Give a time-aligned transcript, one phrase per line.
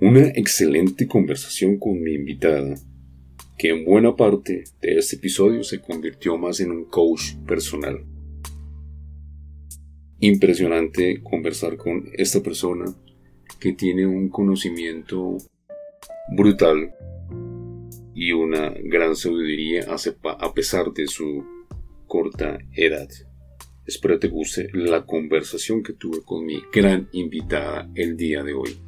[0.00, 2.76] Una excelente conversación con mi invitada,
[3.58, 8.04] que en buena parte de este episodio se convirtió más en un coach personal.
[10.20, 12.84] Impresionante conversar con esta persona
[13.58, 15.36] que tiene un conocimiento
[16.30, 16.94] brutal
[18.14, 19.84] y una gran sabiduría
[20.38, 21.44] a pesar de su
[22.06, 23.08] corta edad.
[23.84, 28.87] Espero te guste la conversación que tuve con mi gran invitada el día de hoy.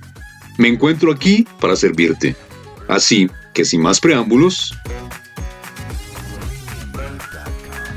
[0.61, 2.35] Me encuentro aquí para servirte.
[2.87, 4.77] Así que sin más preámbulos,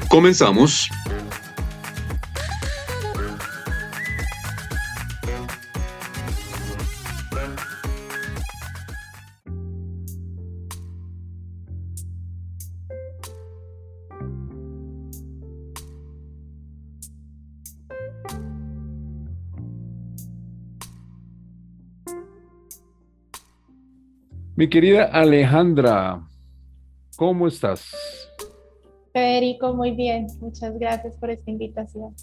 [0.08, 0.88] comenzamos.
[24.56, 26.22] Mi querida Alejandra,
[27.16, 27.90] ¿cómo estás?
[29.12, 30.28] Federico, muy bien.
[30.40, 32.14] Muchas gracias por esta invitación.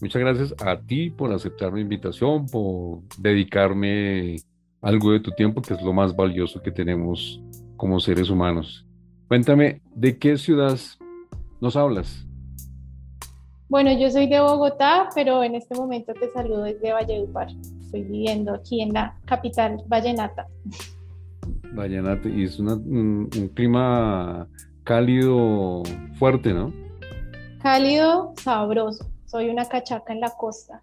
[0.00, 4.36] Muchas gracias a ti por aceptar mi invitación, por dedicarme
[4.80, 7.38] algo de tu tiempo, que es lo más valioso que tenemos
[7.76, 8.86] como seres humanos.
[9.28, 10.78] Cuéntame, ¿de qué ciudad
[11.60, 12.26] nos hablas?
[13.68, 17.48] Bueno, yo soy de Bogotá, pero en este momento te saludo desde Valledupar.
[17.78, 20.46] Estoy viviendo aquí en la capital vallenata.
[21.74, 24.48] Vallenata, y es un, clima
[24.84, 25.82] cálido,
[26.18, 26.72] fuerte, ¿no?
[27.62, 29.10] Cálido, sabroso.
[29.26, 30.82] Soy una cachaca en la costa.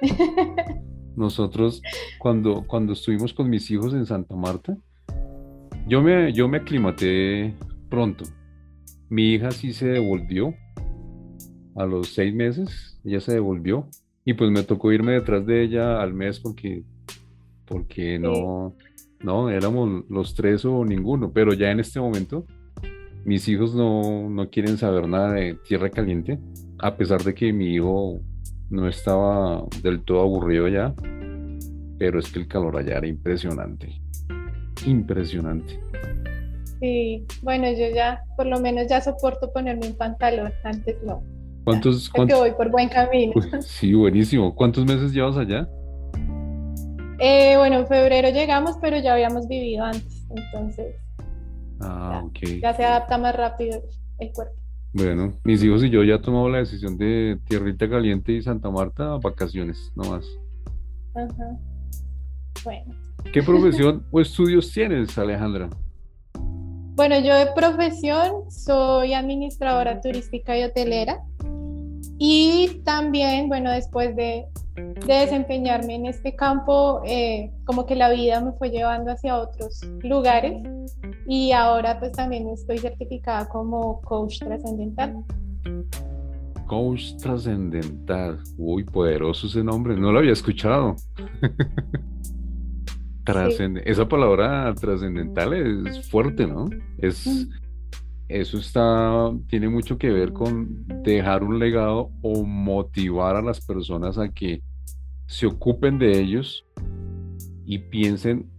[1.16, 1.82] Nosotros,
[2.18, 4.76] cuando, cuando estuvimos con mis hijos en Santa Marta,
[5.86, 7.54] yo me, yo me aclimaté
[7.88, 8.24] pronto.
[9.08, 10.54] Mi hija sí se devolvió
[11.76, 13.88] a los seis meses, ella se devolvió
[14.24, 16.82] y pues me tocó irme detrás de ella al mes porque,
[17.64, 18.74] porque no,
[19.20, 22.44] no, éramos los tres o ninguno, pero ya en este momento
[23.24, 26.38] mis hijos no, no quieren saber nada de tierra caliente,
[26.78, 28.20] a pesar de que mi hijo
[28.70, 30.94] no estaba del todo aburrido ya,
[31.98, 34.00] pero es que el calor allá era impresionante,
[34.86, 35.80] impresionante.
[36.80, 41.22] Sí, bueno, yo ya, por lo menos ya soporto ponerme un pantalón, antes no.
[41.64, 42.08] ¿Cuántos?
[42.08, 43.34] Creo que voy por buen camino.
[43.60, 44.54] Sí, buenísimo.
[44.54, 45.68] ¿Cuántos meses llevas allá?
[47.18, 50.94] Eh, bueno, en febrero llegamos, pero ya habíamos vivido antes, entonces
[51.80, 52.24] ah,
[52.62, 53.82] ya, se adapta más rápido
[54.18, 54.54] el cuerpo.
[54.92, 59.18] Bueno, mis hijos y yo ya tomamos la decisión de Tierrita Caliente y Santa Marta
[59.22, 60.26] vacaciones, no más.
[61.14, 61.58] Ajá.
[62.64, 62.94] Bueno.
[63.32, 65.68] ¿Qué profesión o estudios tienes, Alejandra?
[66.94, 71.20] Bueno, yo de profesión soy administradora turística y hotelera.
[72.18, 74.46] Y también, bueno, después de
[74.78, 79.82] de desempeñarme en este campo, eh, como que la vida me fue llevando hacia otros
[80.02, 80.62] lugares
[81.26, 85.24] y ahora pues también estoy certificada como coach trascendental.
[86.66, 90.96] Coach trascendental, uy, poderoso ese nombre, no lo había escuchado.
[93.84, 96.64] Esa palabra trascendental es fuerte, ¿no?
[96.96, 97.46] Es,
[98.26, 104.16] eso está, tiene mucho que ver con dejar un legado o motivar a las personas
[104.16, 104.62] a que
[105.28, 106.66] se ocupen de ellos
[107.66, 108.50] y piensen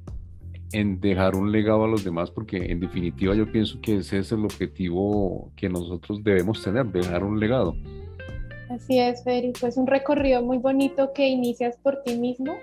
[0.71, 4.31] en dejar un legado a los demás, porque en definitiva yo pienso que ese es
[4.31, 7.75] el objetivo que nosotros debemos tener, dejar un legado.
[8.69, 12.53] Así es, Federico, es un recorrido muy bonito que inicias por ti mismo,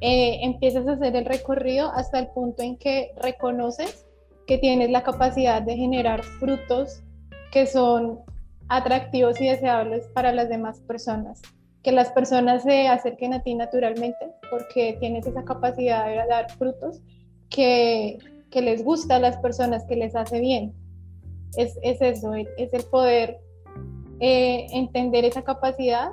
[0.00, 4.06] eh, empiezas a hacer el recorrido hasta el punto en que reconoces
[4.46, 7.02] que tienes la capacidad de generar frutos
[7.50, 8.20] que son
[8.68, 11.42] atractivos y deseables para las demás personas
[11.82, 17.00] que las personas se acerquen a ti naturalmente porque tienes esa capacidad de dar frutos
[17.50, 18.18] que,
[18.52, 20.74] les gusta a las personas, que les hace bien.
[21.56, 23.40] Es, es eso, es el poder
[24.20, 26.10] eh, entender esa capacidad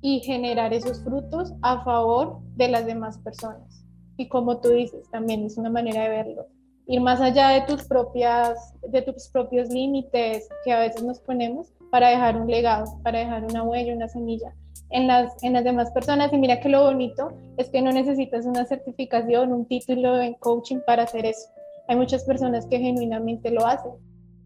[0.00, 3.84] y generar esos frutos a favor de las demás personas.
[4.16, 6.46] Y como tú dices, también es una manera de verlo.
[6.86, 11.72] Ir más allá de tus, propias, de tus propios límites que a veces nos ponemos
[11.90, 14.54] para dejar un legado, para dejar una huella, una semilla
[14.94, 16.32] en las, en las demás personas.
[16.32, 20.78] Y mira que lo bonito es que no necesitas una certificación, un título en coaching
[20.86, 21.48] para hacer eso.
[21.88, 23.92] Hay muchas personas que genuinamente lo hacen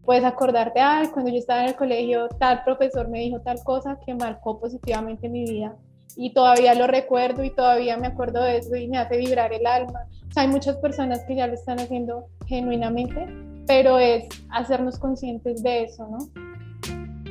[0.09, 3.99] puedes acordarte, ay, cuando yo estaba en el colegio, tal profesor me dijo tal cosa
[4.03, 5.75] que marcó positivamente mi vida.
[6.15, 9.67] Y todavía lo recuerdo y todavía me acuerdo de eso y me hace vibrar el
[9.67, 10.07] alma.
[10.27, 13.27] O sea, hay muchas personas que ya lo están haciendo genuinamente,
[13.67, 16.17] pero es hacernos conscientes de eso, ¿no?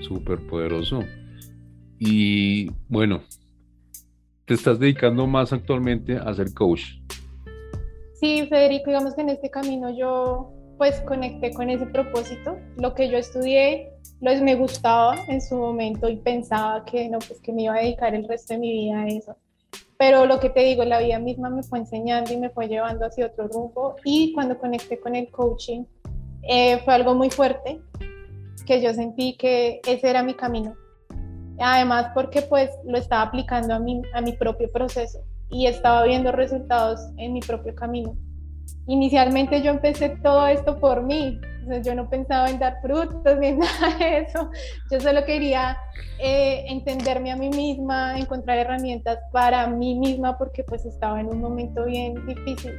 [0.01, 1.01] Súper poderoso.
[1.99, 3.23] Y bueno,
[4.45, 6.83] te estás dedicando más actualmente a ser coach.
[8.21, 12.57] Sí, Federico, digamos que en este camino yo pues conecté con ese propósito.
[12.77, 13.91] Lo que yo estudié,
[14.21, 17.81] lo me gustaba en su momento y pensaba que no, pues que me iba a
[17.81, 19.37] dedicar el resto de mi vida a eso.
[19.99, 23.05] Pero lo que te digo, la vida misma me fue enseñando y me fue llevando
[23.05, 23.97] hacia otro rumbo.
[24.05, 25.85] Y cuando conecté con el coaching,
[26.43, 27.81] eh, fue algo muy fuerte,
[28.65, 30.77] que yo sentí que ese era mi camino.
[31.61, 35.21] Además, porque pues lo estaba aplicando a mi, a mi propio proceso
[35.51, 38.17] y estaba viendo resultados en mi propio camino
[38.89, 41.41] inicialmente yo empecé todo esto por mí.
[41.85, 44.51] yo no pensaba en dar frutos ni nada de eso.
[44.91, 45.77] Yo solo quería
[46.19, 51.41] eh, entenderme a mí misma, encontrar herramientas para mí misma porque pues estaba en un
[51.41, 52.73] momento bien difícil,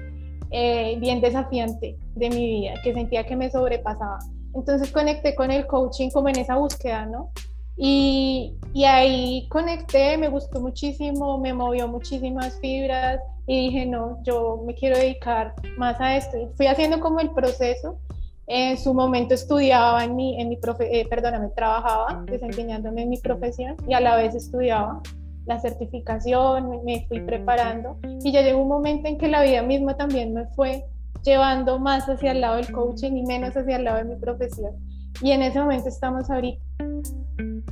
[0.51, 4.19] eh, bien desafiante de mi vida, que sentía que me sobrepasaba.
[4.55, 7.31] Entonces conecté con el coaching como en esa búsqueda, ¿no?
[7.79, 14.61] Y, y ahí conecté, me gustó muchísimo, me movió muchísimas fibras, y dije, no, yo
[14.63, 16.37] me quiero dedicar más a esto.
[16.37, 17.97] Y fui haciendo como el proceso.
[18.45, 23.17] En su momento estudiaba en mi, en mi profe, eh, perdóname, trabajaba desempeñándome en mi
[23.17, 25.01] profesión y a la vez estudiaba
[25.45, 29.97] la certificación, me fui preparando y ya llegó un momento en que la vida misma
[29.97, 30.85] también me fue
[31.23, 34.75] llevando más hacia el lado del coaching y menos hacia el lado de mi profesión.
[35.21, 36.61] Y en ese momento estamos ahorita.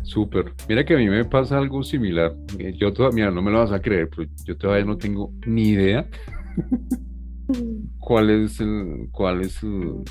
[0.04, 0.54] Súper.
[0.68, 2.36] Mira que a mí me pasa algo similar.
[2.60, 5.70] Eh, yo todavía, no me lo vas a creer, pero yo todavía no tengo ni
[5.70, 6.08] idea
[8.00, 9.60] cuál es el, cuál es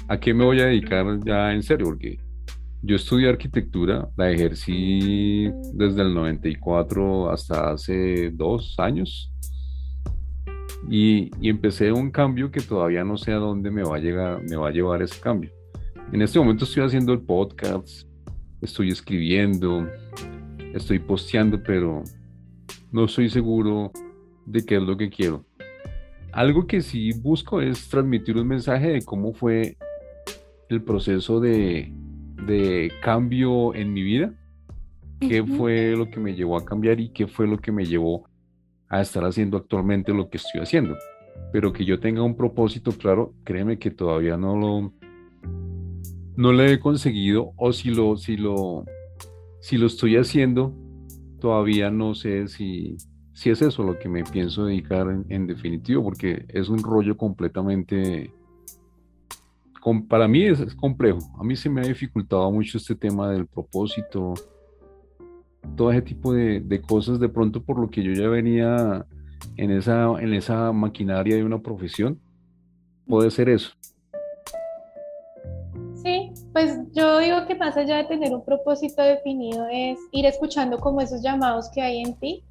[0.09, 2.19] a qué me voy a dedicar ya en serio, porque
[2.83, 9.33] yo estudié arquitectura, la ejercí desde el 94 hasta hace dos años
[10.91, 14.43] y, y empecé un cambio que todavía no sé a dónde me va a llegar,
[14.43, 15.56] me va a llevar ese cambio.
[16.13, 18.09] En este momento estoy haciendo el podcast,
[18.61, 19.89] estoy escribiendo,
[20.73, 22.05] estoy posteando, pero
[22.93, 23.91] no estoy seguro
[24.47, 25.45] de qué es lo que quiero.
[26.33, 29.77] Algo que sí busco es transmitir un mensaje de cómo fue
[30.69, 31.93] el proceso de,
[33.03, 34.33] cambio en mi vida,
[35.19, 38.29] qué fue lo que me llevó a cambiar y qué fue lo que me llevó
[38.89, 40.97] a estar haciendo actualmente lo que estoy haciendo.
[41.53, 44.93] Pero que yo tenga un propósito claro, créeme que todavía no lo,
[46.37, 48.85] no lo he conseguido o si lo, si lo,
[49.61, 50.75] si lo estoy haciendo,
[51.41, 52.97] todavía no sé si,
[53.33, 58.31] si es eso lo que me pienso dedicar en, definitivo, porque es un rollo completamente...
[60.09, 61.19] para mí es, complejo.
[61.39, 64.35] A mí se me ha dificultado mucho este tema del propósito,
[65.75, 69.07] todo ese tipo de, de, cosas, de pronto por lo que yo ya venía
[69.57, 72.21] en esa, en esa maquinaria de una profesión,
[73.07, 73.73] puede ser eso.
[76.57, 81.03] Pues yo digo que más allá de tener un propósito definido es ir escuchando como
[81.03, 82.45] esos llamados que hay en ti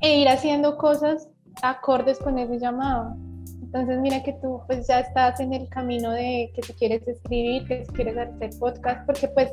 [0.00, 1.30] e ir haciendo cosas
[1.62, 3.16] acordes con ese llamado.
[3.62, 7.66] Entonces mira que tú pues ya estás en el camino de que tú quieres escribir,
[7.66, 9.50] que quieres hacer podcast, porque pues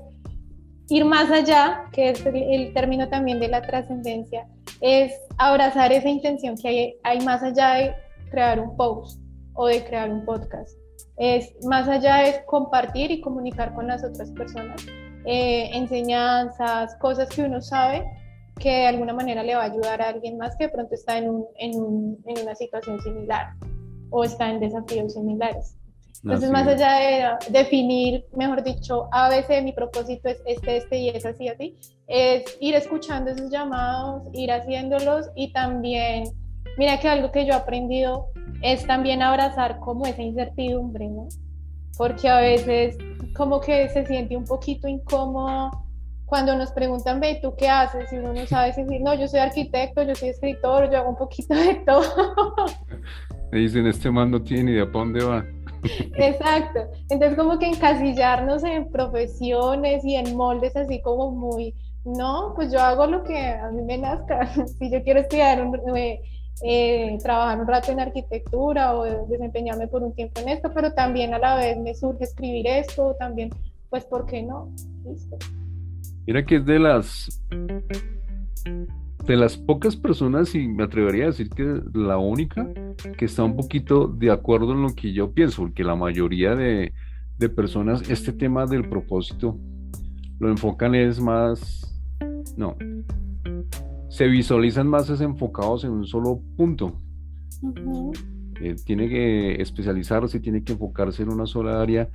[0.89, 4.45] ir más allá, que es el, término también de la trascendencia,
[4.81, 7.95] es abrazar esa intención que hay, hay más allá de
[8.29, 9.21] crear un post
[9.53, 10.82] o de crear un podcast
[11.17, 14.85] es más allá de compartir y comunicar con las otras personas
[15.25, 18.05] eh, enseñanzas, cosas que uno sabe
[18.59, 21.17] que de alguna manera le va a ayudar a alguien más que de pronto está
[21.17, 23.53] en, un, en, un, en una situación similar
[24.09, 25.75] o está en desafíos similares.
[26.23, 31.09] Entonces, más allá de definir, mejor dicho, a veces mi propósito es este, este y
[31.09, 31.75] es así, así,
[32.07, 36.25] es ir escuchando esos llamados, ir haciéndolos y también,
[36.77, 38.27] mira que algo que yo he aprendido
[38.61, 41.27] es también abrazar como esa incertidumbre, ¿no?
[41.97, 42.97] Porque a veces
[43.35, 45.71] como que se siente un poquito incómodo
[46.25, 48.11] cuando nos preguntan, ve, ¿tú qué haces?
[48.11, 51.09] Y uno no sabe si decir, no, yo soy arquitecto, yo soy escritor, yo hago
[51.09, 52.03] un poquito de todo.
[53.51, 55.45] Me dicen, este man no tiene idea para dónde va.
[56.17, 56.79] Exacto.
[57.09, 62.79] Entonces como que encasillarnos en profesiones y en moldes así como muy No, pues yo
[62.79, 64.47] hago lo que a mí me nazca.
[64.79, 66.19] si yo quiero estudiar, un, eh,
[66.61, 71.33] eh, trabajar un rato en arquitectura o desempeñarme por un tiempo en esto, pero también
[71.33, 73.49] a la vez me surge escribir esto, también,
[73.89, 74.69] pues, ¿por qué no?
[75.05, 75.37] Listo.
[76.25, 77.41] Mira que es de las
[79.25, 82.67] de las pocas personas, y me atrevería a decir que la única,
[83.17, 86.93] que está un poquito de acuerdo en lo que yo pienso, porque la mayoría de,
[87.37, 89.57] de personas, este tema del propósito,
[90.39, 91.97] lo enfocan es más,
[92.57, 92.75] no,
[94.13, 97.01] se visualizan más es enfocados en un solo punto.
[98.61, 102.07] Eh, tiene que especializarse, tiene que enfocarse en una sola área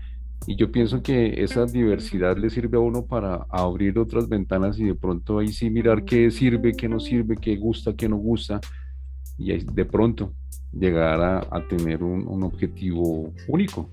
[0.46, 4.84] y yo pienso que esa diversidad le sirve a uno para abrir otras ventanas y
[4.84, 8.60] de pronto ahí sí mirar qué sirve, qué no sirve, qué gusta, qué no gusta.
[9.36, 10.34] Y de pronto
[10.72, 13.90] llegar a, tener un, objetivo único.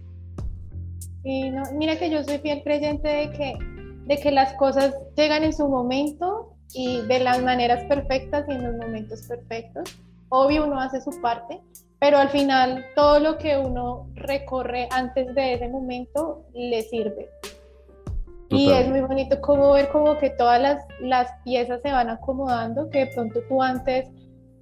[1.23, 3.57] Sí, no, mira que yo soy fiel creyente de que,
[4.05, 8.63] de que las cosas llegan en su momento y de las maneras perfectas y en
[8.63, 9.97] los momentos perfectos.
[10.29, 11.61] Obvio, uno hace su parte,
[11.99, 17.29] pero al final todo lo que uno recorre antes de ese momento le sirve.
[18.49, 22.89] Y es muy bonito como ver como que todas las, las piezas se van acomodando,
[22.89, 24.07] que de pronto tú antes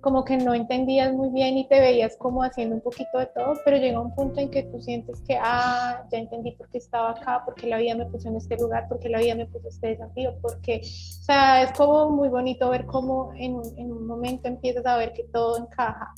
[0.03, 3.53] como que no entendías muy bien y te veías como haciendo un poquito de todo,
[3.63, 7.11] pero llega un punto en que tú sientes que, ah, ya entendí por qué estaba
[7.11, 9.45] acá, por qué la vida me puso en este lugar, por qué la vida me
[9.45, 14.05] puso este desafío, porque, o sea, es como muy bonito ver cómo en, en un
[14.05, 16.13] momento empiezas a ver que todo encaja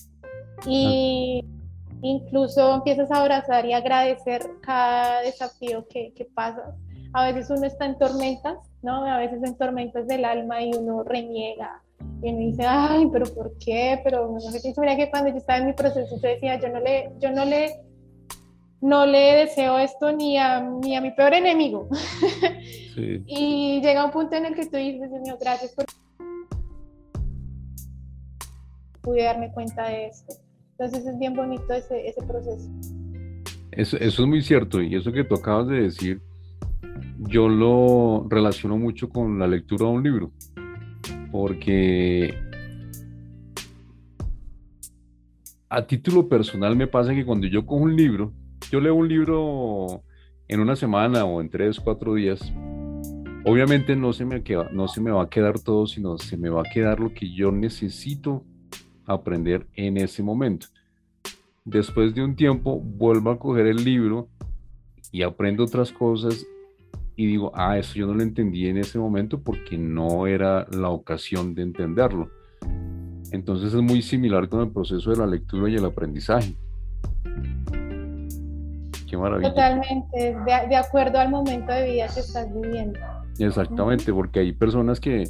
[0.65, 1.45] y
[2.01, 6.73] incluso empiezas a abrazar y agradecer cada desafío que, que pasas.
[7.13, 9.05] A veces uno está en tormentas, ¿no?
[9.05, 11.83] A veces en tormentas del alma y uno reniega
[12.21, 13.99] y uno dice, ay, pero ¿por qué?
[14.03, 16.69] Pero no sé si sabía que cuando yo estaba en mi proceso, yo decía, yo
[16.69, 17.81] no le, yo no le,
[18.81, 21.87] no le deseo esto ni a, ni a mi peor enemigo.
[22.97, 25.85] y llega un punto en el que tú dices, mío, gracias por
[29.01, 30.33] pude darme cuenta de esto.
[30.71, 32.67] Entonces es bien bonito ese, ese proceso.
[33.71, 36.21] Eso, eso es muy cierto y eso que tú acabas de decir,
[37.29, 40.31] yo lo relaciono mucho con la lectura de un libro
[41.37, 42.33] porque
[45.67, 48.31] a título personal me pasa que cuando yo cojo un libro,
[48.71, 50.01] yo leo un libro
[50.47, 52.53] en una semana o en tres, cuatro días,
[53.43, 56.47] obviamente no se me, queda, no se me va a quedar todo, sino se me
[56.47, 58.45] va a quedar lo que yo necesito
[59.05, 60.67] aprender en ese momento.
[61.65, 64.29] Después de un tiempo vuelvo a coger el libro
[65.11, 66.45] y aprendo otras cosas
[67.15, 70.89] y digo, ah, eso yo no lo entendí en ese momento porque no era la
[70.89, 72.29] ocasión de entenderlo.
[73.31, 76.55] Entonces es muy similar con el proceso de la lectura y el aprendizaje.
[79.09, 79.49] Qué maravilla.
[79.49, 82.99] Totalmente, de, acuerdo al momento de vida que estás viviendo.
[83.39, 85.29] Exactamente, porque hay personas que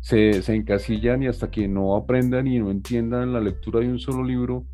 [0.00, 3.98] se, se encasillan y hasta que no aprendan y no entiendan la lectura de un
[3.98, 4.64] solo libro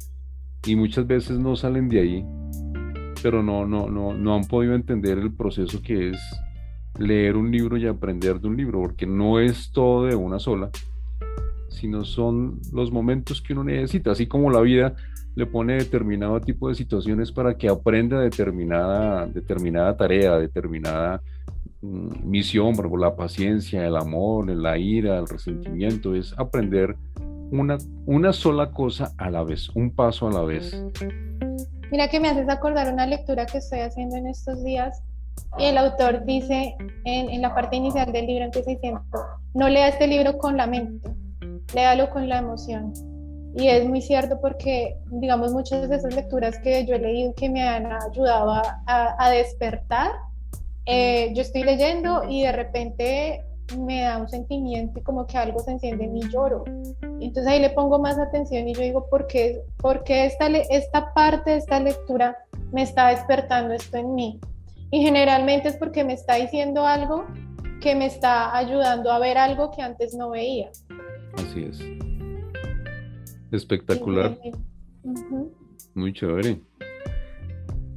[0.67, 2.27] y muchas veces no salen de ahí
[3.23, 6.19] pero no, no, no, no han podido entender el proceso que es
[6.99, 10.71] leer un libro y aprender de un libro, porque no es todo de una sola,
[11.69, 14.95] sino son los momentos que uno necesita, así como la vida
[15.35, 21.23] le pone determinado tipo de situaciones para que aprenda determinada, determinada tarea, determinada
[21.81, 26.97] mm, misión, por la paciencia, el amor, la ira, el resentimiento, es aprender
[27.51, 30.85] una, una sola cosa a la vez, un paso a la vez.
[31.93, 35.03] Mira que me haces acordar una lectura que estoy haciendo en estos días
[35.59, 39.03] y el autor dice en, la parte inicial del libro, empieza diciendo,
[39.53, 41.11] no lea este libro con la mente,
[41.75, 42.95] léalo con la emoción.
[43.55, 47.51] Y es muy cierto porque, digamos, muchas de esas lecturas que yo he leído que
[47.51, 50.13] me han ayudado a, a despertar,
[50.87, 53.45] eh, yo estoy leyendo y de repente
[53.79, 56.65] me da un sentimiento y como que algo se enciende en mi lloro.
[57.21, 61.13] Entonces ahí le pongo más atención y yo digo, ¿por qué, por qué esta, esta
[61.15, 62.37] parte de esta lectura
[62.73, 64.41] me está despertando esto en mí?
[64.91, 67.25] Y generalmente es porque me está diciendo algo
[67.81, 70.71] que me está ayudando a ver algo que antes no veía.
[71.35, 71.79] Así es.
[73.51, 74.39] Espectacular.
[75.95, 76.61] Muy chévere.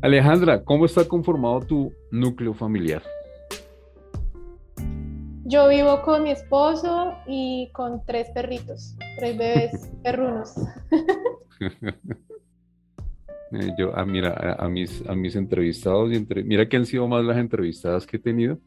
[0.01, 3.01] Alejandra, ¿cómo está conformado tu núcleo familiar?
[5.47, 10.55] Yo vivo con mi esposo y con tres perritos, tres bebés perrunos.
[13.51, 17.07] Eh, yo, ah, mira, a, mis, a mis entrevistados, y entre, mira que han sido
[17.07, 18.57] más las entrevistadas que he tenido,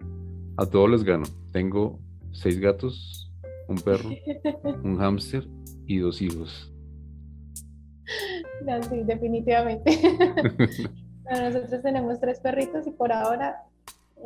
[0.56, 1.24] a todos les gano.
[1.52, 1.98] Tengo
[2.32, 3.30] seis gatos,
[3.66, 4.08] un perro,
[4.84, 5.46] un hámster
[5.84, 6.72] y dos hijos.
[8.64, 10.00] No, sí, definitivamente.
[11.28, 13.67] Nosotros tenemos tres perritos y por ahora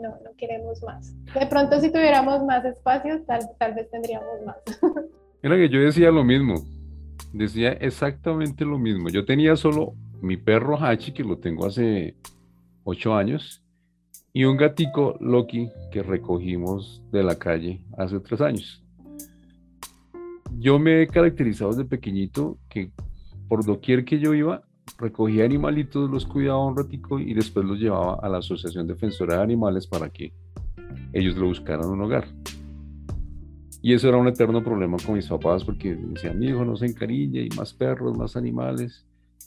[0.01, 1.15] no, no queremos más.
[1.35, 4.57] De pronto si tuviéramos más espacios, tal, tal vez tendríamos más.
[5.43, 6.55] Era que yo decía lo mismo,
[7.33, 9.09] decía exactamente lo mismo.
[9.09, 12.17] Yo tenía solo mi perro Hachi, que lo tengo hace
[12.85, 13.63] ocho años,
[14.33, 18.83] y un gatico Loki que recogimos de la calle hace tres años.
[20.59, 22.91] Yo me he caracterizado desde pequeñito que
[23.49, 24.63] por doquier que yo iba,
[24.99, 29.43] recogía animalitos, los cuidaba un ratico y después los llevaba a la Asociación Defensora de
[29.43, 30.33] Animales para que
[31.13, 32.27] ellos lo buscaran un hogar.
[33.85, 36.87] Y eso era un eterno problema con mis papás porque decían, mi hijo no se
[36.87, 39.05] encariña y más perros, más animales.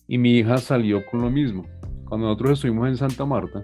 [0.07, 1.65] Y mi hija salió con lo mismo.
[2.03, 3.63] Cuando nosotros estuvimos en Santa Marta,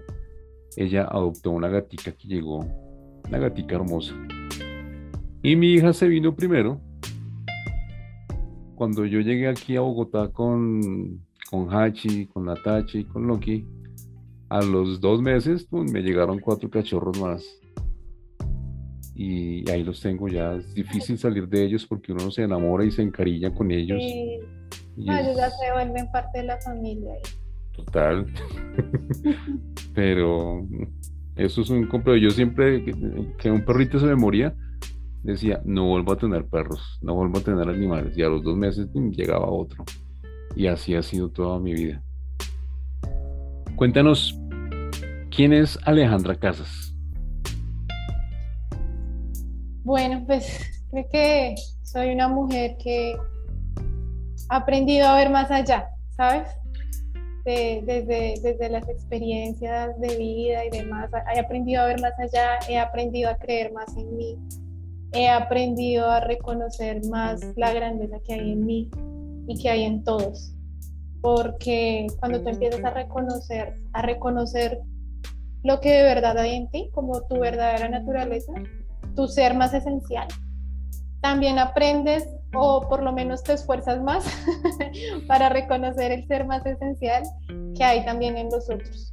[0.78, 2.66] ella adoptó una gatica que llegó,
[3.28, 4.16] una gatica hermosa.
[5.44, 6.80] Y mi hija se vino primero.
[8.76, 13.68] Cuando yo llegué aquí a Bogotá con, con Hachi, con Natachi, con Loki,
[14.50, 17.44] a los dos meses pues, me llegaron cuatro cachorros más.
[19.14, 20.54] Y ahí los tengo ya.
[20.56, 24.00] Es difícil salir de ellos porque uno se enamora y se encarilla con ellos.
[24.00, 24.40] Sí.
[24.98, 27.14] ellos ya se vuelven parte de la familia.
[27.76, 28.26] Total.
[29.94, 30.66] Pero
[31.36, 32.18] eso es un complejo.
[32.18, 32.86] Yo siempre
[33.38, 34.56] que un perrito se me moría,
[35.24, 38.18] decía, no vuelvo a tener perros, no vuelvo a tener animales.
[38.18, 39.84] Y a los dos meses llegaba otro.
[40.56, 42.04] Y así ha sido toda mi vida.
[43.76, 44.38] Cuéntanos,
[45.36, 46.96] ¿quién es Alejandra Casas?
[49.84, 53.18] Bueno, pues creo que soy una mujer que
[54.50, 56.48] ha aprendido a ver más allá, ¿sabes?
[57.44, 62.78] desde, desde las experiencias de vida y demás, he aprendido a ver más allá, he
[62.78, 64.38] aprendido a creer más en mí,
[65.14, 68.92] he aprendido a reconocer más la grandeza que hay en mí
[69.48, 70.54] y que hay en todos.
[71.22, 74.80] Porque cuando tú empiezas a reconocer, a reconocer
[75.64, 78.54] lo que de verdad hay en ti, como tu verdadera naturaleza,
[79.16, 80.28] tu ser más esencial,
[81.22, 84.26] también aprendes o por lo menos te esfuerzas más
[85.28, 87.24] para reconocer el ser más esencial
[87.76, 89.12] que hay también en los otros.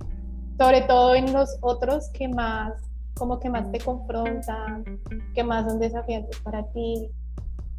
[0.59, 2.73] Sobre todo en los otros que más,
[3.15, 4.85] como que más te confrontan,
[5.35, 7.11] que más son desafiantes para ti,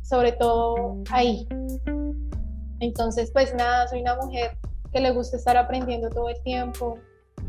[0.10, 1.48] sobre todo ahí.
[2.80, 4.58] Entonces, pues nada, soy una mujer
[4.91, 6.98] que le gusta estar aprendiendo todo el tiempo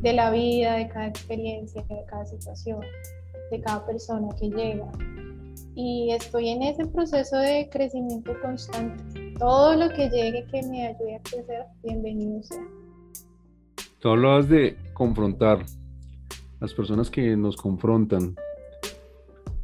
[0.03, 2.81] de la vida, de cada experiencia, de cada situación,
[3.51, 4.91] de cada persona que llega
[5.75, 9.33] y estoy en ese proceso de crecimiento constante.
[9.39, 12.63] Todo lo que llegue que me ayude a crecer, bienvenido sea.
[14.01, 15.65] Tú hablabas de confrontar,
[16.61, 18.35] las personas que nos confrontan.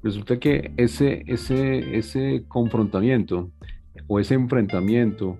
[0.07, 3.51] Resulta que ese, ese, ese confrontamiento
[4.07, 5.37] o ese enfrentamiento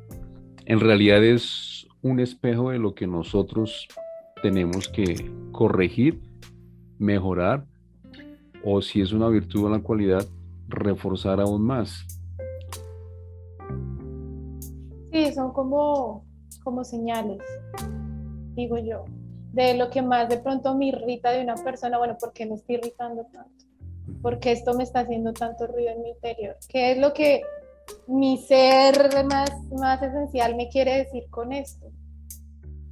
[0.65, 3.87] en realidad es un espejo de lo que nosotros
[4.43, 6.21] tenemos que corregir,
[6.99, 7.65] mejorar,
[8.65, 10.27] o si es una virtud o una cualidad,
[10.67, 12.05] reforzar aún más.
[15.13, 16.25] Sí, son como,
[16.65, 17.39] como señales,
[18.57, 19.05] digo yo,
[19.53, 22.57] de lo que más de pronto me irrita de una persona, bueno, ¿por qué me
[22.57, 23.66] estoy irritando tanto?
[24.23, 26.57] ¿Por qué esto me está haciendo tanto ruido en mi interior?
[26.69, 27.43] ¿Qué es lo que
[28.07, 31.87] mi ser más, más esencial me quiere decir con esto?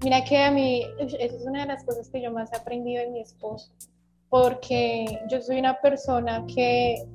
[0.03, 3.03] Mira que a mí, esa es una de las cosas que yo más he aprendido
[3.03, 3.73] en mi esposo,
[4.29, 7.07] porque yo soy una persona que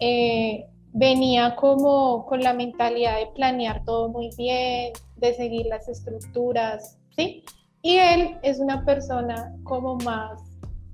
[0.00, 6.98] eh, venía como con la mentalidad de planear todo muy bien, de seguir las estructuras,
[7.16, 7.44] ¿sí?
[7.82, 10.40] Y él es una persona como más,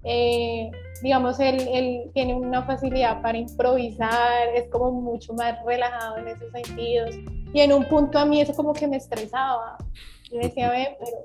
[0.04, 0.70] eh,
[1.02, 6.50] digamos, él, él, tiene una facilidad para improvisar, es como mucho más relajado en esos
[6.52, 7.10] sentidos.
[7.52, 9.76] Y en un punto a mí eso como que me estresaba.
[10.30, 11.16] Yo decía, ve, pero,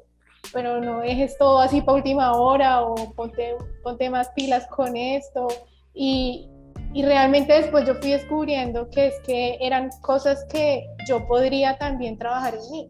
[0.53, 5.47] pero no dejes todo así para última hora o ponte, ponte más pilas con esto.
[5.93, 6.49] Y,
[6.93, 12.17] y realmente después yo fui descubriendo que es que eran cosas que yo podría también
[12.17, 12.89] trabajar en mí.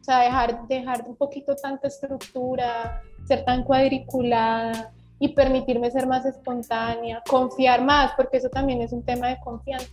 [0.00, 6.24] O sea, dejar, dejar un poquito tanta estructura, ser tan cuadriculada y permitirme ser más
[6.26, 9.88] espontánea, confiar más, porque eso también es un tema de confianza.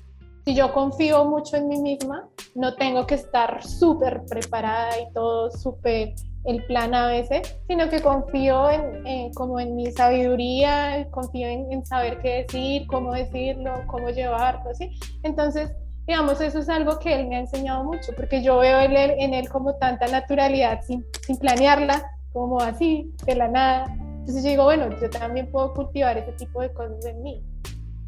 [0.45, 5.49] Si yo confío mucho en mí misma, no tengo que estar súper preparada y todo
[5.51, 11.85] súper el plan a veces, sino que confío en, como en mi sabiduría, confío en,
[11.85, 14.91] saber qué decir, cómo decirlo, cómo llevarlo, ¿sí?
[15.23, 15.71] Entonces,
[16.05, 19.13] digamos, eso es algo que él me ha enseñado mucho, porque yo veo en él,
[19.17, 23.85] en él como tanta naturalidad sin, sin planearla, como así, de la nada.
[24.23, 27.43] Entonces yo digo, bueno, yo también puedo cultivar ese tipo de cosas en mí.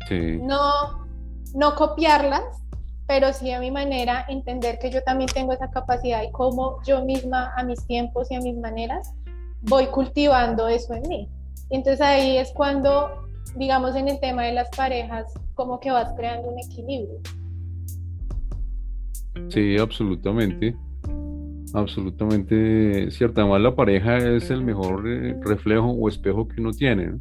[0.08, 0.39] Sí.
[0.41, 1.06] No,
[1.54, 2.41] no copiarlas,
[3.06, 7.04] pero sí a mi manera entender que yo también tengo esa capacidad y cómo yo
[7.04, 9.13] misma a mis tiempos y a mis maneras
[9.63, 11.30] voy cultivando eso en mí.
[11.69, 16.13] Y entonces ahí es cuando, digamos, en el tema de las parejas, como que vas
[16.15, 17.19] creando un equilibrio.
[19.49, 20.78] Sí, absolutamente.
[21.73, 23.41] Absolutamente cierto.
[23.41, 27.19] Además, la pareja es el mejor eh, reflejo o espejo que uno tiene.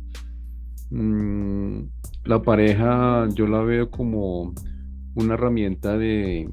[0.90, 1.84] Mm,
[2.24, 4.54] la pareja yo la veo como
[5.14, 6.48] una herramienta de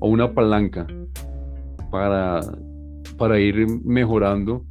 [0.00, 0.86] o una palanca
[1.90, 2.40] para,
[3.16, 4.64] para ir mejorando.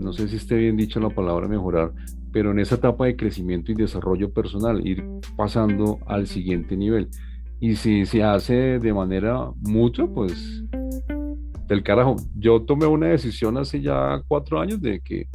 [0.00, 1.92] No sé si esté bien dicho la palabra mejorar,
[2.32, 5.04] pero en esa etapa de crecimiento y desarrollo personal, ir
[5.36, 7.08] pasando al siguiente nivel.
[7.60, 10.64] Y si se hace de manera mutua, pues
[11.66, 12.16] del carajo.
[12.36, 15.28] Yo tomé una decisión hace ya cuatro años de que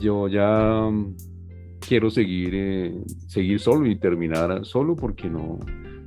[0.00, 1.16] yo ya mm,
[1.86, 5.58] quiero seguir, eh, seguir solo y terminar solo porque no,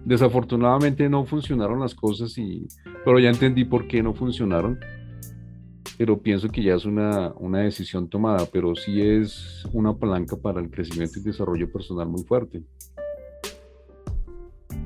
[0.05, 2.67] desafortunadamente no funcionaron las cosas y,
[3.05, 4.79] pero ya entendí por qué no funcionaron.
[5.95, 10.59] Pero pienso que ya es una, una decisión tomada, pero sí es una palanca para
[10.59, 12.63] el crecimiento y desarrollo personal muy fuerte.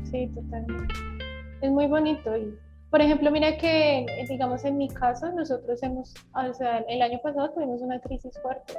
[0.04, 0.94] Sí, totalmente.
[1.62, 2.36] Es muy bonito.
[2.38, 2.54] Y,
[2.90, 7.52] por ejemplo, mira que, digamos, en mi caso, nosotros hemos, o sea, el año pasado
[7.52, 8.74] tuvimos una crisis fuerte.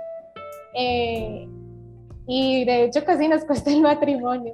[0.75, 1.47] Eh,
[2.27, 4.53] y de hecho casi nos cuesta el matrimonio.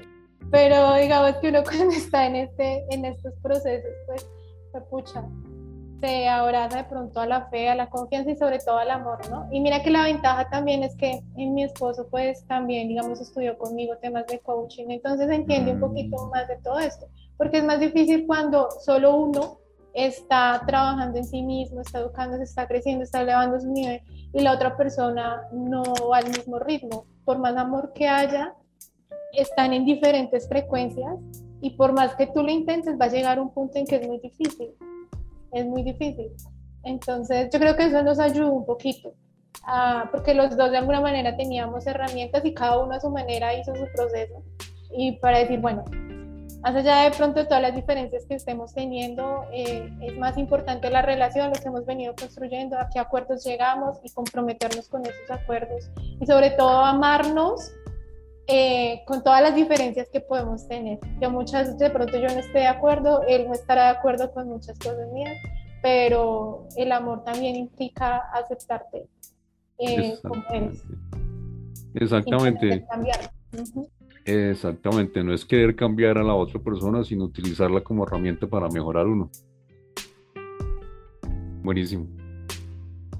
[0.50, 4.26] Pero digamos que uno cuando está en, este, en estos procesos, pues,
[4.72, 5.24] se pucha,
[6.04, 9.18] se abraza de pronto a la fe, a la confianza y sobre todo al amor,
[9.30, 9.48] ¿no?
[9.50, 13.56] Y mira que la ventaja también es que en mi esposo, pues, también, digamos, estudió
[13.56, 17.06] conmigo temas de coaching, entonces entiende un poquito más de todo esto,
[17.38, 19.60] porque es más difícil cuando solo uno
[19.94, 24.02] está trabajando en sí mismo, está educándose, está creciendo, está elevando su nivel
[24.34, 27.06] y la otra persona no va al mismo ritmo.
[27.24, 28.54] Por más amor que haya,
[29.32, 31.14] están en diferentes frecuencias
[31.62, 34.06] y por más que tú lo intentes va a llegar un punto en que es
[34.06, 34.74] muy difícil.
[35.54, 36.32] Es muy difícil.
[36.82, 39.14] Entonces yo creo que eso nos ayuda un poquito,
[39.62, 43.54] ah, porque los dos de alguna manera teníamos herramientas y cada uno a su manera
[43.54, 44.42] hizo su proceso.
[44.96, 45.84] Y para decir, bueno,
[46.64, 51.02] más allá de pronto todas las diferencias que estemos teniendo, eh, es más importante la
[51.02, 55.90] relación, lo que hemos venido construyendo, a qué acuerdos llegamos y comprometernos con esos acuerdos.
[56.20, 57.70] Y sobre todo amarnos
[58.46, 60.98] eh, con todas las diferencias que podemos tener.
[61.20, 64.32] Yo muchas veces de pronto yo no estoy de acuerdo, él no estará de acuerdo
[64.32, 65.36] con muchas cosas mías,
[65.82, 69.08] pero el amor también implica aceptarte
[69.78, 70.82] eh, como eres.
[71.94, 72.84] Exactamente.
[74.26, 79.06] Exactamente, no es querer cambiar a la otra persona, sino utilizarla como herramienta para mejorar
[79.06, 79.30] uno.
[81.62, 82.06] Buenísimo.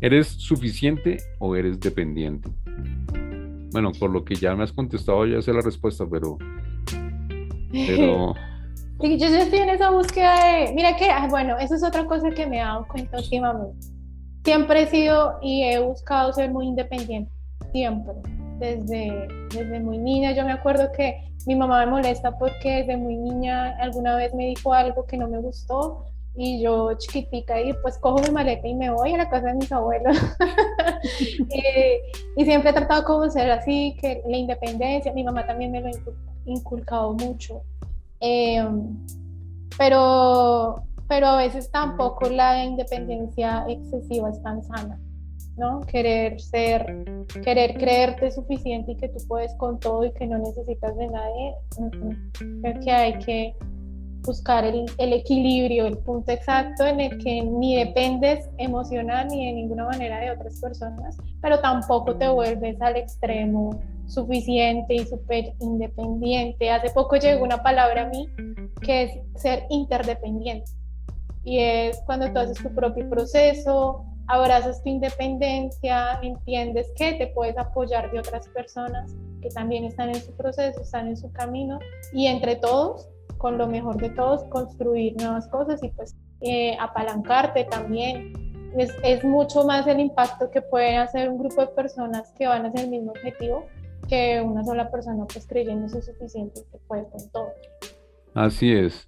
[0.00, 2.50] ¿Eres suficiente o eres dependiente?
[3.74, 6.38] Bueno, por lo que ya me has contestado, ya sé la respuesta, pero.
[7.72, 8.32] Pero.
[9.00, 10.72] yo estoy en esa búsqueda de.
[10.74, 13.88] Mira que, bueno, eso es otra cosa que me he dado cuenta últimamente.
[14.44, 17.32] Siempre he sido y he buscado ser muy independiente.
[17.72, 18.14] Siempre
[18.60, 20.30] desde, desde muy niña.
[20.36, 24.46] Yo me acuerdo que mi mamá me molesta porque desde muy niña alguna vez me
[24.46, 26.04] dijo algo que no me gustó
[26.36, 29.54] y yo chiquitica y pues cojo mi maleta y me voy a la casa de
[29.54, 30.16] mis abuelos.
[32.36, 35.88] y, siempre he tratado como ser así, que la independencia, mi mamá también me lo
[35.88, 35.90] ha
[36.46, 37.62] inculcado mucho.
[38.20, 38.96] Em,
[39.78, 44.98] pero, pero a veces tampoco la independencia excesiva es tan sana.
[45.56, 45.80] ¿no?
[45.82, 47.04] Querer ser,
[47.44, 51.54] querer creerte suficiente y que tú puedes con todo y que no necesitas de nadie.
[52.60, 53.54] Creo que hay que
[54.24, 59.52] buscar el, el, equilibrio, el punto exacto en el que ni dependes emocional ni de
[59.52, 66.70] ninguna manera de otras personas, pero tampoco te vuelves al extremo suficiente y súper independiente.
[66.70, 68.28] Hace poco llegó una palabra a mí
[68.80, 70.70] que es ser interdependiente.
[71.44, 77.56] Y es cuando tú haces tu propio proceso, abrazas tu independencia, entiendes que te puedes
[77.58, 81.78] apoyar de otras personas que también están en su proceso, están en su camino
[82.12, 83.08] y entre todos,
[83.44, 88.32] con lo mejor de todos, construir nuevas cosas y pues eh, apalancarte también.
[88.78, 92.64] Es, es, mucho más el impacto que pueden hacer un grupo de personas que van
[92.64, 93.66] hacia el mismo objetivo
[94.08, 97.48] que una sola persona pues creyéndose suficiente que puede con todo.
[98.32, 99.04] Así es.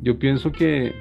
[0.00, 0.94] Yo pienso que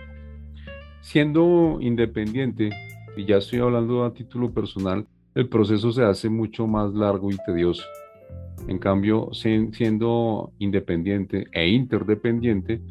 [0.99, 2.69] siendo independiente,
[3.15, 7.37] y ya estoy hablando a título personal, el proceso se hace mucho más largo y
[7.45, 7.83] tedioso.
[8.67, 12.81] En cambio, siendo independiente e interdependiente,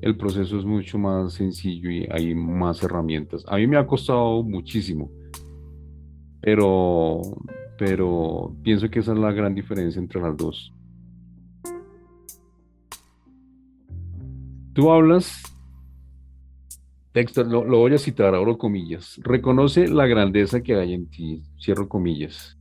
[0.00, 3.44] el proceso es mucho más sencillo y hay más herramientas.
[3.48, 5.10] A mí me ha costado muchísimo,
[6.40, 7.20] pero,
[7.78, 10.72] pero pienso que esa es la gran diferencia entre las dos.
[14.72, 15.42] Tú hablas
[17.12, 19.18] Texto, lo, voy a citar, abro comillas.
[19.24, 22.56] Reconoce la grandeza que hay en ti, cierro comillas.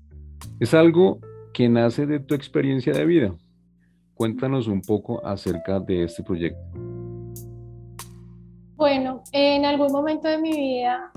[0.59, 1.19] Es algo
[1.53, 3.35] que nace de tu experiencia de vida.
[4.13, 6.59] Cuéntanos un poco acerca de este proyecto.
[8.75, 11.11] Bueno, en algún momento de mi vida,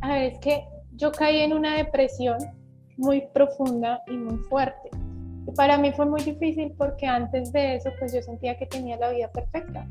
[0.00, 2.38] a ver, es que yo caí en una depresión
[2.96, 4.90] muy profunda y muy fuerte.
[5.56, 9.10] para mí fue muy difícil porque antes de eso, pues yo sentía que tenía la
[9.10, 9.88] vida perfecta.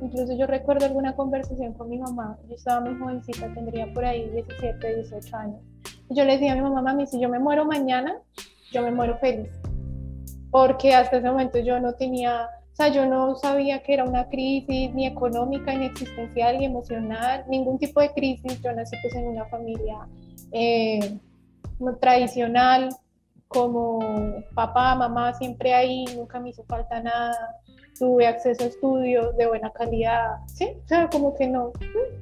[0.00, 4.28] Incluso yo recuerdo alguna conversación con mi mamá, yo estaba muy jovencita, tendría por ahí
[4.30, 5.60] 17, 18 años.
[6.10, 8.16] Y yo le decía a mi mamá, mami, si yo me muero mañana,
[8.74, 9.50] yo me muero feliz.
[10.50, 14.28] Porque hasta ese momento yo no tenía, o sea, yo no sabía que era una
[14.28, 18.60] crisis ni económica, ni existencial, ni emocional, ningún tipo de crisis.
[18.60, 20.06] Yo nací pues en una familia
[20.52, 21.18] eh,
[22.00, 22.90] tradicional,
[23.48, 24.00] como
[24.54, 27.56] papá, mamá, siempre ahí, nunca me hizo falta nada,
[27.98, 30.68] tuve acceso a estudios de buena calidad, ¿sí?
[30.84, 31.72] O sea, como que no.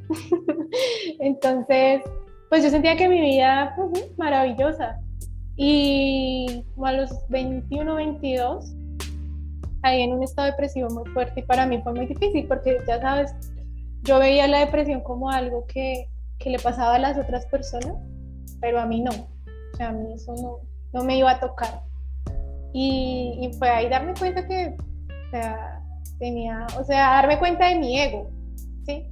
[1.21, 2.03] Entonces,
[2.51, 3.75] pues yo sentía que mi vida,
[4.19, 5.01] maravillosa.
[5.57, 8.73] Y a los 21, 22,
[9.83, 13.01] ahí en un estado depresivo muy fuerte y para mí fue muy difícil porque ya
[13.01, 13.35] sabes,
[14.03, 17.95] yo veía la depresión como algo que, que le pasaba a las otras personas,
[18.61, 19.11] pero a mí no.
[19.11, 20.59] O sea, a mí eso no,
[20.93, 21.83] no me iba a tocar.
[22.73, 24.77] Y, y fue ahí darme cuenta que,
[25.27, 25.83] o sea,
[26.19, 28.31] tenía, o sea, darme cuenta de mi ego,
[28.87, 29.07] ¿sí?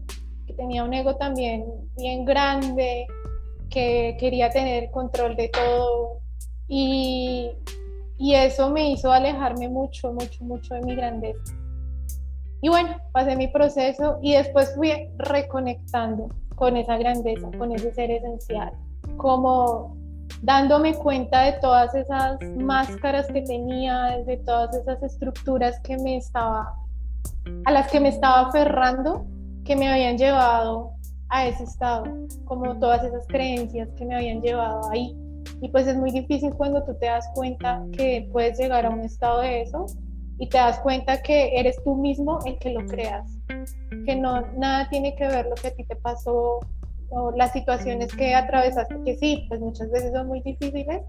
[0.47, 1.65] Que tenía un ego también
[1.97, 3.07] bien grande,
[3.69, 6.20] que quería tener control de todo.
[6.71, 7.51] Y,
[8.17, 11.53] y eso me hizo alejarme mucho, mucho, mucho de mi grandeza.
[12.63, 18.11] Y bueno, pasé mi proceso y después fui reconectando con esa grandeza, con ese ser
[18.11, 18.73] esencial,
[19.17, 19.97] como
[20.43, 26.75] dándome cuenta de todas esas máscaras que tenía, de todas esas estructuras que me estaba,
[27.65, 29.25] a las que me estaba aferrando,
[29.65, 30.93] que me habían llevado
[31.31, 32.05] a ese estado,
[32.45, 35.17] como todas esas creencias que me habían llevado ahí.
[35.61, 39.01] Y pues es muy difícil cuando tú te das cuenta que puedes llegar a un
[39.01, 39.87] estado de eso
[40.39, 43.31] y te das cuenta que eres tú mismo el que lo creas,
[44.07, 46.61] que no nada tiene que ver lo que a ti te pasó
[47.11, 51.03] o las situaciones que atravesaste, que sí, pues muchas veces son muy difíciles,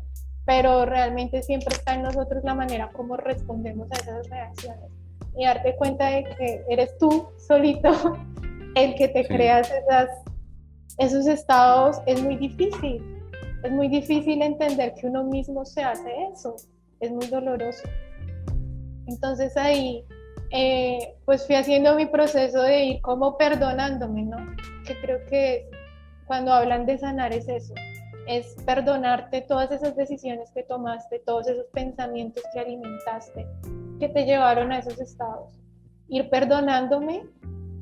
[0.46, 4.92] pero realmente siempre está en nosotros la manera como respondemos a esas reacciones
[5.38, 7.90] y darte cuenta de que eres tú solito
[8.76, 10.10] el que te creas esas,
[10.98, 13.02] esos estados es muy difícil.
[13.64, 16.56] Es muy difícil entender que uno mismo se hace eso.
[17.00, 17.84] Es muy doloroso.
[19.06, 20.04] Entonces ahí,
[20.52, 24.38] eh, pues fui haciendo mi proceso de ir como perdonándome, ¿no?
[24.86, 25.70] Que creo que
[26.26, 27.74] cuando hablan de sanar es eso,
[28.28, 33.46] es perdonarte todas esas decisiones que tomaste, todos esos pensamientos que alimentaste,
[34.00, 35.60] que te llevaron a esos estados.
[36.08, 37.26] Ir perdonándome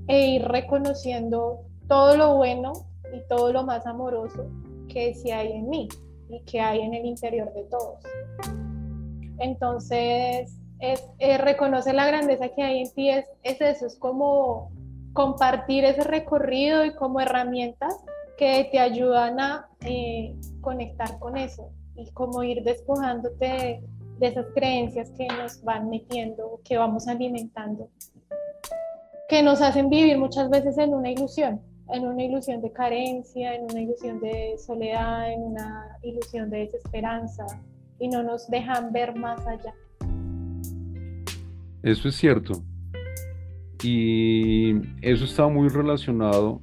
[0.08, 2.74] e ir reconociendo todo lo bueno
[3.14, 4.46] y todo lo más amoroso
[4.90, 5.88] que sí hay en mí
[6.30, 8.00] y que hay en el interior de todos.
[9.40, 11.02] Entonces, es,
[11.40, 14.72] reconocer la grandeza que hay en ti, es, es eso, es como
[15.14, 17.96] compartir ese recorrido y como herramientas
[18.38, 23.82] que te ayudan a eh, conectar con eso y como ir despojándote
[24.20, 27.90] de, esas creencias que nos van metiendo, que vamos alimentando,
[29.28, 31.62] que nos hacen vivir muchas veces en una ilusión,
[31.94, 37.46] en una ilusión de carencia, en una ilusión de soledad, en una ilusión de desesperanza
[38.00, 39.74] y no nos dejan ver más allá.
[41.84, 42.64] Eso es cierto.
[43.82, 46.62] Y eso está muy relacionado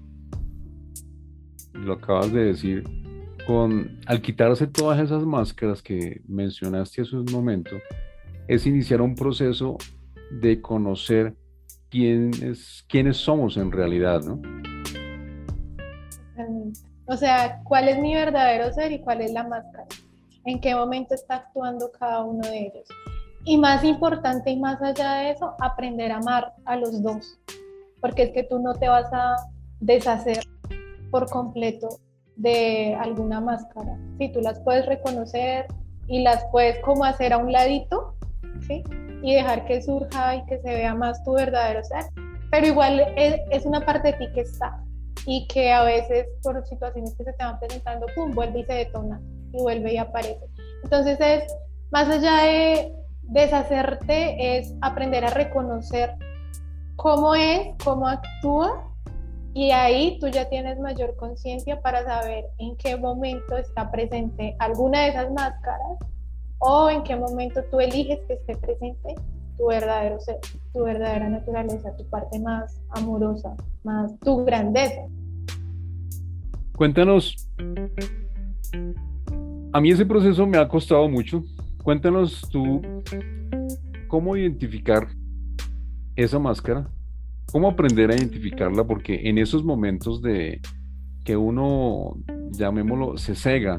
[1.85, 2.85] lo acabas de decir,
[3.47, 7.77] con, al quitarse todas esas máscaras que mencionaste hace un momento,
[8.49, 9.77] es iniciar un proceso
[10.31, 11.35] de conocer
[11.89, 14.41] quiénes, quiénes somos en realidad, ¿no?
[17.07, 19.87] O sea, cuál es mi verdadero ser y cuál es la máscara.
[20.45, 22.89] En qué momento está actuando cada uno de ellos.
[23.45, 27.39] Y más importante y más allá de eso, aprender a amar a los dos.
[28.01, 29.37] Porque es que tú no te vas a
[29.81, 30.45] deshacer
[31.11, 31.89] por completo
[32.37, 33.97] de alguna máscara.
[34.19, 35.67] Sí, tú las puedes reconocer
[36.09, 38.15] y las puedes como hacer a un ladito,
[38.67, 38.83] ¿sí?
[39.23, 42.05] Y dejar que surja y que se vea más tu verdadero ser.
[42.51, 44.81] Pero igual es, una parte de ti que está
[45.25, 48.73] y que a veces por situaciones que se te van presentando, pum, vuelve y se
[48.75, 49.21] detona
[49.53, 50.47] y vuelve y aparece.
[50.85, 51.57] Entonces es,
[51.91, 56.15] más allá de deshacerte, es aprender a reconocer
[56.97, 58.87] cómo es, cómo actúa
[59.57, 65.03] y ahí tú ya tienes mayor conciencia para saber en qué momento está presente alguna
[65.03, 65.99] de esas máscaras
[66.59, 69.15] o en qué momento tú eliges que esté presente
[69.57, 70.37] tu verdadero ser,
[70.73, 75.03] tu verdadera naturaleza, tu parte más amorosa, más tu grandeza.
[76.77, 77.49] Cuéntanos,
[79.73, 81.43] a mí ese proceso me ha costado mucho
[81.87, 82.83] cuéntanos tú
[84.09, 85.07] cómo identificar
[86.17, 86.91] esa máscara,
[87.53, 90.61] cómo aprender a identificarla, porque en esos momentos de
[91.25, 92.17] que uno,
[92.51, 93.79] llamémoslo, se cega,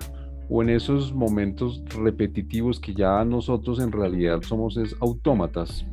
[0.49, 5.85] o en esos momentos repetitivos que ya nosotros en realidad somos es autómatas,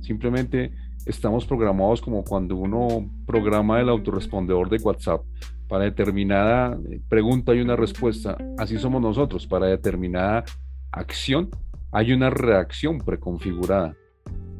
[0.00, 0.72] simplemente
[1.06, 5.22] estamos programados como cuando uno programa el autorrespondedor de WhatsApp.
[5.68, 8.36] Para determinada pregunta hay una respuesta.
[8.56, 9.46] Así somos nosotros.
[9.46, 10.44] Para determinada
[10.92, 11.50] acción
[11.92, 13.94] hay una reacción preconfigurada.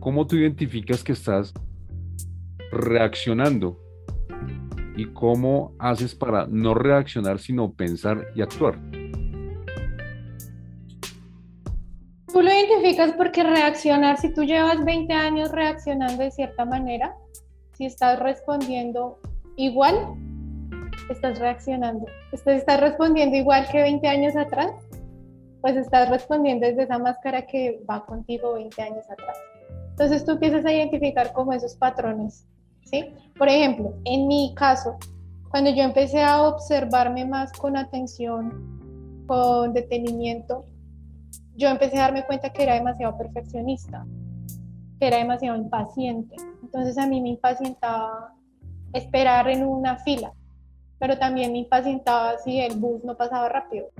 [0.01, 1.53] ¿Cómo tú identificas que estás
[2.71, 3.79] reaccionando?
[4.97, 8.79] ¿Y cómo haces para no reaccionar, sino pensar y actuar?
[12.39, 17.17] Tú lo identificas porque reaccionar, si tú llevas 20 años reaccionando de cierta manera,
[17.73, 19.19] si estás respondiendo
[19.57, 19.97] igual,
[21.11, 22.07] estás reaccionando.
[22.31, 24.71] Estás respondiendo igual que 20 años atrás,
[25.63, 29.37] pues estás respondiendo desde esa máscara que va contigo 20 años atrás.
[29.91, 32.47] Entonces tú empiezas a identificar como esos patrones,
[32.85, 33.05] ¿sí?
[33.37, 34.97] Por ejemplo, en mi caso,
[35.51, 40.67] cuando yo empecé a observarme más con atención, con detenimiento,
[41.59, 44.07] yo empecé a darme cuenta que era demasiado perfeccionista,
[44.99, 46.37] que era demasiado impaciente.
[46.63, 48.33] Entonces a mí me impacientaba
[48.95, 50.33] esperar en una fila,
[50.99, 53.91] pero también me impacientaba si el bus no pasaba rápido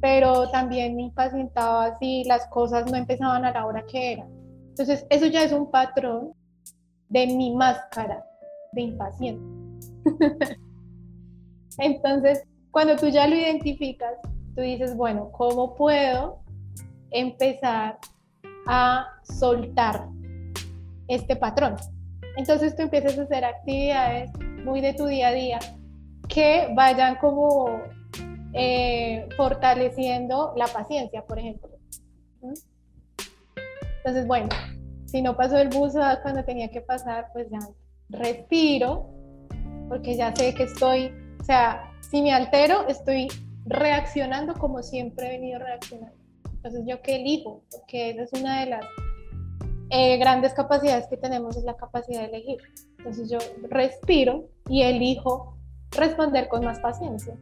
[0.00, 4.28] pero también me impacientaba si las cosas no empezaban a la hora que eran.
[4.70, 6.32] Entonces, eso ya es un patrón
[7.08, 8.24] de mi máscara
[8.72, 9.42] de impaciente.
[11.78, 14.14] Entonces, cuando tú ya lo identificas,
[14.54, 16.39] tú dices, bueno, ¿cómo puedo
[17.10, 17.98] empezar
[18.66, 20.06] a soltar
[21.08, 21.76] este patrón?
[22.36, 24.30] Entonces tú empiezas a hacer actividades
[24.64, 25.58] muy de tu día a día
[26.28, 27.80] que vayan como
[28.52, 31.70] eh, fortaleciendo la paciencia, por ejemplo.
[33.98, 34.48] Entonces, bueno,
[35.06, 35.92] si no pasó el bus
[36.22, 37.58] cuando tenía que pasar, pues ya
[38.08, 39.10] respiro,
[39.88, 43.28] porque ya sé que estoy, o sea, si me altero, estoy
[43.66, 46.19] reaccionando como siempre he venido reaccionando.
[46.62, 47.62] Entonces, ¿yo qué elijo?
[47.70, 48.84] Porque esa es una de las
[49.88, 52.58] eh, grandes capacidades que tenemos, es la capacidad de elegir.
[52.98, 53.38] Entonces, yo
[53.70, 55.56] respiro y elijo
[55.92, 57.34] responder con más paciencia.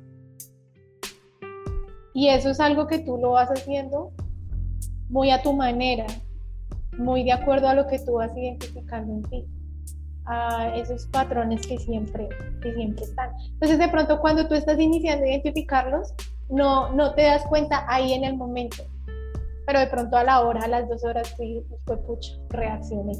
[2.15, 4.13] Y eso es algo que tú lo vas haciendo
[5.09, 6.07] muy a tu manera,
[6.97, 9.47] muy de acuerdo a lo que tú vas identificando en ti,
[10.27, 12.29] a esos patrones que siempre,
[12.63, 13.31] que siempre están.
[13.53, 16.15] Entonces, de pronto, cuando tú estás iniciando a identificarlos,
[16.49, 18.85] no, no te das cuenta ahí en el momento,
[19.69, 21.45] pero de pronto a la hora, a las dos horas, tú
[21.85, 23.13] fue pucha, reaccioné.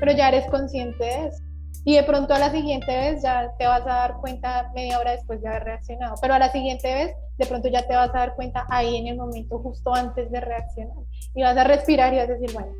[0.00, 1.44] Pero ya eres consciente de eso.
[1.84, 5.10] Y de pronto a la siguiente vez ya te vas a dar cuenta media hora
[5.10, 6.14] después de haber reaccionado.
[6.22, 9.08] Pero a la siguiente vez de pronto ya te vas a dar cuenta ahí en
[9.08, 10.96] el momento justo antes de reaccionar.
[11.34, 12.72] Y vas a respirar y vas a decir, bueno,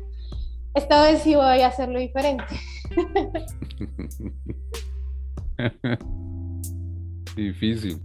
[0.73, 2.45] esta vez sí voy a hacerlo diferente.
[7.35, 8.01] Difícil.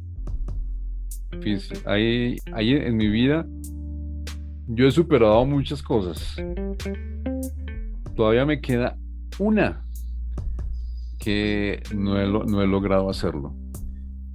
[1.31, 1.79] Difícil.
[1.87, 3.47] Ahí, ahí en mi vida
[4.69, 6.37] yo he superado muchas cosas.
[8.17, 8.97] Todavía me queda
[9.39, 9.85] una
[11.19, 13.55] que no he, no he logrado hacerlo.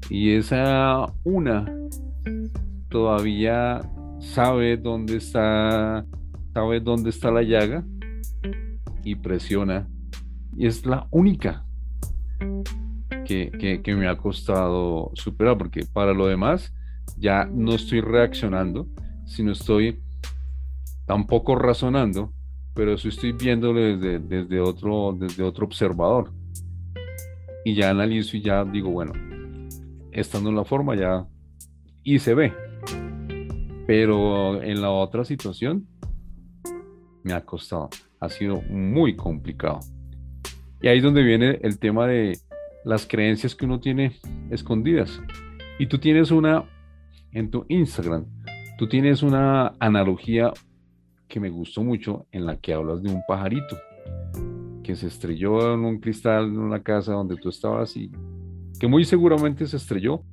[0.10, 1.66] Y esa una
[2.90, 3.82] todavía
[4.20, 6.06] sabe dónde está,
[6.54, 7.86] sabe dónde está la llaga
[9.04, 9.88] y presiona.
[10.56, 11.66] Y es la única
[13.26, 16.74] que, que, me ha costado superar, porque para lo demás
[17.18, 18.88] ya no estoy reaccionando,
[19.26, 20.00] sino estoy
[21.08, 22.34] tampoco razonando,
[22.76, 26.32] pero eso estoy viéndolo desde, otro, desde otro observador
[27.66, 29.14] y ya analizo y ya digo, bueno,
[30.12, 31.26] esta no es la forma, ya,
[32.04, 32.54] y se ve.
[33.88, 35.88] Pero en la otra situación
[37.24, 37.90] me ha costado,
[38.20, 39.80] ha sido muy complicado.
[40.82, 42.38] Y ahí es donde viene el tema de
[42.84, 44.14] las creencias que uno tiene
[44.50, 45.22] escondidas.
[45.80, 46.66] Y tú tienes una
[47.32, 48.26] en tu Instagram,
[48.78, 50.52] tú tienes una analogía
[51.28, 53.78] que me gustó mucho en la que hablas de un pajarito
[54.84, 58.10] que se estrelló en un cristal en una casa donde tú estabas y
[58.80, 60.24] que muy seguramente se estrelló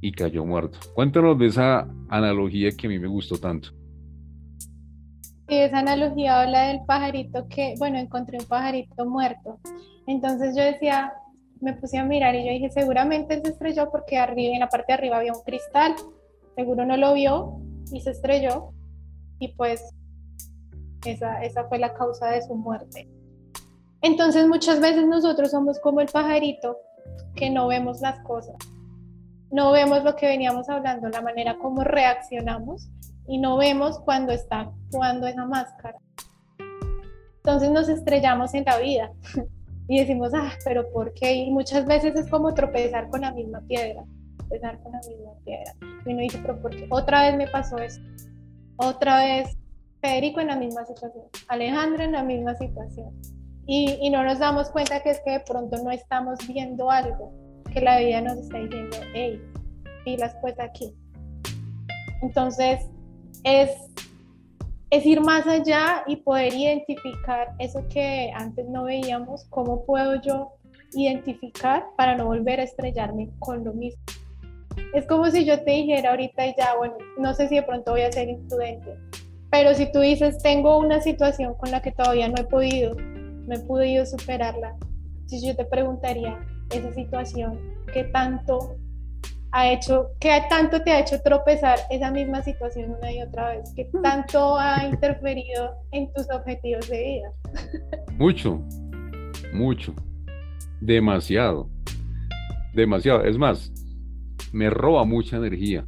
[0.00, 0.78] y cayó muerto.
[0.94, 3.70] Cuéntanos de esa analogía que a mí me gustó tanto.
[5.48, 9.60] Sí, esa analogía habla del pajarito que, bueno, encontré un pajarito muerto.
[10.06, 11.12] Entonces yo decía,
[11.60, 14.86] me puse a mirar y yo dije, seguramente se estrelló porque arriba, en la parte
[14.88, 15.94] de arriba había un cristal.
[16.54, 17.60] Seguro no lo vio
[17.92, 18.72] y se estrelló.
[19.38, 19.82] Y pues
[21.12, 23.08] esa, esa fue la causa de su muerte.
[24.02, 26.78] Entonces muchas veces nosotros somos como el pajarito
[27.34, 28.56] que no vemos las cosas,
[29.50, 32.88] no vemos lo que veníamos hablando, la manera como reaccionamos
[33.26, 35.98] y no vemos cuando está actuando esa máscara.
[37.38, 39.10] Entonces nos estrellamos en la vida
[39.88, 41.34] y decimos, ah, pero ¿por qué?
[41.34, 44.04] Y muchas veces es como tropezar con la misma piedra,
[44.36, 45.72] tropezar con la misma piedra.
[46.04, 46.86] Y uno dice, pero ¿por qué?
[46.90, 48.04] Otra vez me pasó esto,
[48.76, 49.56] otra vez
[50.00, 53.10] Federico en la misma situación, Alejandra en la misma situación.
[53.66, 57.32] Y, y no nos damos cuenta que es que de pronto no estamos viendo algo,
[57.72, 59.40] que la vida nos está diciendo, hey,
[60.04, 60.94] pilas pues aquí.
[62.22, 62.80] Entonces,
[63.44, 63.70] es,
[64.90, 70.52] es ir más allá y poder identificar eso que antes no veíamos, cómo puedo yo
[70.92, 74.00] identificar para no volver a estrellarme con lo mismo.
[74.94, 77.92] Es como si yo te dijera ahorita y ya, bueno, no sé si de pronto
[77.92, 78.96] voy a ser imprudente,
[79.58, 83.52] pero si tú dices, tengo una situación con la que todavía no he podido, no
[83.52, 84.76] he podido superarla,
[85.26, 86.38] si yo te preguntaría,
[86.70, 87.58] esa situación,
[87.92, 88.76] ¿qué tanto
[89.50, 93.72] ha hecho, qué tanto te ha hecho tropezar esa misma situación una y otra vez?
[93.74, 97.32] ¿Qué tanto ha interferido en tus objetivos de vida?
[98.16, 98.62] Mucho,
[99.52, 99.92] mucho,
[100.80, 101.68] demasiado,
[102.74, 103.24] demasiado.
[103.24, 103.72] Es más,
[104.52, 105.84] me roba mucha energía.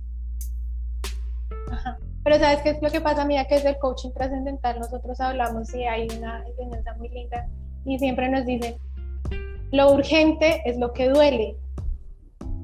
[2.22, 3.24] Pero ¿sabes qué es lo que pasa?
[3.24, 7.48] Mira que es el coaching trascendental, nosotros hablamos y hay una enseñanza muy linda
[7.84, 8.74] y siempre nos dicen,
[9.72, 11.56] lo urgente es lo que duele,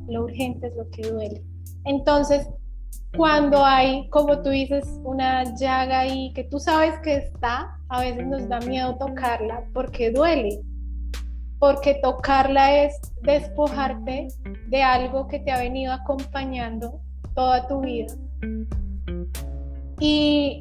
[0.09, 1.42] lo urgente es lo que duele.
[1.84, 2.48] Entonces,
[3.16, 8.26] cuando hay, como tú dices, una llaga ahí que tú sabes que está, a veces
[8.26, 10.61] nos da miedo tocarla porque duele.
[11.59, 14.28] Porque tocarla es despojarte
[14.68, 17.00] de algo que te ha venido acompañando
[17.34, 18.12] toda tu vida.
[20.01, 20.61] Y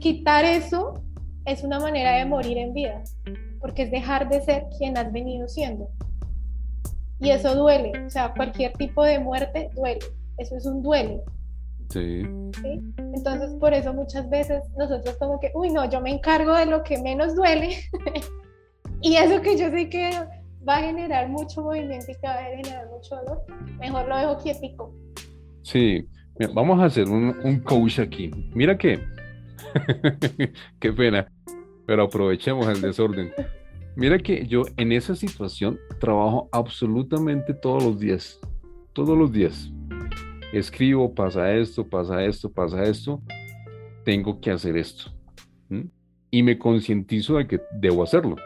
[0.00, 1.02] quitar eso
[1.44, 3.02] es una manera de morir en vida,
[3.60, 5.88] porque es dejar de ser quien has venido siendo.
[7.20, 10.00] Y eso duele, o sea, cualquier tipo de muerte duele,
[10.38, 11.22] eso es un duelo.
[11.88, 12.22] Sí.
[12.96, 16.82] Entonces, por eso muchas veces nosotros como que, uy, no, yo me encargo de lo
[16.82, 17.76] que menos duele.
[19.02, 20.10] y eso que yo sé que
[20.66, 23.44] va a generar mucho movimiento y que va a generar mucho dolor,
[23.78, 24.94] mejor lo dejo quietico.
[25.62, 26.06] Sí,
[26.54, 28.30] vamos a hacer un, un coach aquí.
[28.54, 29.00] Mira que,
[30.80, 31.30] qué pena,
[31.86, 33.32] pero aprovechemos el desorden.
[33.94, 38.40] Mira que yo en esa situación trabajo absolutamente todos los días,
[38.92, 39.70] todos los días.
[40.52, 43.20] Escribo, pasa esto, pasa esto, pasa esto,
[44.04, 45.10] tengo que hacer esto.
[46.30, 48.36] Y me concientizo de que debo hacerlo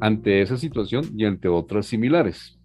[0.00, 2.58] ante esa situación y ante otras similares.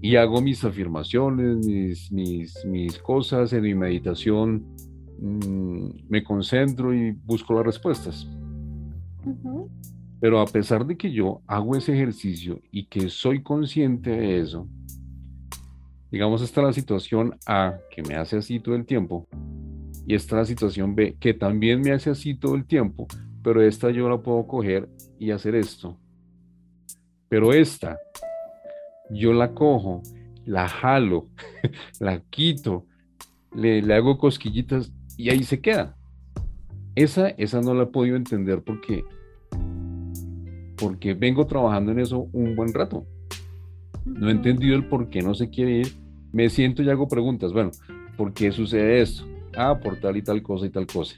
[0.00, 4.64] Y hago mis afirmaciones, mis, mis, mis cosas en mi meditación,
[5.20, 8.28] mm, me concentro y busco las respuestas.
[10.20, 14.68] Pero a pesar de que yo hago ese ejercicio y que soy consciente de eso,
[16.10, 19.26] digamos, está la situación A, que me hace así todo el tiempo,
[20.06, 23.06] y está la situación B, que también me hace así todo el tiempo,
[23.42, 24.88] pero esta yo la puedo coger
[25.18, 25.98] y hacer esto.
[27.28, 27.98] Pero esta,
[29.10, 30.02] yo la cojo,
[30.46, 31.26] la jalo,
[32.00, 32.84] la quito,
[33.54, 35.96] le, le, hago cosquillitas y ahí se queda.
[36.94, 39.04] Esa, esa no la he podido entender porque
[40.78, 43.04] porque vengo trabajando en eso un buen rato.
[44.04, 45.94] No he entendido el por qué no se quiere ir.
[46.32, 47.52] Me siento y hago preguntas.
[47.52, 47.70] Bueno,
[48.16, 49.24] ¿por qué sucede esto?
[49.56, 51.16] Ah, por tal y tal cosa y tal cosa.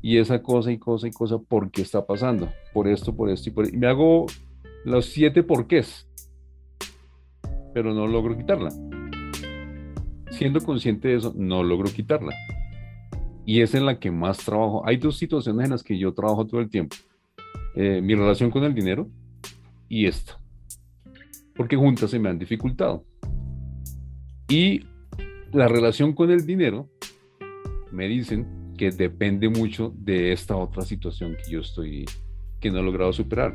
[0.00, 2.50] Y esa cosa y cosa y cosa, ¿por qué está pasando?
[2.72, 3.76] Por esto, por esto y por esto.
[3.76, 4.26] Y me hago
[4.84, 6.08] los siete porqués,
[7.72, 8.70] pero no logro quitarla.
[10.30, 12.34] Siendo consciente de eso, no logro quitarla.
[13.44, 14.86] Y es en la que más trabajo.
[14.86, 16.96] Hay dos situaciones en las que yo trabajo todo el tiempo.
[17.74, 19.08] Eh, mi relación con el dinero
[19.88, 20.38] y esta.
[21.54, 23.04] Porque juntas se me han dificultado.
[24.48, 24.84] Y
[25.52, 26.88] la relación con el dinero
[27.90, 32.04] me dicen que depende mucho de esta otra situación que yo estoy,
[32.60, 33.54] que no he logrado superar.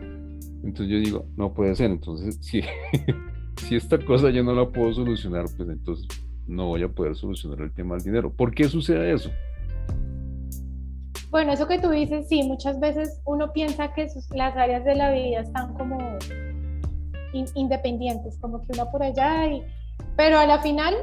[0.63, 1.91] Entonces yo digo, no puede ser.
[1.91, 2.61] Entonces, si,
[3.57, 6.07] si esta cosa yo no la puedo solucionar, pues entonces
[6.47, 8.31] no voy a poder solucionar el tema del dinero.
[8.31, 9.29] ¿Por qué sucede eso?
[11.29, 15.11] Bueno, eso que tú dices, sí, muchas veces uno piensa que las áreas de la
[15.11, 16.17] vida están como
[17.53, 19.61] independientes, como que una por allá, y,
[20.15, 20.95] pero a la final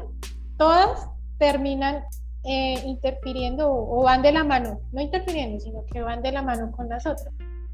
[0.57, 2.03] todas terminan
[2.45, 6.73] eh, interfiriendo o, van de la mano, no interfiriendo, sino que van de la mano
[6.73, 7.33] con las otras.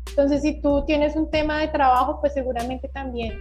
[0.08, 3.38] Entonces, si tú tienes un tema de trabajo, pues seguramente también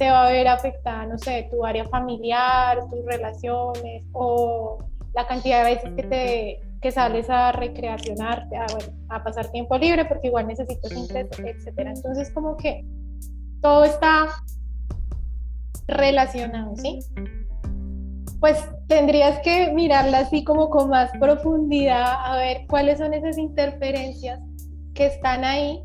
[0.00, 4.78] te va a ver afectada, no sé, tu área familiar, tus relaciones o
[5.12, 9.76] la cantidad de veces que te que sales a recreacionarte, a, bueno, a pasar tiempo
[9.76, 11.92] libre porque igual necesitas ingresos, etcétera.
[11.94, 12.82] Entonces como que
[13.60, 14.28] todo está
[15.86, 17.00] relacionado, ¿sí?
[18.40, 18.56] pues
[18.88, 24.40] tendrías que mirarla así como con más profundidad, a ver cuáles son esas interferencias
[24.94, 25.82] que están ahí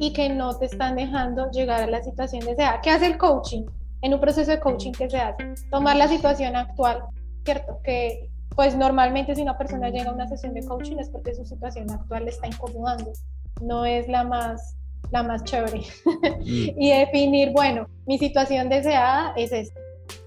[0.00, 2.80] y que no te están dejando llegar a la situación deseada.
[2.80, 3.66] ¿Qué hace el coaching?
[4.00, 5.54] En un proceso de coaching, ¿qué se hace?
[5.70, 7.04] Tomar la situación actual,
[7.44, 7.78] ¿cierto?
[7.84, 11.44] Que pues normalmente si una persona llega a una sesión de coaching es porque su
[11.44, 13.12] situación actual le está incomodando,
[13.60, 14.74] no es la más
[15.10, 15.82] la más chévere.
[16.40, 16.80] Mm.
[16.80, 19.78] y definir, bueno, mi situación deseada es esta.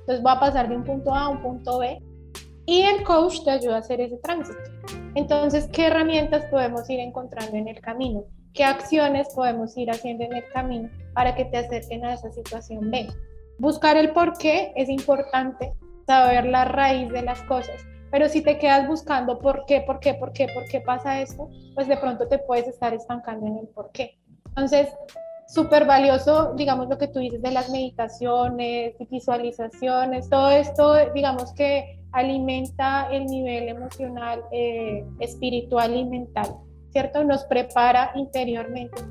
[0.02, 2.00] Entonces voy a pasar de un punto A a un punto B
[2.68, 4.60] y el coach te ayuda a hacer ese tránsito.
[5.16, 8.26] Entonces, ¿qué herramientas podemos ir encontrando en el camino?
[8.54, 12.92] ¿Qué acciones podemos ir haciendo en el camino para que te acerquen a esa situación
[12.92, 13.08] B?
[13.58, 15.74] Buscar el por qué es importante,
[16.06, 17.84] saber la raíz de las cosas.
[18.12, 21.50] Pero si te quedas buscando por qué, por qué, por qué, por qué pasa esto,
[21.74, 24.20] pues de pronto te puedes estar estancando en el por qué.
[24.50, 24.90] Entonces,
[25.48, 32.00] súper valioso, digamos, lo que tú dices de las meditaciones, visualizaciones, todo esto, digamos que
[32.12, 36.56] alimenta el nivel emocional, eh, espiritual y mental,
[36.94, 37.24] ¿cierto?
[37.24, 39.02] Nos prepara interiormente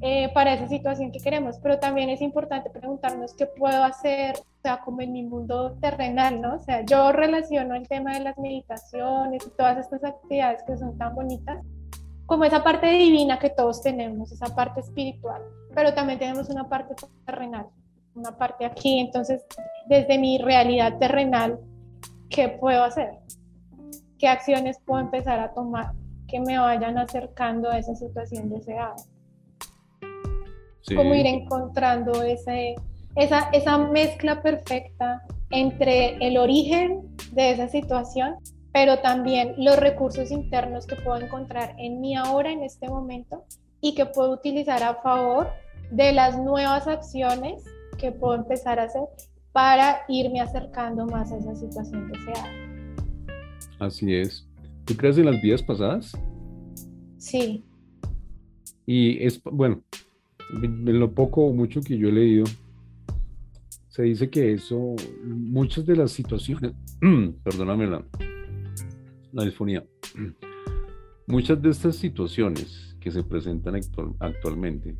[0.00, 4.62] eh, para esa situación que queremos, pero también es importante preguntarnos qué puedo hacer, o
[4.62, 6.54] sea, como en mi mundo terrenal, ¿no?
[6.54, 10.96] O sea, yo relaciono el tema de las meditaciones y todas estas actividades que son
[10.96, 11.58] tan bonitas
[12.26, 15.42] como esa parte divina que todos tenemos, esa parte espiritual,
[15.74, 17.66] pero también tenemos una parte terrenal,
[18.14, 18.98] una parte aquí.
[18.98, 19.44] Entonces,
[19.86, 21.60] desde mi realidad terrenal,
[22.28, 23.18] ¿qué puedo hacer?
[24.18, 25.92] ¿Qué acciones puedo empezar a tomar
[26.28, 28.96] que me vayan acercando a esa situación deseada?
[30.94, 32.76] Cómo ir encontrando ese,
[33.16, 38.36] esa, esa mezcla perfecta entre el origen de esa situación
[38.76, 43.46] pero también los recursos internos que puedo encontrar en mí ahora, en este momento,
[43.80, 45.48] y que puedo utilizar a favor
[45.90, 47.64] de las nuevas acciones
[47.96, 49.04] que puedo empezar a hacer
[49.52, 52.50] para irme acercando más a esa situación deseada.
[53.78, 54.45] Así es.
[54.86, 56.12] ¿Tú crees en las vidas pasadas?
[57.18, 57.64] Sí.
[58.86, 59.82] Y es, bueno,
[60.62, 62.44] en lo poco o mucho que yo he leído,
[63.88, 66.72] se dice que eso, muchas de las situaciones,
[67.42, 68.04] perdóname la,
[69.32, 69.84] la disfonía.
[71.28, 73.80] Muchas de estas situaciones que se presentan
[74.20, 74.94] actualmente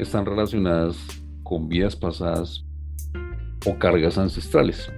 [0.00, 0.96] están relacionadas
[1.44, 2.64] con vidas pasadas
[3.64, 4.90] o cargas ancestrales.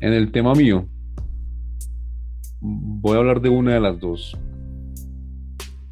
[0.00, 0.88] En el tema mío,
[2.66, 4.36] voy a hablar de una de las dos.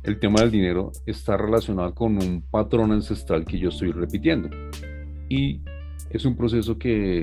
[0.03, 4.49] El tema del dinero está relacionado con un patrón ancestral que yo estoy repitiendo.
[5.29, 5.61] Y
[6.11, 7.23] es un proceso que,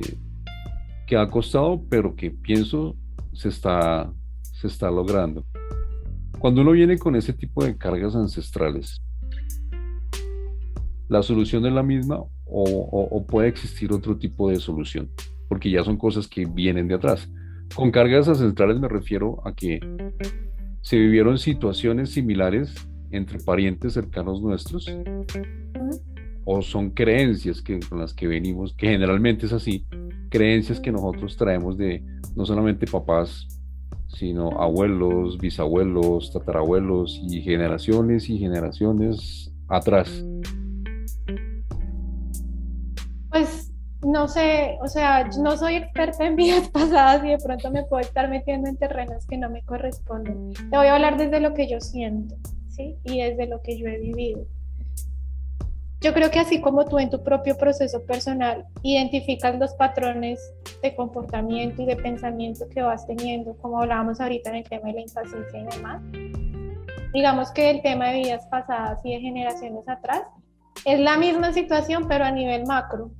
[1.07, 2.95] que ha costado, pero que pienso
[3.33, 5.43] se está, se está logrando.
[6.37, 9.01] Cuando uno viene con ese tipo de cargas ancestrales,
[11.09, 15.09] la solución es la misma o, puede existir otro tipo de solución,
[15.47, 17.27] porque ya son cosas que vienen de atrás.
[17.75, 19.79] Con cargas ancestrales me refiero a que
[20.81, 22.73] se vivieron situaciones similares
[23.11, 24.85] entre parientes cercanos nuestros
[26.45, 29.85] o son creencias que, con las que venimos, que generalmente es así,
[30.29, 32.03] creencias que nosotros traemos de
[32.35, 33.47] no solamente papás,
[34.07, 40.25] sino abuelos, bisabuelos, tatarabuelos y generaciones y generaciones atrás.
[43.29, 43.68] Pues
[44.09, 48.01] no sé, o sea, no soy experta en vidas pasadas y de pronto me puedo
[48.01, 50.53] estar metiendo en terrenos que no me corresponden.
[50.53, 52.35] Te voy a hablar desde lo que yo siento,
[52.69, 52.97] ¿sí?
[53.03, 54.45] Y desde lo que yo he vivido.
[56.01, 60.39] Yo creo que así como tú en tu propio proceso personal identificas los patrones
[60.81, 64.93] de comportamiento y de pensamiento que vas teniendo, como hablábamos ahorita en el tema de
[64.93, 66.01] la impaciencia y demás,
[67.13, 70.21] digamos que el tema de vidas pasadas y de generaciones atrás
[70.85, 73.11] es la misma situación, pero a nivel macro.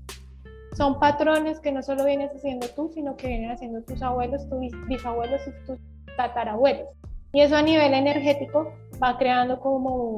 [0.76, 4.59] Son patrones que no solo vienes haciendo tú, sino que vienen haciendo tus abuelos, tus
[4.88, 5.80] bisabuelos y tus
[6.15, 6.88] tatarabuelos.
[7.34, 10.17] Y eso a nivel energético va creando como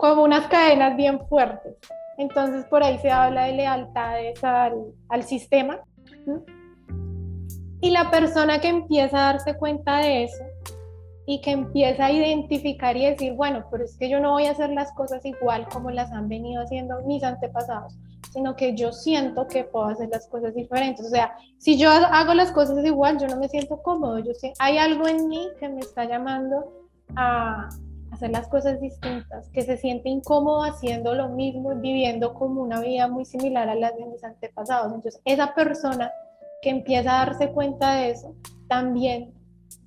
[0.00, 1.76] como unas cadenas bien fuertes.
[2.16, 4.74] Entonces por ahí se habla de lealtades al,
[5.10, 5.80] al sistema.
[7.82, 10.42] Y la persona que empieza a darse cuenta de eso
[11.26, 14.52] y que empieza a identificar y decir, bueno, pero es que yo no voy a
[14.52, 17.94] hacer las cosas igual como las han venido haciendo mis antepasados,
[18.32, 21.06] sino que yo siento que puedo hacer las cosas diferentes.
[21.06, 24.52] O sea, si yo hago las cosas igual, yo no me siento cómodo, yo sé,
[24.58, 26.72] hay algo en mí que me está llamando
[27.16, 27.68] a,
[28.12, 33.06] hacer las cosas distintas, que se siente incómodo haciendo lo mismo, viviendo como una vida
[33.06, 34.92] muy similar a la de mis antepasados.
[34.92, 36.10] Entonces, esa persona
[36.60, 38.34] que empieza a darse cuenta de eso,
[38.68, 39.32] también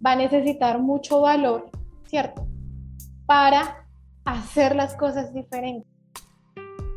[0.05, 1.69] va a necesitar mucho valor,
[2.05, 2.47] ¿cierto?
[3.25, 3.87] Para
[4.25, 5.92] hacer las cosas diferentes,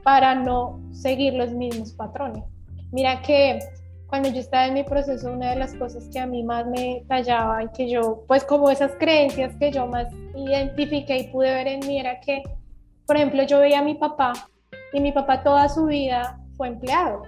[0.07, 2.44] para no seguir los mismos patrones.
[2.92, 3.59] Mira que
[4.07, 7.04] cuando yo estaba en mi proceso, una de las cosas que a mí más me
[7.09, 11.66] tallaba y que yo, pues como esas creencias que yo más identifiqué y pude ver
[11.66, 12.40] en mí era que,
[13.04, 14.32] por ejemplo, yo veía a mi papá
[14.92, 17.24] y mi papá toda su vida fue empleado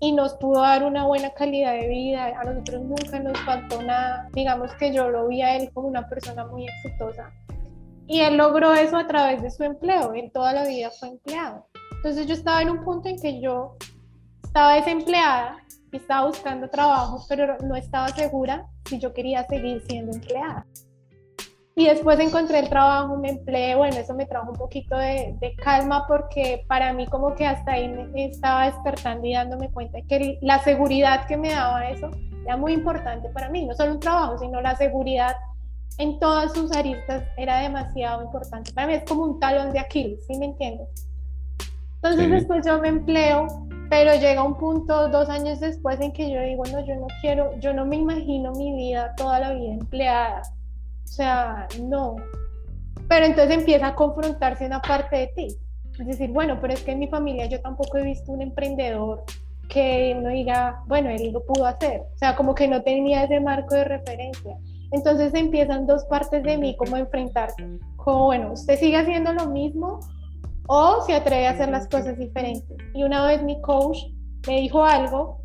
[0.00, 2.32] y nos pudo dar una buena calidad de vida.
[2.40, 4.30] A nosotros nunca nos faltó nada.
[4.32, 7.30] Digamos que yo lo vi a él como una persona muy exitosa.
[8.06, 10.14] Y él logró eso a través de su empleo.
[10.14, 11.66] Él toda la vida fue empleado.
[12.04, 13.76] Entonces yo estaba en un punto en que yo
[14.42, 15.56] estaba desempleada
[15.90, 20.66] y estaba buscando trabajo, pero no estaba segura si yo quería seguir siendo empleada.
[21.74, 26.06] Y después encontré el trabajo, me empleé, bueno, eso me trajo un poquito de, calma
[26.06, 30.58] porque para mí como que hasta ahí me estaba despertando y dándome cuenta que la
[30.58, 32.10] seguridad que me daba eso
[32.44, 35.36] era muy importante para mí, no solo un trabajo, sino la seguridad
[35.96, 38.74] en todas sus aristas era demasiado importante.
[38.74, 41.03] Para mí es como un talón de Aquiles, ¿sí me entiendes?
[42.04, 43.46] Entonces después yo me empleo,
[43.88, 47.58] pero llega un punto dos años después en que yo digo, no, yo no quiero,
[47.60, 50.42] yo no me imagino mi vida toda la vida empleada
[51.02, 52.16] o sea, no.
[53.08, 55.48] Pero entonces empieza a confrontarse una parte de ti.
[55.98, 59.24] Es decir, bueno, pero es que en mi familia yo tampoco he visto un emprendedor
[59.70, 62.02] que uno diga, bueno, él lo pudo hacer.
[62.14, 64.58] O sea, como que no tenía ese marco de referencia.
[64.90, 67.64] Entonces empiezan dos partes de mí como enfrentarse.
[67.96, 70.00] Como, bueno, usted sigue haciendo lo mismo
[70.66, 72.76] o se atreve a hacer las cosas diferentes.
[72.94, 73.98] Y una vez mi coach
[74.46, 75.44] me dijo algo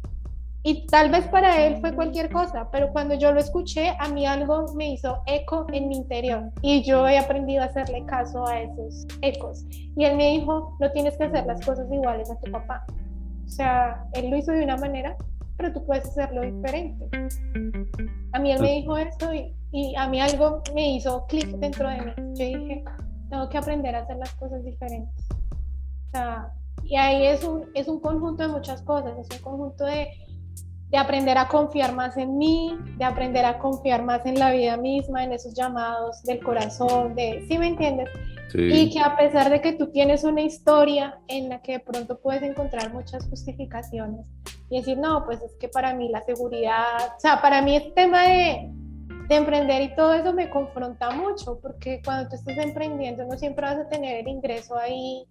[0.64, 4.26] y tal vez para él fue cualquier cosa, pero cuando yo lo escuché, a mí
[4.26, 8.60] algo me hizo eco en mi interior y yo he aprendido a hacerle caso a
[8.60, 9.66] esos ecos.
[9.72, 12.86] Y él me dijo, no tienes que hacer las cosas iguales a tu papá.
[13.46, 15.16] O sea, él lo hizo de una manera,
[15.58, 17.08] pero tú puedes hacerlo diferente.
[18.34, 21.88] A mí él me dijo eso y, y a mí algo me hizo clic dentro
[21.88, 22.12] de mí.
[22.36, 22.84] Yo dije,
[23.30, 25.26] tengo que aprender a hacer las cosas diferentes.
[25.32, 26.54] O sea,
[26.84, 30.10] y ahí es un, es un conjunto de muchas cosas, es un conjunto de
[30.90, 34.76] de aprender a confiar más en mí, de aprender a confiar más en la vida
[34.76, 38.10] misma, en esos llamados del corazón, de, ¿sí me entiendes?
[38.52, 42.20] Y que a pesar de que tú tienes una historia en la que de pronto
[42.20, 44.26] puedes encontrar muchas justificaciones
[44.72, 47.92] y decir, no, pues es que para mí la seguridad, o sea, para mí este
[47.92, 48.72] tema de,
[49.30, 53.64] de emprender y todo eso me confronta mucho, porque cuando tú estás emprendiendo no siempre
[53.64, 55.24] vas a tener el ingreso ahí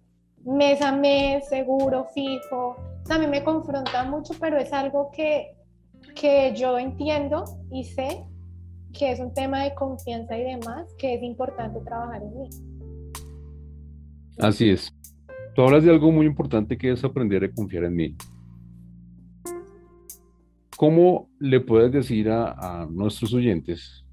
[0.45, 2.77] mes a mes, seguro, fijo.
[3.19, 5.53] Mí me confronta mucho, pero es algo que,
[6.15, 8.23] que yo entiendo y sé
[8.97, 12.49] que es un tema de confianza y demás, que es importante trabajar en mí.
[14.39, 14.93] Así es.
[15.55, 18.15] Tú hablas de algo muy importante que es aprender a confiar en mí.
[20.79, 24.05] ¿Cómo le puedes decir a, nuestros oyentes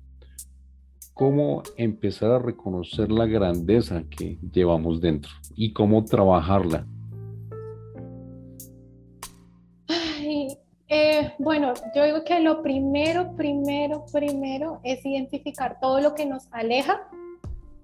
[1.15, 6.85] cómo empezar a reconocer la grandeza que llevamos dentro y cómo trabajarla?
[10.89, 16.49] Eh, bueno, yo digo que lo primero, primero, primero es identificar todo lo que nos
[16.51, 17.09] aleja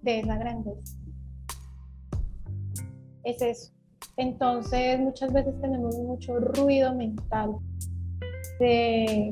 [0.02, 0.98] de esa grandeza.
[3.22, 3.72] Es eso.
[4.16, 7.60] Entonces, muchas veces tenemos mucho ruido mental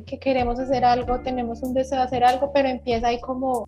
[0.07, 3.67] que queremos hacer algo, tenemos un deseo de hacer algo, pero empieza ahí como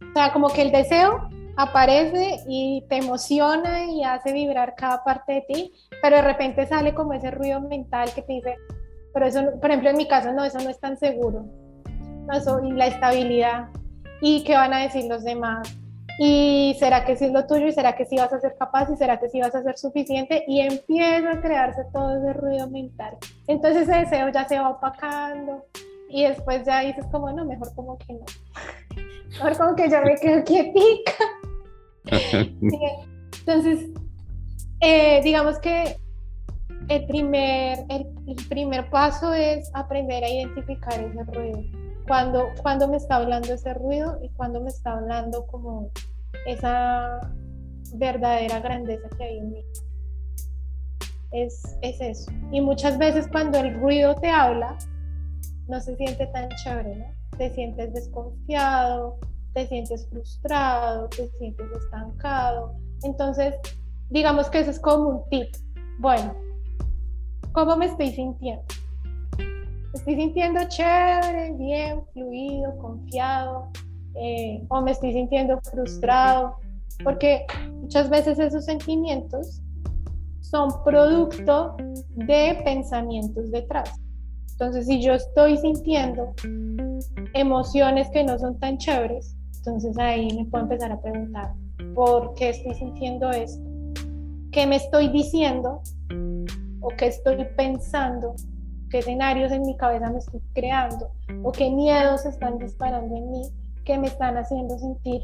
[0.00, 5.34] o sea, como que el deseo aparece y te emociona y hace vibrar cada parte
[5.34, 5.72] de ti,
[6.02, 8.56] pero de repente sale como ese ruido mental que te dice,
[9.12, 11.44] pero eso, por ejemplo, en mi caso, no, eso no es tan seguro.
[12.26, 13.68] No, eso, y la estabilidad,
[14.20, 15.76] y qué van a decir los demás,
[16.18, 18.90] y será que sí es lo tuyo, y será que sí vas a ser capaz,
[18.90, 22.68] y será que sí vas a ser suficiente, y empieza a crearse todo ese ruido
[22.68, 23.16] mental.
[23.46, 25.64] Entonces ese deseo ya se va opacando,
[26.08, 28.24] y después ya dices como, no, mejor como que no.
[29.28, 31.12] Mejor como que yo me quedo quietica.
[33.40, 33.90] Entonces,
[34.80, 35.96] eh, digamos que
[36.88, 38.06] el primer, el,
[38.48, 41.62] primer paso es aprender a identificar ese ruido.
[42.06, 45.90] Cuando, cuando me está hablando ese ruido y cuando me está hablando como
[46.46, 47.20] esa
[47.94, 49.64] verdadera grandeza que hay en mí.
[51.30, 52.30] Es, es eso.
[52.52, 54.76] Y muchas veces cuando el ruido te habla,
[55.68, 57.06] no se siente tan chévere, ¿no?
[57.36, 59.18] Te sientes desconfiado,
[59.52, 62.74] te sientes frustrado, te sientes estancado.
[63.02, 63.54] Entonces,
[64.10, 65.48] digamos que eso es como un tip.
[65.98, 66.34] Bueno,
[67.52, 68.64] ¿cómo me estoy sintiendo?
[69.38, 73.70] ¿Me estoy sintiendo chévere, bien, fluido, confiado?
[74.20, 76.56] Eh, ¿O me estoy sintiendo frustrado?
[77.04, 79.62] Porque muchas veces esos sentimientos
[80.40, 81.76] son producto
[82.14, 84.00] de pensamientos detrás.
[84.52, 86.32] Entonces, si yo estoy sintiendo
[87.34, 91.54] emociones que no son tan chéveres, entonces ahí me puedo empezar a preguntar,
[91.94, 93.62] ¿por qué estoy sintiendo esto?
[94.50, 95.80] ¿Qué me estoy diciendo?
[96.80, 98.34] ¿O qué estoy pensando
[98.90, 101.10] qué escenarios en mi cabeza me estoy creando
[101.42, 103.42] o qué miedos están disparando en mí
[103.88, 105.22] que me están haciendo sentir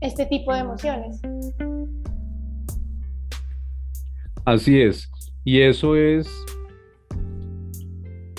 [0.00, 1.20] este tipo de emociones.
[4.46, 5.10] Así es.
[5.44, 6.26] Y eso es,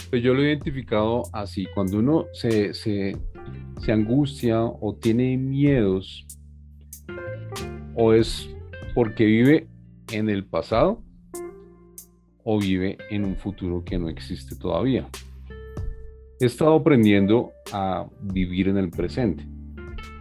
[0.09, 3.15] pues yo lo he identificado así, cuando uno se, se,
[3.79, 6.25] se angustia o tiene miedos,
[7.95, 8.49] o es
[8.95, 9.67] porque vive
[10.11, 11.03] en el pasado
[12.43, 15.07] o vive en un futuro que no existe todavía.
[16.39, 19.45] He estado aprendiendo a vivir en el presente,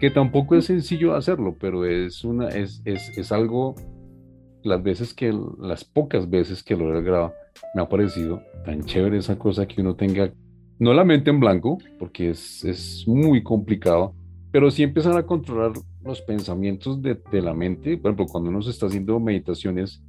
[0.00, 3.74] que tampoco es sencillo hacerlo, pero es, una, es, es, es algo,
[4.62, 7.32] las veces que, las pocas veces que lo he logrado,
[7.74, 10.32] me ha parecido tan chévere esa cosa que uno tenga,
[10.78, 14.14] no la mente en blanco, porque es, es muy complicado,
[14.52, 15.72] pero sí empezar a controlar
[16.02, 17.98] los pensamientos de, de, la mente.
[17.98, 20.02] Por ejemplo, cuando uno se está haciendo meditaciones,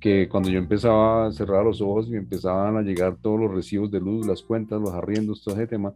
[0.00, 3.52] que cuando yo empezaba a cerrar los ojos y me empezaban a llegar todos los
[3.52, 5.94] recibos de luz, las cuentas, los arriendos, todo ese tema.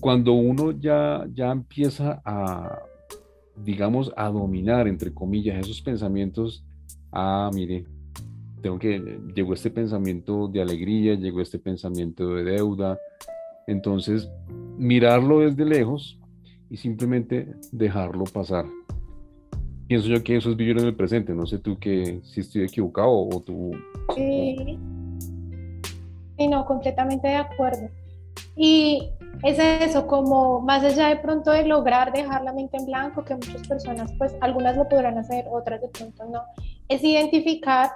[0.00, 2.80] Cuando uno ya, ya empieza a,
[3.56, 6.64] digamos, a dominar, entre comillas, esos pensamientos,
[7.12, 7.84] ah, mire,
[8.62, 12.98] tengo que, llegó este pensamiento de alegría, llegó este pensamiento de deuda,
[13.66, 14.28] entonces
[14.76, 16.18] mirarlo desde lejos
[16.70, 18.64] y simplemente dejarlo pasar
[19.86, 21.34] pienso yo que eso es vivir en el presente.
[21.34, 23.72] No sé tú que si estoy equivocado o tú.
[24.14, 24.78] Sí.
[26.36, 27.88] Sí, no, completamente de acuerdo.
[28.56, 29.10] Y
[29.42, 33.34] es eso, como más allá de pronto de lograr dejar la mente en blanco, que
[33.34, 36.42] muchas personas, pues algunas lo podrán hacer, otras de pronto no,
[36.88, 37.90] es identificar,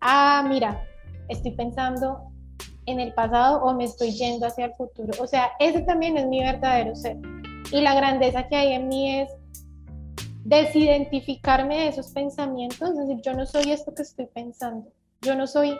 [0.00, 0.82] ah, mira,
[1.28, 2.30] estoy pensando
[2.86, 5.12] en el pasado o me estoy yendo hacia el futuro.
[5.20, 7.16] O sea, ese también es mi verdadero ser.
[7.72, 9.30] Y la grandeza que hay en mí es
[10.44, 14.90] desidentificarme de esos pensamientos, es decir, yo no soy esto que estoy pensando,
[15.22, 15.78] yo no soy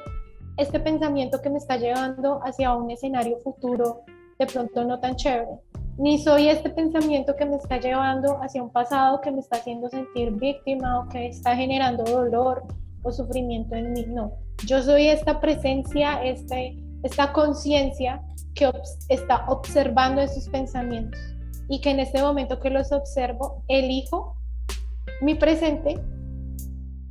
[0.56, 4.04] este pensamiento que me está llevando hacia un escenario futuro
[4.38, 5.58] de pronto no tan chévere,
[5.96, 9.88] ni soy este pensamiento que me está llevando hacia un pasado que me está haciendo
[9.88, 12.64] sentir víctima o que está generando dolor
[13.02, 14.32] o sufrimiento en mí, no,
[14.66, 18.22] yo soy esta presencia, este, esta conciencia
[18.54, 18.70] que
[19.08, 21.20] está observando esos pensamientos.
[21.68, 24.36] Y que en este momento que los observo, elijo
[25.20, 26.00] mi presente,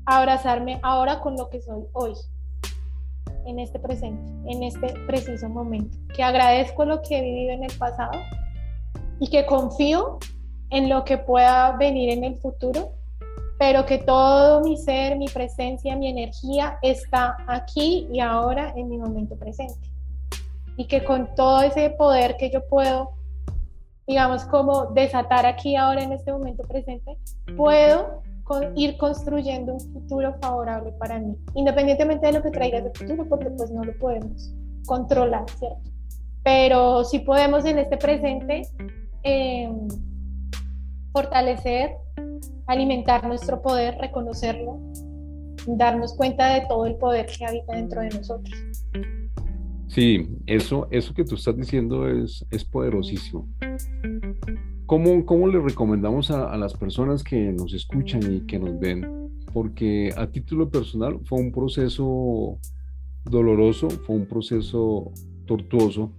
[0.06, 2.14] abrazarme ahora con lo que soy hoy,
[3.46, 7.78] en este presente, en este preciso momento, que agradezco lo que he vivido en el
[7.78, 8.20] pasado
[9.20, 10.20] y que confío
[10.70, 12.92] en lo que pueda venir en el futuro,
[13.60, 18.98] pero que todo mi ser, mi presencia, mi energía está aquí y ahora en mi
[18.98, 19.90] momento presente.
[20.76, 23.14] Y que con todo ese poder que yo puedo
[24.08, 27.18] digamos, como desatar aquí ahora en este momento presente,
[27.56, 28.22] puedo
[28.76, 33.50] ir construyendo un futuro favorable para mí, independientemente de lo que traiga ese futuro, porque
[33.52, 34.54] pues no lo podemos
[34.86, 35.90] controlar, ¿cierto?
[36.44, 38.64] Pero sí podemos en este presente
[39.24, 39.88] em,
[41.14, 41.92] fortalecer,
[42.68, 44.80] alimentar nuestro poder, reconocerlo,
[45.66, 48.54] darnos cuenta de todo el poder que habita dentro de nosotros.
[49.88, 53.48] Sí, eso, eso que tú estás diciendo es, es poderosísimo.
[54.94, 59.32] ¿Cómo, ¿Cómo, le recomendamos a, las personas que nos escuchan y que nos ven?
[59.52, 62.60] Porque a título personal fue un proceso
[63.24, 65.12] doloroso, fue un proceso
[65.48, 66.12] tortuoso,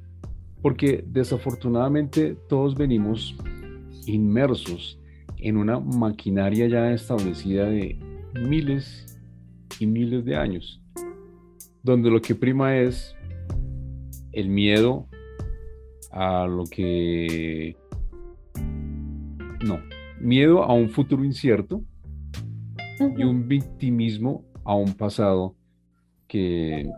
[0.60, 3.36] porque desafortunadamente todos venimos
[4.06, 4.98] inmersos
[5.38, 7.96] en una maquinaria ya establecida de
[8.34, 9.20] miles
[9.78, 10.82] y miles de años,
[11.84, 13.14] donde lo que prima es
[14.32, 15.06] el miedo
[16.10, 17.76] a lo que...
[19.64, 19.80] No,
[20.20, 21.82] miedo a un futuro incierto
[23.16, 25.56] y un victimismo a un pasado
[26.28, 26.90] que,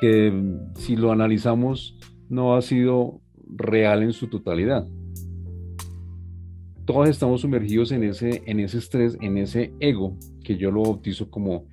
[0.00, 0.32] que
[0.76, 1.98] si lo analizamos
[2.28, 4.86] no ha sido real en su totalidad.
[6.84, 11.30] Todos estamos sumergidos en ese, en ese estrés, en ese ego, que yo lo bautizo
[11.30, 11.64] como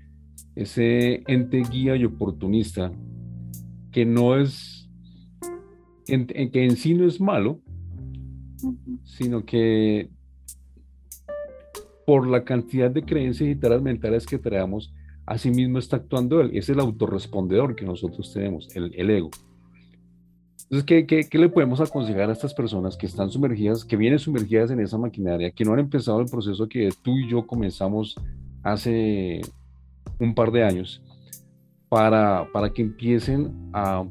[0.55, 2.91] ese ente guía y oportunista
[3.91, 4.89] que no es,
[6.07, 7.59] en, que en sí no es malo,
[9.03, 10.09] sino que
[12.05, 14.93] por la cantidad de creencias y taras mentales que traemos,
[15.25, 16.51] así mismo está actuando él.
[16.53, 19.29] Es el autorrespondedor que nosotros tenemos, el, ego.
[20.63, 24.19] Entonces, ¿qué, ¿qué, qué, le podemos aconsejar a estas personas que están sumergidas, que vienen
[24.19, 28.15] sumergidas en esa maquinaria, que no han empezado el proceso que tú y yo comenzamos
[28.63, 29.41] hace
[30.19, 31.01] un par de años?
[31.91, 34.05] para, que empiecen a,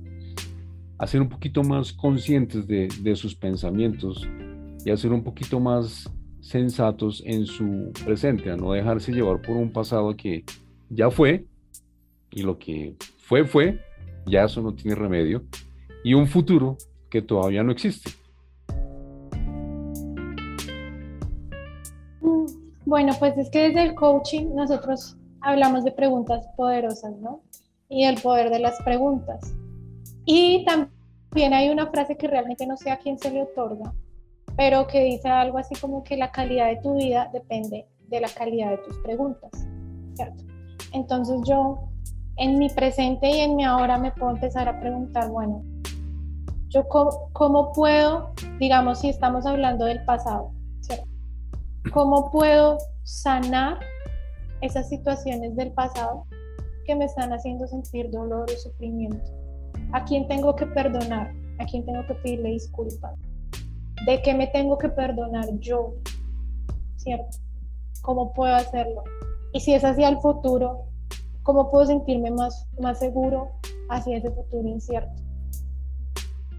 [1.00, 4.28] a, ser un poquito más conscientes de, sus pensamientos
[4.84, 6.08] y a ser un poquito más
[6.40, 10.44] sensatos en su presente, a no dejarse llevar por un pasado que
[10.88, 11.44] ya fue
[12.30, 13.80] y lo que fue fue
[14.26, 15.42] ya eso no tiene remedio,
[16.04, 16.76] y un futuro
[17.08, 18.10] que todavía no existe.
[22.86, 27.42] Bueno, pues es que desde el coaching nosotros hablamos de preguntas poderosas, ¿no?
[27.88, 29.54] Y el poder de las preguntas.
[30.32, 33.92] Y también hay una frase que realmente no sé a quién se le otorga,
[34.56, 38.28] pero que dice algo así como que la calidad de tu vida depende de la
[38.28, 39.50] calidad de tus preguntas,
[40.14, 40.44] ¿cierto?
[40.92, 41.80] Entonces yo
[42.36, 45.64] en mi presente y en mi ahora me puedo empezar a preguntar, bueno,
[46.68, 50.52] yo cómo, puedo, digamos, si estamos hablando del pasado.
[51.92, 53.80] ¿Cómo puedo sanar
[54.60, 56.26] esas situaciones del pasado
[56.86, 59.39] que me están haciendo sentir dolor y sufrimiento?
[59.92, 61.32] ¿A quién tengo que perdonar?
[61.58, 63.18] ¿A quién tengo que pedirle disculpas?
[64.06, 65.94] ¿De qué me tengo que perdonar yo?
[66.96, 67.38] ¿Cierto?
[68.02, 69.02] ¿Cómo puedo hacerlo?
[69.52, 70.84] Y si es hacia el futuro,
[71.42, 73.50] ¿cómo puedo sentirme más, más seguro
[73.88, 75.22] hacia ese futuro incierto?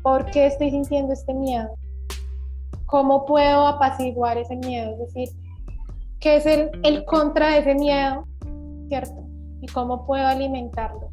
[0.04, 1.70] ¿Por qué estoy sintiendo este miedo?
[2.86, 4.92] ¿Cómo puedo apaciguar ese miedo?
[4.92, 5.30] Es decir,
[6.20, 8.26] ¿qué es el, el contra de ese miedo?
[8.90, 9.24] ¿Cierto?
[9.62, 11.11] ¿Y cómo puedo alimentarlo?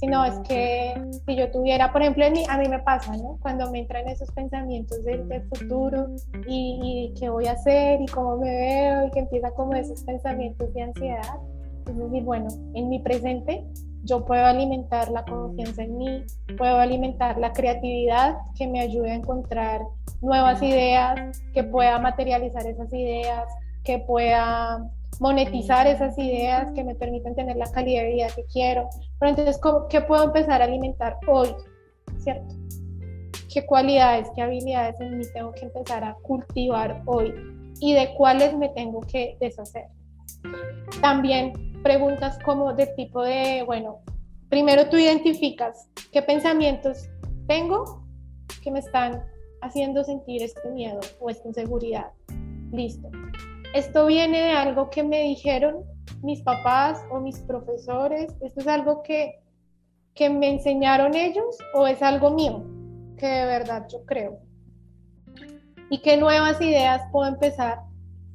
[0.00, 0.94] Sino es que
[1.26, 3.38] si yo tuviera, por ejemplo, a mí me pasa, ¿no?
[3.42, 5.20] Cuando me entran esos pensamientos del,
[5.54, 6.06] futuro
[6.48, 10.72] y, qué voy a hacer y cómo me veo y que empieza como esos pensamientos
[10.72, 11.36] de ansiedad,
[11.86, 13.62] es decir, bueno, en mi presente
[14.04, 16.24] yo puedo alimentar la confianza en mí,
[16.56, 19.82] puedo alimentar la creatividad que me ayude a encontrar
[20.22, 23.44] nuevas ideas, que pueda materializar esas ideas,
[23.84, 24.90] que pueda
[25.20, 28.88] monetizar esas ideas que me permiten tener la calidad de vida que quiero.
[29.20, 29.60] Pero entonces,
[29.90, 31.50] ¿qué puedo empezar a alimentar hoy?
[32.18, 32.54] ¿Cierto?
[33.52, 37.34] ¿Qué cualidades, qué habilidades en mí tengo que empezar a cultivar hoy?
[37.80, 39.88] ¿Y de cuáles me tengo que deshacer?
[41.02, 41.52] También
[41.82, 43.98] preguntas como de tipo de, bueno,
[44.48, 47.10] primero tú identificas qué pensamientos
[47.46, 48.06] tengo
[48.62, 49.22] que me están
[49.60, 52.10] haciendo sentir este miedo o esta inseguridad.
[52.72, 53.10] Listo
[53.74, 55.84] esto viene de algo que me dijeron
[56.22, 59.40] mis papás o mis profesores, esto es algo que,
[60.14, 62.64] que me enseñaron ellos o es algo mío,
[63.16, 64.40] que de verdad yo creo.
[65.88, 67.80] Y qué nuevas ideas puedo empezar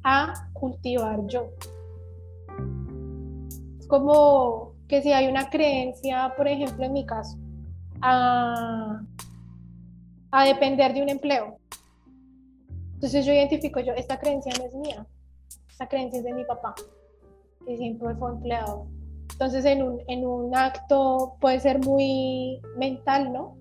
[0.02, 1.50] a cultivar yo.
[3.88, 7.38] Como que si hay una creencia, por ejemplo, en mi caso,
[8.00, 9.00] a,
[10.30, 11.58] a depender de un empleo.
[12.94, 15.06] Entonces yo identifico yo, esta creencia no es mía,
[15.76, 16.74] esa creencia es de mi papá,
[17.66, 18.86] que siempre fue empleado.
[19.32, 23.58] Entonces, en un, en un acto puede ser muy mental, ¿no?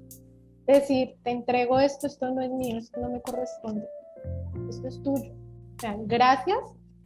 [0.65, 3.85] Decir, te entrego esto, esto no es mío, esto no me corresponde,
[4.69, 5.33] esto es tuyo.
[5.75, 6.57] O sea, gracias,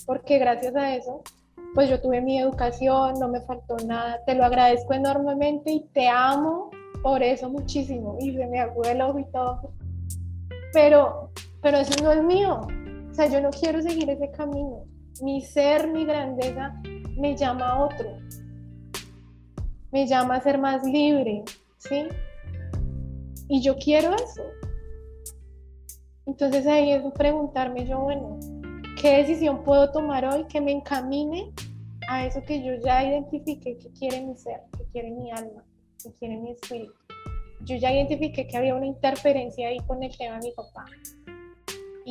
[0.06, 1.24] porque gracias a eso,
[1.74, 6.08] pues yo tuve mi educación, no me faltó nada, te lo agradezco enormemente y te
[6.08, 6.70] amo
[7.02, 8.16] por eso muchísimo.
[8.20, 9.74] Y se me aguó el ojo y todo.
[10.72, 11.32] Pero,
[11.64, 12.68] pero eso no es mío.
[13.10, 14.86] O sea, yo no quiero seguir ese camino
[15.22, 16.74] mi ser, mi grandeza,
[17.18, 18.18] me llama a otro.
[19.92, 21.44] Me llama a ser más libre,
[21.78, 22.08] ¿sí?
[23.48, 24.44] Y yo quiero eso.
[26.26, 28.40] Entonces ahí es preguntarme yo, bueno,
[29.02, 31.52] ¿qué decisión puedo tomar hoy que me encamine
[32.08, 35.64] a eso que yo ya identifiqué que quiere mi ser, que quiere mi alma,
[36.04, 36.94] que quiere mi espíritu?
[37.62, 40.86] Yo ya identifiqué que había una interferencia ahí con el tema de mi papá,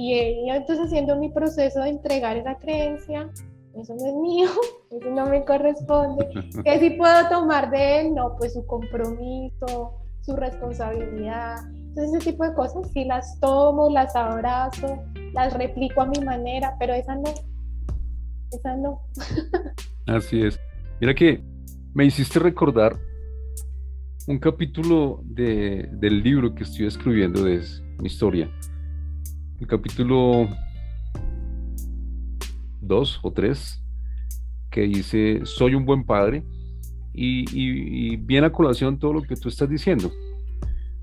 [0.01, 3.29] y entonces haciendo mi proceso de entregar esa creencia,
[3.75, 4.49] eso no es mío,
[4.93, 6.29] eso no me corresponde.
[6.65, 8.15] ¿Qué sí puedo tomar de él?
[8.15, 11.57] No, pues su compromiso, su responsabilidad.
[11.73, 16.77] Entonces ese tipo de cosas sí las tomo, las abrazo, las replico a mi manera,
[16.79, 17.35] pero esa no,
[18.53, 19.01] esa no.
[20.07, 20.61] Así es.
[21.01, 21.43] Mira que
[21.93, 22.97] me hiciste recordar
[24.29, 27.65] un capítulo de, del libro que estoy escribiendo de
[27.99, 28.49] mi historia
[29.61, 30.49] el capítulo
[32.81, 33.83] 2 o 3,
[34.71, 36.45] que dice, soy un buen padre,
[37.13, 40.13] y, y, viene a colación todo lo que tú estás diciendo,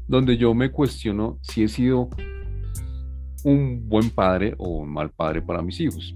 [0.07, 2.09] donde yo me cuestiono si he sido
[3.43, 6.15] un buen padre o un mal padre para mis hijos.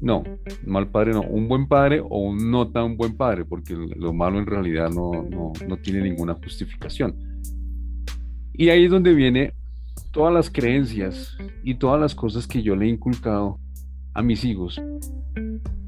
[0.00, 0.22] No,
[0.64, 4.38] mal padre no, un buen padre o un no tan buen padre, porque lo malo
[4.38, 7.16] en realidad no, no, no tiene ninguna justificación.
[8.52, 9.54] Y ahí es donde viene
[10.10, 13.58] todas las creencias y todas las cosas que yo le he inculcado
[14.14, 14.80] a mis hijos,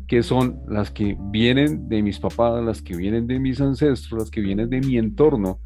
[0.06, 4.30] que son las que vienen de mis papás, las que vienen de mis ancestros, las
[4.30, 5.60] que vienen de mi entorno,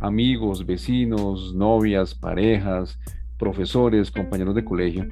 [0.00, 2.98] amigos, vecinos, novias, parejas,
[3.38, 5.06] profesores, compañeros de colegio,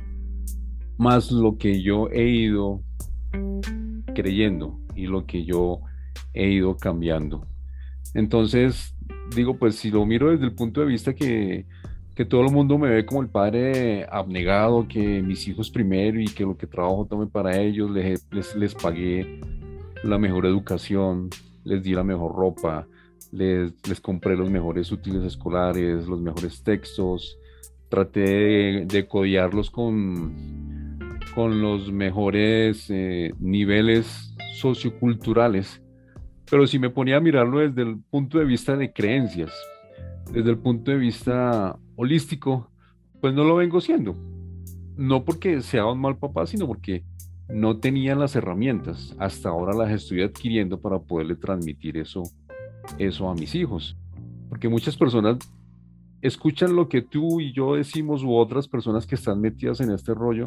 [0.99, 2.83] más lo que yo he ido
[4.15, 5.81] creyendo y lo que yo
[6.35, 7.47] he ido cambiando.
[8.15, 8.97] Entonces,
[9.35, 11.67] digo, pues si lo miro desde el punto de vista que,
[12.21, 16.27] que todo el mundo me ve como el padre abnegado, que mis hijos primero y
[16.27, 19.41] que lo que trabajo tome para ellos, les, les, les pagué
[20.05, 21.31] la mejor educación,
[21.65, 22.87] les di la mejor ropa,
[23.33, 27.39] les, les compré los mejores útiles escolares, los mejores textos,
[27.89, 35.81] traté de, codiarlos con, con los mejores eh, niveles socioculturales,
[36.51, 39.51] pero si me ponía a mirarlo desde el punto de vista de creencias,
[40.33, 42.71] desde el punto de vista holístico,
[43.21, 44.17] pues no lo vengo siendo.
[44.97, 47.05] No porque sea un mal papá, sino porque
[47.49, 49.15] no tenía las herramientas.
[49.19, 52.23] Hasta ahora las estoy adquiriendo para poderle transmitir eso,
[52.99, 53.97] eso a mis hijos.
[54.49, 55.39] Porque muchas personas
[56.23, 60.15] escuchan lo que tú y yo decimos u otras personas que están metidas en este
[60.15, 60.45] rollo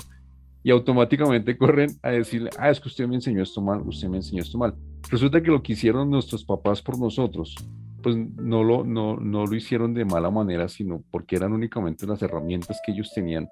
[0.63, 4.17] y automáticamente corren a decirle, ah, es que usted me enseñó esto mal, usted me
[4.17, 4.75] enseñó esto mal.
[5.09, 7.55] Resulta que lo que hicieron nuestros papás por nosotros,
[8.04, 12.22] pues no lo, no, no lo hicieron de mala manera, sino porque eran únicamente las
[12.22, 13.49] herramientas que ellos tenían,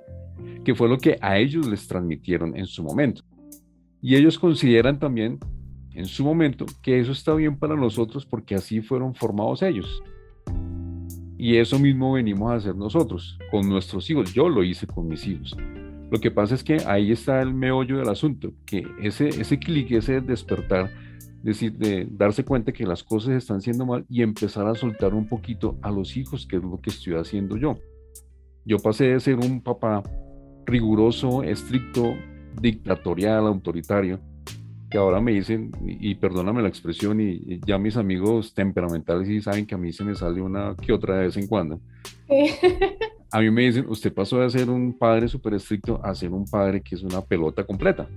[0.63, 3.23] que fue lo que a ellos les transmitieron en su momento.
[4.01, 5.39] Y ellos consideran también
[5.93, 10.03] en su momento que eso está bien para nosotros porque así fueron formados ellos.
[11.37, 14.33] Y eso mismo venimos a hacer nosotros con nuestros hijos.
[14.33, 15.57] Yo lo hice con mis hijos.
[16.11, 19.91] Lo que pasa es que ahí está el meollo del asunto, que ese, ese clic,
[19.91, 20.91] ese despertar,
[21.41, 25.27] decir, de darse cuenta que las cosas están siendo mal y empezar a soltar un
[25.27, 27.77] poquito a los hijos, que es lo que estoy haciendo yo.
[28.65, 30.03] Yo pasé de ser un papá
[30.65, 32.13] riguroso, estricto,
[32.61, 34.19] dictatorial, autoritario,
[34.89, 39.65] que ahora me dicen, y, perdóname la expresión, y, ya mis amigos temperamentales sí saben
[39.65, 41.79] que a mí se me sale una que otra de vez en cuando.
[43.33, 46.43] A mí me dicen, usted pasó de ser un padre súper estricto a ser un
[46.43, 48.09] padre que es una pelota completa,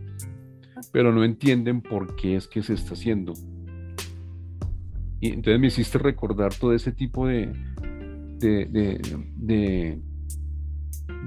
[0.92, 3.32] pero no entienden por qué es que se está haciendo.
[5.20, 7.52] Y entonces me hiciste recordar todo ese tipo de,
[8.38, 8.66] de,
[9.36, 10.00] de,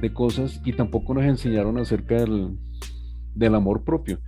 [0.02, 2.58] de cosas y tampoco nos enseñaron acerca del,
[3.38, 4.20] del amor propio.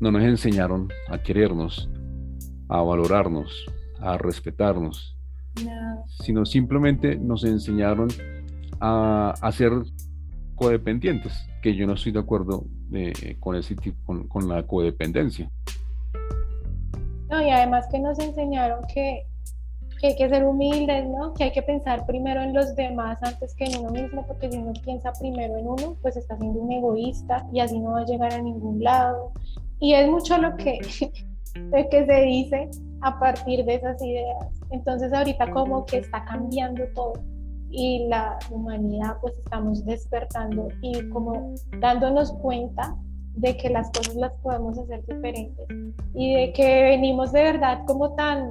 [0.00, 1.88] No nos enseñaron a querernos,
[2.68, 3.66] a valorarnos,
[4.00, 5.16] a respetarnos,
[6.22, 8.08] sino simplemente nos enseñaron
[8.80, 9.72] a, ser
[10.56, 11.32] codependientes,
[11.64, 15.50] que yo no estoy de acuerdo eh, con, ese tipo, con, la codependencia.
[17.30, 19.24] No, y además que nos enseñaron que,
[19.98, 21.32] que, hay que ser humildes, ¿no?
[21.32, 24.58] Que hay que pensar primero en los demás antes que en uno mismo, porque si
[24.58, 28.04] uno piensa primero en uno, pues está siendo un egoísta y así no va a
[28.04, 29.32] llegar a ningún lado.
[29.80, 30.80] Y es mucho lo que,
[31.90, 32.68] que se dice
[33.00, 34.52] a partir de esas ideas.
[34.70, 37.14] Entonces ahorita como que está cambiando todo
[37.74, 42.96] y la humanidad pues estamos despertando y como dándonos cuenta
[43.34, 45.66] de que las cosas las podemos hacer diferentes
[46.14, 48.48] y de que venimos de verdad como tan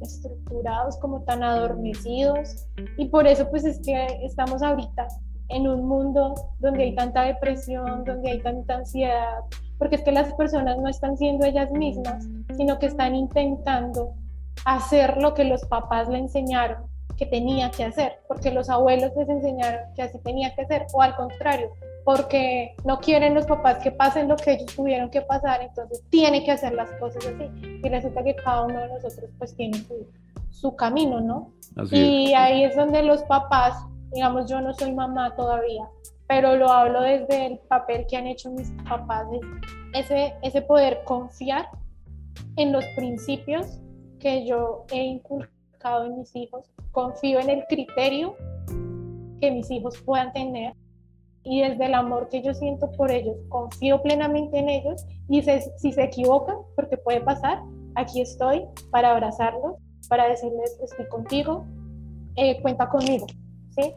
[0.00, 2.66] estructurados, como tan adormecidos.
[2.96, 5.08] Y por eso pues es que estamos ahorita
[5.48, 9.40] en un mundo donde hay tanta depresión, donde hay tanta ansiedad,
[9.78, 14.14] porque es que las personas no están siendo ellas mismas, sino que están intentando
[14.64, 19.28] hacer lo que los papás le enseñaron que tenía que hacer, porque los abuelos les
[19.28, 21.70] enseñaron que así tenía que hacer, o al contrario,
[22.04, 26.44] porque no quieren los papás que pasen lo que ellos tuvieron que pasar, entonces tiene
[26.44, 27.50] que hacer las cosas así.
[27.82, 30.06] Y resulta que cada uno de nosotros pues tiene su,
[30.50, 31.52] su camino, ¿no?
[31.90, 33.74] y ahí es donde los papás,
[34.12, 35.88] digamos, yo no soy mamá todavía,
[36.28, 39.26] pero lo hablo desde el papel que han hecho mis papás,
[39.92, 41.68] ese, ese poder confiar
[42.56, 43.80] en los principios
[44.20, 45.53] que yo he inculcado
[45.84, 48.36] en mis hijos, confío en el criterio
[49.40, 50.74] que mis hijos puedan tener
[51.42, 55.92] y desde el amor que yo siento por ellos, confío plenamente en ellos y si
[55.92, 57.62] se equivocan, porque puede pasar,
[57.96, 59.76] aquí estoy para abrazarlos,
[60.08, 61.66] para decirles estoy contigo,
[62.36, 63.26] eh, cuenta conmigo,
[63.76, 63.92] ¿sí?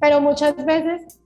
[0.00, 1.20] Pero muchas veces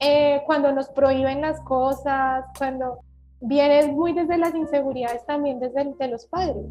[0.00, 3.00] eh, cuando nos prohíben las cosas, cuando
[3.42, 6.64] viene muy desde las inseguridades también desde de los padres.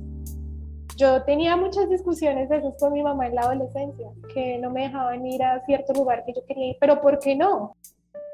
[0.97, 4.83] Yo tenía muchas discusiones de esas con mi mamá en la adolescencia, que no me
[4.83, 7.75] dejaban ir a cierto lugar que yo quería ir, pero ¿por qué no?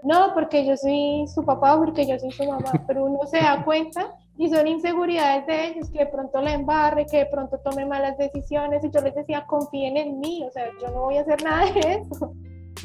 [0.03, 3.63] No, porque yo soy su papá, porque yo soy su mamá, pero uno se da
[3.63, 7.85] cuenta y son inseguridades de ellos, que de pronto la embarre, que de pronto tome
[7.85, 11.21] malas decisiones y yo les decía, confíen en mí, o sea, yo no voy a
[11.21, 12.33] hacer nada de eso.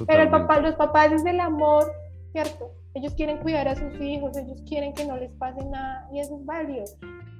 [0.06, 1.92] Pero el papá, los papás desde el amor
[2.32, 2.72] ¿cierto?
[2.94, 6.36] Ellos quieren cuidar a sus hijos, ellos quieren que no les pase nada y eso
[6.36, 6.84] es válido.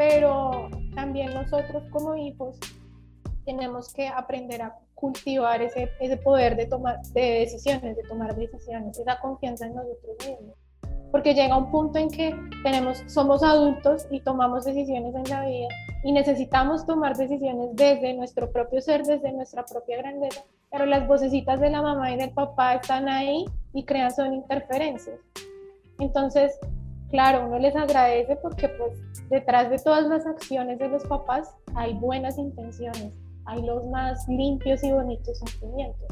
[0.09, 2.59] Pero también nosotros como hijos
[3.45, 8.99] tenemos que aprender a cultivar ese, ese poder de tomar de decisiones, de tomar decisiones,
[8.99, 10.57] esa confianza en nosotros mismos.
[11.13, 12.35] porque llega un punto en que
[12.65, 15.69] tenemos, somos adultos y tomamos decisiones en la vida
[16.03, 21.61] y necesitamos tomar decisiones desde nuestro propio ser, desde nuestra propia grandeza, pero las vocecitas
[21.61, 25.21] de la mamá y del papá están ahí y crean son interferencias.
[26.01, 26.59] Entonces,
[27.13, 28.99] claro, uno les agradece porque pues
[29.29, 33.13] detrás de todas las acciones de los papás hay buenas intenciones,
[33.45, 36.09] hay los más limpios y bonitos sentimientos.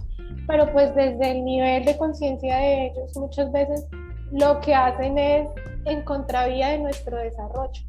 [0.46, 3.88] Pero pues desde el nivel de conciencia de ellos muchas veces
[4.30, 5.48] lo que hacen es
[5.86, 7.82] en contravía de nuestro desarrollo.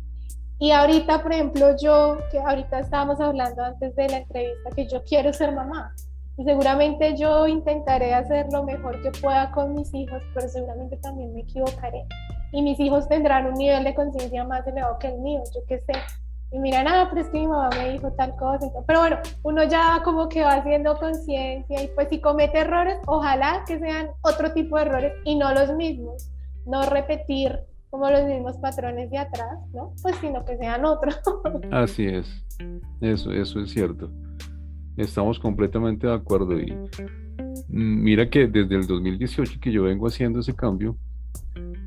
[0.57, 5.03] Y ahorita, por ejemplo, yo, que ahorita estábamos hablando antes de la entrevista, que yo
[5.03, 5.93] quiero ser mamá.
[6.37, 11.33] Y seguramente yo intentaré hacer lo mejor que pueda con mis hijos, pero seguramente también
[11.33, 12.05] me equivocaré.
[12.51, 15.79] Y mis hijos tendrán un nivel de conciencia más elevado que el mío, yo qué
[15.79, 15.93] sé.
[16.53, 18.67] Y miran, ah, pero es que mi mamá me dijo tal cosa.
[18.85, 23.63] Pero bueno, uno ya como que va haciendo conciencia y pues si comete errores, ojalá
[23.65, 26.29] que sean otro tipo de errores y no los mismos.
[26.65, 27.57] No repetir
[27.89, 29.93] como los mismos patrones de atrás, ¿no?
[30.01, 31.21] Pues sino que sean otros.
[31.71, 32.27] Así es.
[32.99, 34.11] Eso, eso es cierto.
[34.97, 36.75] Estamos completamente de acuerdo y
[37.69, 40.97] mira que desde el 2018 que yo vengo haciendo ese cambio,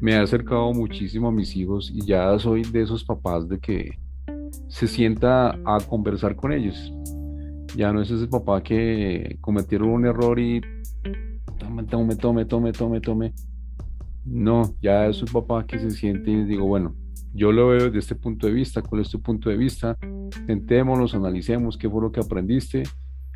[0.00, 3.98] me he acercado muchísimo a mis hijos y ya soy de esos papás de que
[4.68, 6.92] se sienta a conversar con ellos.
[7.76, 10.60] Ya no es ese papá que cometieron un error y
[11.58, 13.32] tome, tome, tome, tome, tome, tome.
[14.24, 16.94] No, ya es un papá que se siente y digo, bueno,
[17.34, 19.98] yo lo veo desde este punto de vista, ¿cuál es tu punto de vista?
[20.46, 22.84] Sentémonos, analicemos qué fue lo que aprendiste,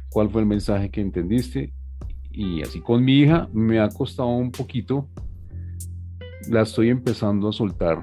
[0.09, 1.73] cuál fue el mensaje que entendiste.
[2.31, 5.09] Y así con mi hija me ha costado un poquito,
[6.49, 8.01] la estoy empezando a soltar,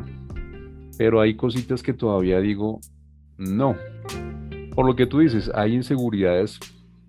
[0.98, 2.80] pero hay cositas que todavía digo,
[3.38, 3.76] no.
[4.76, 6.60] Por lo que tú dices, hay inseguridades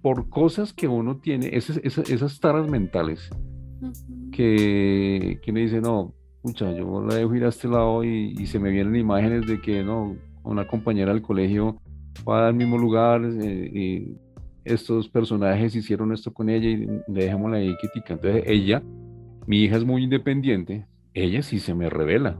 [0.02, 3.28] por cosas que uno tiene, esas, esas, taras mentales,
[4.32, 8.58] que, que uno dice, no, pucha, yo la dejo ir a este lado y, se
[8.58, 11.80] me vienen imágenes de que, no, una compañera del colegio
[12.26, 14.16] va al mismo lugar, eh, y
[14.64, 18.14] estos personajes hicieron esto con ella y le dejamos la quietica.
[18.14, 18.82] Entonces ella,
[19.46, 20.86] mi hija es muy independiente,
[21.16, 22.38] ella sí se me revela.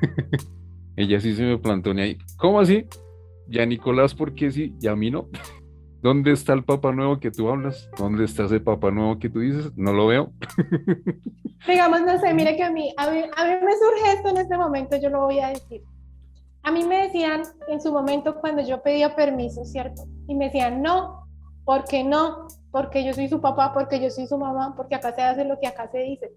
[0.96, 2.18] ella sí se me plantea ahí.
[2.36, 2.86] ¿Cómo así?
[3.48, 4.74] Ya Nicolás, ¿por qué sí?
[4.80, 5.28] Y a mí no.
[6.02, 7.88] ¿Dónde está el Papá Nuevo que tú hablas?
[7.96, 9.72] ¿Dónde está ese Papá Nuevo que tú dices?
[9.74, 10.32] No lo veo.
[11.66, 14.36] Digamos, no sé, mire que a mí, a mí, a mí me surge esto en
[14.36, 15.82] este momento, yo lo voy a decir.
[16.62, 20.02] A mí me decían en su momento cuando yo pedía permiso, ¿cierto?
[20.28, 21.26] Y me decían, no,
[21.64, 22.48] ¿por qué no?
[22.70, 25.58] Porque yo soy su papá, porque yo soy su mamá, porque acá se hace lo
[25.58, 26.34] que acá se dice.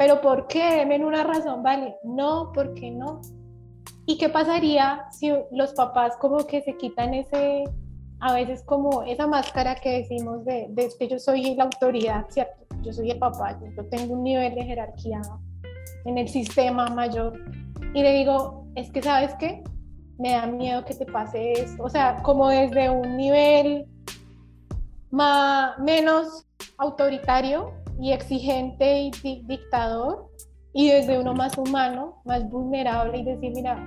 [0.00, 0.76] Pero ¿por qué?
[0.76, 1.98] Deme una razón, ¿vale?
[2.02, 3.20] No, ¿por qué no?
[4.06, 7.64] ¿Y qué pasaría si los papás como que se quitan ese,
[8.20, 12.64] a veces como esa máscara que decimos de, de que yo soy la autoridad, ¿cierto?
[12.80, 15.20] Yo soy el papá, yo tengo un nivel de jerarquía
[16.06, 17.38] en el sistema mayor.
[17.92, 19.62] Y le digo, es que sabes qué,
[20.18, 21.82] me da miedo que te pase esto.
[21.82, 23.84] O sea, como desde un nivel
[25.10, 26.46] más, menos
[26.78, 30.30] autoritario y exigente y dictador,
[30.72, 33.84] y desde uno más humano, más vulnerable y decir, mira,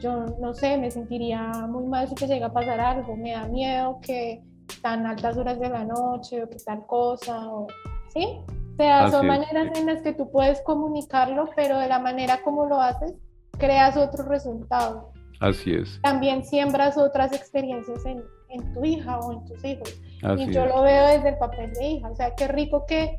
[0.00, 3.46] yo no sé, me sentiría muy mal si te llega a pasar algo, me da
[3.46, 4.42] miedo que
[4.82, 7.66] tan altas horas de la noche o que tal cosa, o,
[8.08, 8.26] ¿sí?
[8.72, 12.66] O sea, son maneras en las que tú puedes comunicarlo, pero de la manera como
[12.66, 13.14] lo haces,
[13.58, 15.12] creas otro resultado.
[15.40, 16.00] Así es.
[16.02, 19.94] También siembras otras experiencias en, en tu hija o en tus hijos.
[20.22, 22.10] Y yo lo veo desde el papel de hija.
[22.10, 23.18] O sea, qué rico que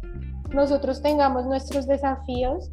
[0.53, 2.71] nosotros tengamos nuestros desafíos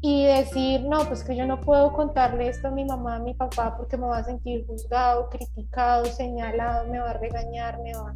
[0.00, 3.34] y decir, no, pues que yo no puedo contarle esto a mi mamá, a mi
[3.34, 8.12] papá, porque me va a sentir juzgado, criticado, señalado, me va a regañar, me va...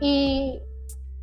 [0.00, 0.60] Y,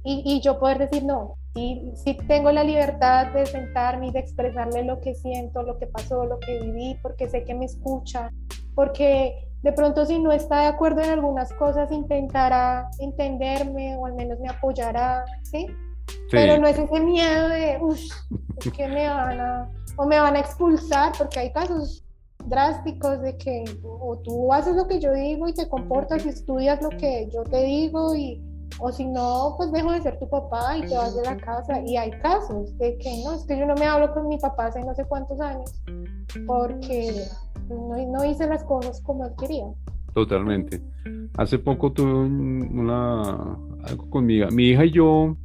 [0.03, 4.19] y, y yo poder decir, no, sí, sí tengo la libertad de sentarme y de
[4.19, 8.31] expresarle lo que siento, lo que pasó, lo que viví, porque sé que me escucha,
[8.73, 14.13] porque de pronto si no está de acuerdo en algunas cosas, intentará entenderme o al
[14.13, 15.65] menos me apoyará, ¿sí?
[16.29, 17.99] Pero no es ese miedo de, uff,
[18.57, 19.67] es que me van a,
[19.97, 22.05] o me van a expulsar, porque hay casos
[22.45, 26.79] drásticos de que o tú haces lo que yo digo y te comportas y estudias
[26.83, 28.39] lo que yo te digo y
[28.79, 31.81] o si no, pues dejo de ser tu papá y te vas de la casa.
[31.87, 34.67] Y hay casos de que no, es que yo no me hablo con mi papá
[34.67, 35.73] hace no sé cuántos años
[36.45, 37.25] porque
[37.69, 39.65] no, hice las cosas como él quería.
[40.13, 40.81] Totalmente.
[41.37, 44.85] Hace poco tuve una algo con mi hija.
[44.85, 45.35] Y yo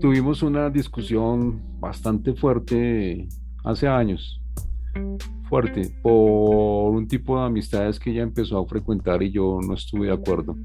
[0.00, 3.28] tuvimos una discusión bastante fuerte
[3.64, 4.40] hace años,
[5.48, 10.06] fuerte, por un tipo de amistades que ella empezó a frecuentar y yo no estuve
[10.06, 10.56] de acuerdo.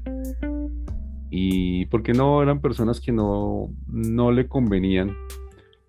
[1.30, 5.14] Y porque no eran personas que no, no le convenían,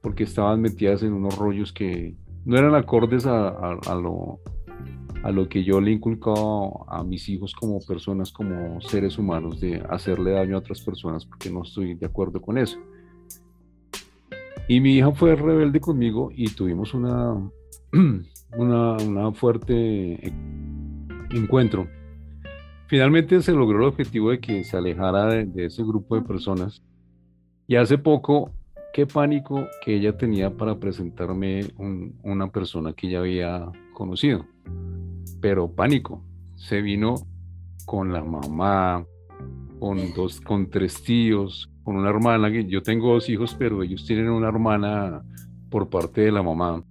[0.01, 4.39] porque estaban metidas en unos rollos que no eran acordes a, lo,
[5.27, 5.99] a lo que yo le he
[6.87, 11.49] a mis hijos como personas, como seres humanos, de hacerle daño a otras personas, porque
[11.49, 12.79] no estoy de acuerdo con eso.
[14.69, 17.33] Y mi hija fue rebelde conmigo y tuvimos una,
[18.57, 20.33] una, fuerte
[21.31, 21.89] encuentro.
[22.87, 26.81] Finalmente se logró el objetivo de que se alejara de, ese grupo de personas.
[27.67, 28.51] Y hace poco,
[28.93, 31.65] qué pánico que ella tenía para presentarme
[32.23, 34.45] una persona que ella había conocido.
[35.41, 36.23] Pero pánico.
[36.55, 37.15] Se vino
[37.85, 39.05] con la mamá,
[39.79, 42.49] con dos, con tres tíos, con una hermana.
[42.49, 45.23] Yo tengo dos hijos, pero ellos tienen una hermana
[45.69, 46.83] por parte de la mamá.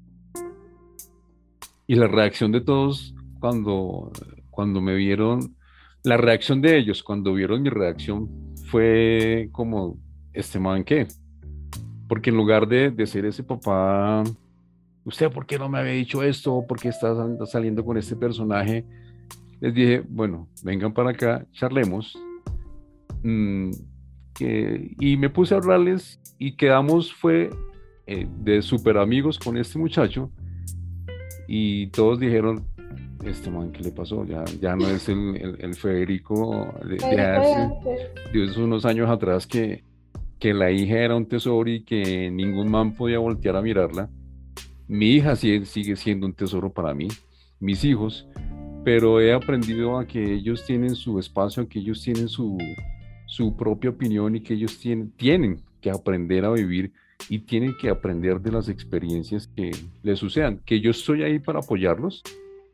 [1.87, 4.11] Y la reacción de todos cuando,
[4.51, 5.57] cuando me vieron,
[6.03, 8.29] la reacción de ellos cuando vieron mi reacción
[8.71, 9.99] fue como,
[10.33, 11.07] ¿este man qué?
[12.09, 14.25] Porque en lugar de, de ser ese papá,
[15.07, 16.65] ¿usted por qué no me había dicho esto?
[16.66, 17.15] ¿Por qué está
[17.47, 18.85] saliendo con este personaje?
[19.61, 22.19] Les dije, bueno, vengan para acá, charlemos.
[23.23, 23.70] Mm,
[24.39, 27.49] y me puse a hablarles y quedamos, fue
[28.07, 30.31] eh, de super amigos con este muchacho
[31.49, 32.66] y todos dijeron,
[33.24, 34.24] este man, ¿qué le pasó?
[34.27, 39.85] Ya, ya no es el, el, Federico de, hace, unos años atrás que,
[40.39, 44.11] que la hija era un tesoro y que ningún man podía voltear a mirarla.
[44.89, 47.09] Mi hija sigue siendo un tesoro para mí,
[47.59, 48.29] mis hijos,
[48.85, 52.57] pero he aprendido a que ellos tienen su espacio, que ellos tienen su,
[53.27, 56.93] su propia opinión y que ellos tienen, tienen que aprender a vivir
[57.29, 59.73] y tienen que aprender de las experiencias que
[60.05, 62.23] les sucedan, que yo estoy ahí para apoyarlos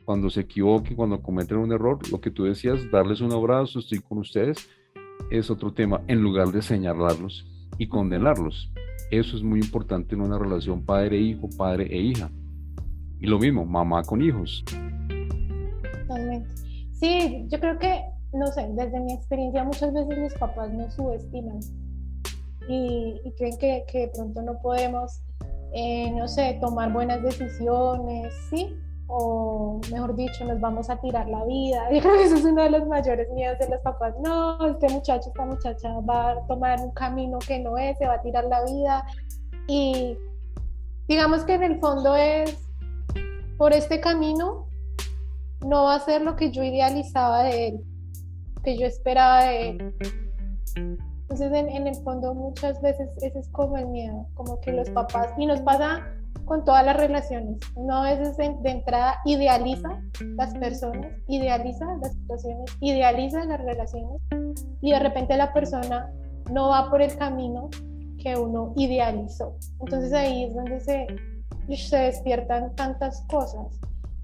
[0.04, 4.00] cuando se equivoquen, cuando cometen un error, lo que tú decías, darles un abrazo, estoy
[4.00, 4.68] con ustedes,
[5.30, 7.46] es otro tema, en lugar de señalarlos
[7.78, 8.70] y condenarlos.
[9.12, 12.30] Eso es muy importante en una relación padre-hijo, padre e hija.
[13.20, 14.64] Y lo mismo, mamá con hijos.
[16.08, 16.48] Totalmente.
[16.92, 21.60] Sí, yo creo que, no sé, desde mi experiencia muchas veces los papás nos subestiman
[22.70, 25.20] y, creen que, que, de pronto no podemos,
[25.74, 28.74] eh, no sé, tomar buenas decisiones, ¿sí?
[29.14, 31.88] O mejor dicho, nos vamos a tirar la vida.
[31.92, 34.14] Yo creo que eso es uno de los mayores miedos de los papás.
[34.24, 38.14] No, este muchacho, esta muchacha va a tomar un camino que no es, se va
[38.14, 39.04] a tirar la vida.
[39.68, 40.16] Y
[41.08, 42.56] digamos que en el fondo es,
[43.58, 44.66] por este camino,
[45.64, 47.80] no va a ser lo que yo idealizaba de él,
[48.64, 49.94] que yo esperaba de él
[51.32, 55.28] entonces, en, el fondo, muchas veces ese es como el miedo, como que los papás,
[55.38, 56.06] y nos pasa
[56.52, 60.02] con todas las relaciones, uno a veces de, entrada idealiza
[60.36, 64.20] las personas, idealiza las situaciones, idealiza las relaciones,
[64.82, 66.12] y de repente la persona
[66.50, 67.70] no va por el camino
[68.22, 69.56] que uno idealizó.
[69.80, 71.06] Entonces ahí es donde se,
[71.74, 73.80] se despiertan tantas cosas.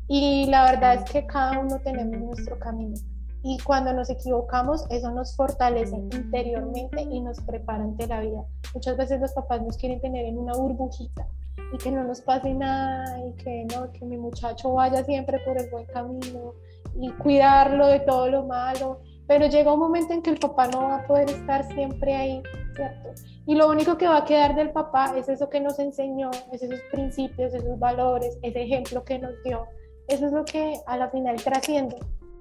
[0.06, 2.94] Y la verdad es que cada uno tenemos nuestro camino
[3.42, 8.44] y cuando nos equivocamos, eso nos fortalece interiormente y nos prepara ante la vida.
[8.74, 11.26] Muchas veces los papás nos quieren tener en una burbujita
[11.72, 15.58] y que no nos pase nada y que no, que mi muchacho vaya siempre por
[15.58, 16.54] el buen camino
[17.00, 19.00] y cuidarlo de todo lo malo.
[19.26, 22.42] Pero llega un momento en que el papá no va a poder estar siempre ahí,
[22.74, 23.10] ¿cierto?
[23.46, 26.62] Y lo único que va a quedar del papá es eso que nos enseñó, es
[26.62, 29.66] esos principios, esos valores, ese ejemplo que nos dio.
[30.08, 31.96] Eso es lo que a la final trasciende.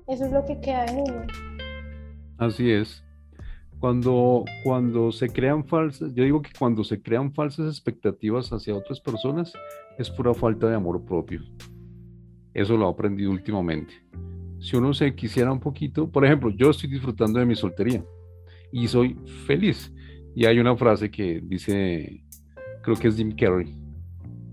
[0.07, 1.27] Eso es lo que queda en uno.
[2.37, 3.03] Así es.
[3.79, 8.99] Cuando, cuando se crean falsas, yo digo que cuando se crean falsas expectativas hacia otras
[8.99, 9.53] personas
[9.97, 11.41] es pura falta de amor propio.
[12.53, 13.93] Eso lo he aprendido últimamente.
[14.59, 18.03] Si uno se quisiera un poquito, por ejemplo, yo estoy disfrutando de mi soltería
[18.71, 19.93] y soy feliz.
[20.35, 22.23] Y hay una frase que dice,
[22.81, 23.75] creo que es Jim Carrey,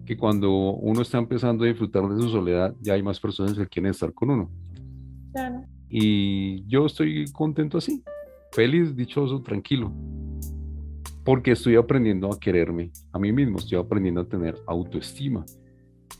[0.04, 3.66] que cuando uno está empezando a disfrutar de su soledad, ya hay más personas que
[3.66, 4.50] quieren estar con uno.
[5.88, 8.02] Y yo estoy contento así,
[8.54, 9.92] feliz, dichoso, tranquilo.
[11.24, 15.44] Porque estoy aprendiendo a quererme a mí mismo, estoy aprendiendo a tener autoestima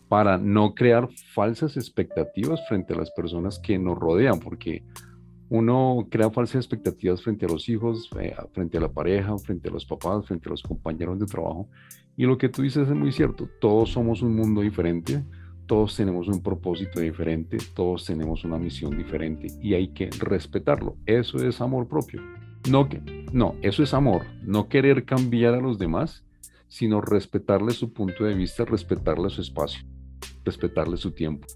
[0.08, 4.82] para no crear falsas expectativas frente a las personas que nos rodean, porque
[5.48, 9.72] uno crea falsas expectativas frente a los hijos, eh, frente a la pareja, frente a
[9.72, 11.68] los papás, frente a los compañeros de trabajo.
[12.16, 15.22] Y lo que tú dices es muy cierto, todos somos un mundo diferente,
[15.66, 20.96] todos tenemos un propósito diferente, todos tenemos una misión diferente y hay que respetarlo.
[21.06, 22.20] Eso es amor propio.
[22.70, 23.00] No, que,
[23.32, 26.24] no, eso es amor, no querer cambiar a los demás,
[26.68, 29.86] sino respetarle su punto de vista, respetarle su espacio,
[30.44, 31.46] respetarle su tiempo.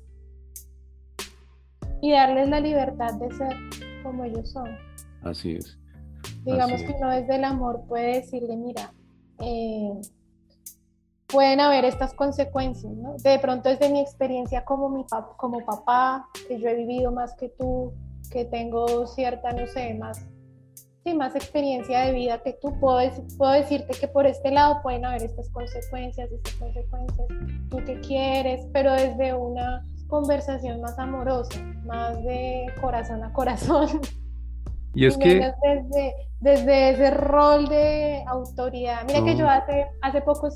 [2.01, 3.56] Y darles la libertad de ser
[4.02, 4.68] como ellos son.
[5.22, 5.78] Así es.
[6.44, 8.93] Digamos que uno desde el amor puede decirle, mira,
[9.40, 9.90] eh,
[11.28, 13.14] pueden haber estas consecuencias, ¿no?
[13.18, 15.05] De pronto desde mi experiencia como, mi
[15.36, 17.92] como papá, que yo he vivido más que tú,
[18.30, 20.26] que tengo cierta, no sé, más,
[21.05, 22.98] sí, más experiencia de vida que tú, puedo,
[23.36, 27.28] puedo decirte que por este lado pueden haber estas consecuencias, estas consecuencias,
[27.70, 34.00] tú qué quieres, pero desde una conversación más amorosa, más de corazón a corazón.
[34.94, 35.52] Y es que...
[35.62, 39.05] Desde, desde ese rol de autoridad.
[39.06, 40.48] Mira que yo hace, hace poco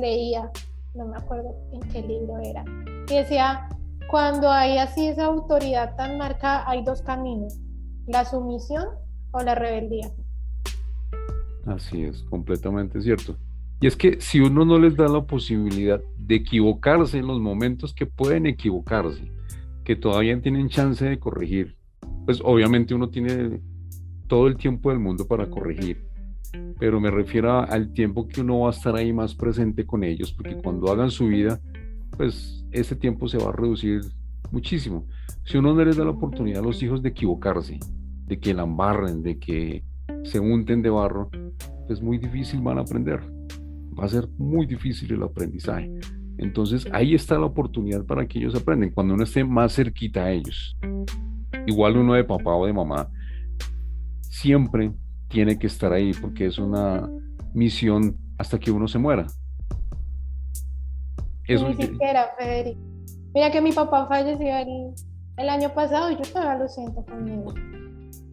[0.00, 0.50] leía,
[0.94, 2.64] no me acuerdo en qué libro era,
[3.08, 3.68] y decía,
[4.10, 7.58] cuando hay así esa autoridad tan marcada, hay dos caminos,
[8.06, 8.84] la sumisión
[9.30, 10.10] o la rebeldía.
[11.66, 13.36] Así es, completamente cierto.
[13.80, 17.94] Y es que si uno no les da la posibilidad de equivocarse en los momentos
[17.94, 19.32] que pueden equivocarse,
[19.84, 21.76] que todavía tienen chance de corregir,
[22.26, 23.60] pues obviamente uno tiene
[24.32, 26.06] todo el tiempo del mundo para corregir,
[26.78, 30.32] pero me refiero al tiempo que uno va a estar ahí más presente con ellos,
[30.32, 31.60] porque cuando hagan su vida,
[32.16, 34.00] pues ese tiempo se va a reducir
[34.50, 35.06] muchísimo.
[35.44, 37.78] Si uno no les da la oportunidad a los hijos de equivocarse,
[38.24, 39.84] de que la embarren, de que
[40.22, 41.28] se unten de barro,
[41.86, 43.20] pues muy difícil van a aprender.
[44.00, 45.92] Va a ser muy difícil el aprendizaje.
[46.38, 50.32] Entonces ahí está la oportunidad para que ellos aprendan, cuando uno esté más cerquita a
[50.32, 50.74] ellos.
[51.66, 53.10] Igual uno de papá o de mamá,
[54.32, 54.92] siempre
[55.28, 57.08] tiene que estar ahí porque es una
[57.52, 59.26] misión hasta que uno se muera.
[61.46, 62.80] Eso Ni siquiera, Federico.
[63.34, 64.56] Mira que mi papá falleció
[65.36, 67.52] el, año pasado y yo todavía lo siento conmigo.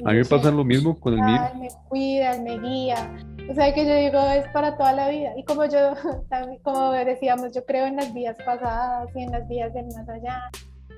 [0.06, 1.42] A mí me pasa lo mismo con el mío.
[1.60, 3.18] me cuida, me guía.
[3.50, 5.32] O sea que yo digo, es para toda la vida.
[5.38, 5.94] Y como yo,
[6.64, 10.50] como decíamos, yo creo en las vidas pasadas y en las vidas del más allá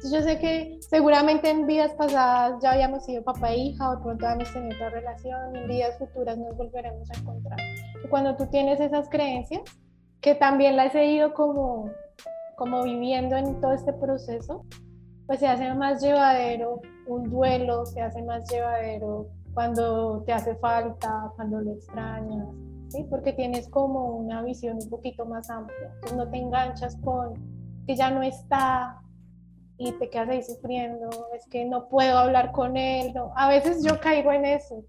[0.10, 4.26] yo sé que seguramente en vidas pasadas ya habíamos sido papá e hija o pronto
[4.26, 7.60] habíamos tenido otra relación y en vidas futuras nos volveremos a encontrar.
[8.04, 9.62] Y cuando tú tienes esas creencias,
[10.22, 11.92] que también las he ido como,
[12.56, 14.66] como viviendo en todo este proceso,
[15.28, 21.32] pues se hace más llevadero un duelo, se hace más llevadero cuando te hace falta,
[21.36, 22.48] cuando lo extrañas,
[22.90, 23.06] ¿sí?
[23.10, 27.34] porque tienes como una visión un poquito más amplia, entonces no te enganchas con
[27.86, 29.02] que ya no está,
[29.84, 33.34] y te quedas ahí sufriendo, es que no puedo hablar con él, no.
[33.36, 34.86] a veces yo caigo en eso,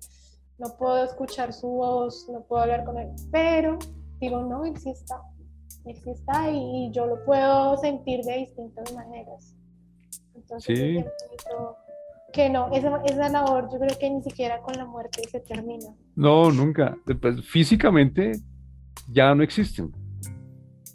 [0.58, 3.78] no puedo escuchar su voz, no puedo hablar con él, pero
[4.20, 5.22] digo, no, él sí está,
[5.86, 9.56] él sí está y, yo lo puedo sentir de distintas maneras.
[10.34, 11.04] Entonces, sí.
[12.32, 15.88] que no, esa, esa labor yo creo que ni siquiera con la muerte se termina.
[16.16, 16.96] No, nunca.
[17.20, 18.32] Pues, físicamente
[19.10, 20.01] ya no existen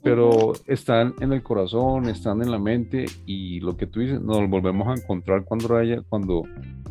[0.04, 4.50] pero están en el corazón, están en la mente y lo que tú dices, nos
[4.50, 6.44] volvemos a encontrar cuando, haya, cuando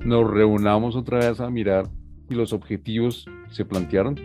[0.05, 1.87] nos reunamos otra vez a mirar
[2.29, 4.17] si los objetivos se plantearon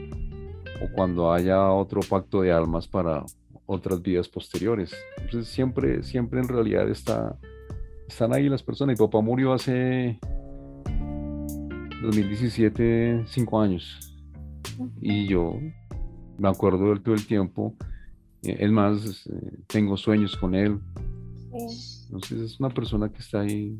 [0.82, 3.24] o cuando haya otro pacto de almas para
[3.66, 4.94] otras vidas posteriores.
[5.18, 7.38] Entonces siempre, siempre en realidad está,
[8.08, 9.00] están ahí las personas.
[9.00, 10.20] Mi papá murió hace
[12.02, 14.18] 2017, cinco años.
[15.00, 15.56] Y yo
[16.38, 17.76] me acuerdo de todo el tiempo
[18.44, 20.80] es más, eh, tengo sueños con él.
[21.52, 23.80] Entonces es una persona que está ahí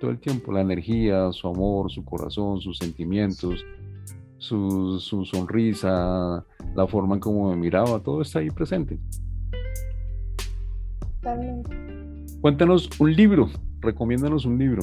[0.00, 3.64] todo el tiempo, la energía, su amor, su corazón, sus sentimientos,
[4.38, 6.44] su, sonrisa,
[6.74, 8.98] la forma en cómo me miraba, todo está ahí presente.
[12.40, 13.48] Cuéntanos un libro,
[13.80, 14.82] recomiéndanos un libro.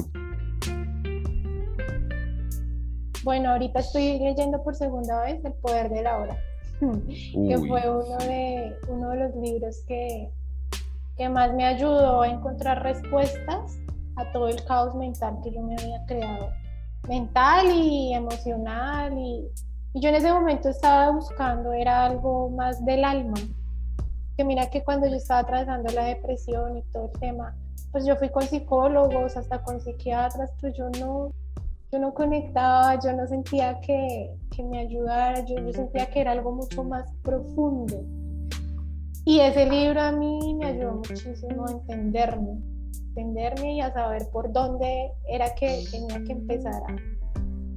[3.22, 6.51] Bueno, ahorita estoy leyendo por segunda vez El Poder de la Hora
[6.82, 10.30] que fue uno de, uno de los libros que,
[11.16, 13.78] que más me ayudó a encontrar respuestas
[14.16, 16.50] a todo el caos mental que yo me había creado,
[17.08, 19.16] mental y emocional.
[19.16, 19.48] Y,
[19.94, 23.38] y yo en ese momento estaba buscando, era algo más del alma.
[24.36, 27.54] Que mira que cuando yo estaba atravesando la depresión y todo el tema,
[27.92, 31.30] pues yo fui con psicólogos, hasta con psiquiatras, pues yo no,
[31.92, 36.32] yo no conectaba, yo no sentía que, que me ayudara, yo, yo, sentía que era
[36.32, 38.02] algo mucho más profundo.
[39.26, 42.58] Y ese libro a mí me ayudó muchísimo a entenderme,
[43.08, 46.82] entenderme y a saber por dónde era que tenía que empezar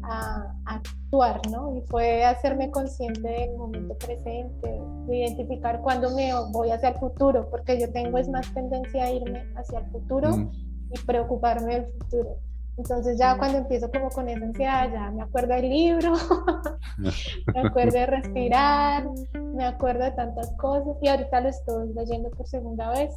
[0.04, 1.76] a, a, actuar, ¿no?
[1.76, 7.50] Y fue hacerme consciente del momento presente, de identificar cuándo me voy hacia el futuro,
[7.50, 10.50] porque yo tengo es más tendencia a irme hacia el futuro
[10.90, 12.40] y preocuparme del futuro.
[12.78, 16.14] Entonces ya cuando empiezo como con esa ansiedad, ya me acuerdo del libro,
[17.54, 19.08] me acuerdo de respirar,
[19.56, 23.16] me acuerdo de tantas cosas y ahorita lo estoy leyendo por segunda vez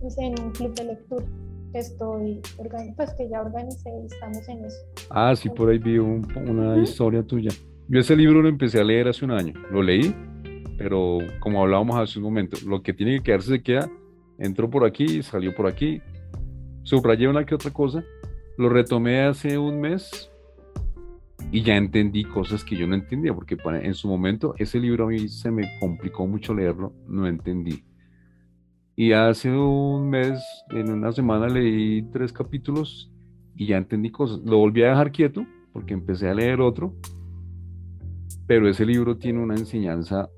[0.00, 1.24] pues, en un club de lectura
[1.74, 2.40] estoy,
[2.96, 4.78] pues que ya organicé y estamos en eso.
[5.10, 7.50] Ah, sí, por ahí vi una historia tuya.
[7.88, 10.14] Yo ese libro lo empecé a leer hace un año, lo leí
[10.78, 13.90] pero como hablábamos hace un momento, lo que tiene que quedarse se queda,
[14.38, 16.00] entró por aquí, salió por aquí,
[16.84, 18.04] subrayé una que otra cosa,
[18.58, 20.30] lo retomé hace un mes
[21.52, 25.08] y ya entendí cosas que yo no entendía, porque en su momento ese libro a
[25.08, 27.84] mí se me complicó mucho leerlo, no entendí.
[28.96, 33.12] Y hace un mes, en una semana leí tres capítulos
[33.54, 34.40] y ya entendí cosas.
[34.44, 36.96] Lo volví a dejar quieto porque empecé a leer otro,
[38.48, 40.28] pero ese libro tiene una enseñanza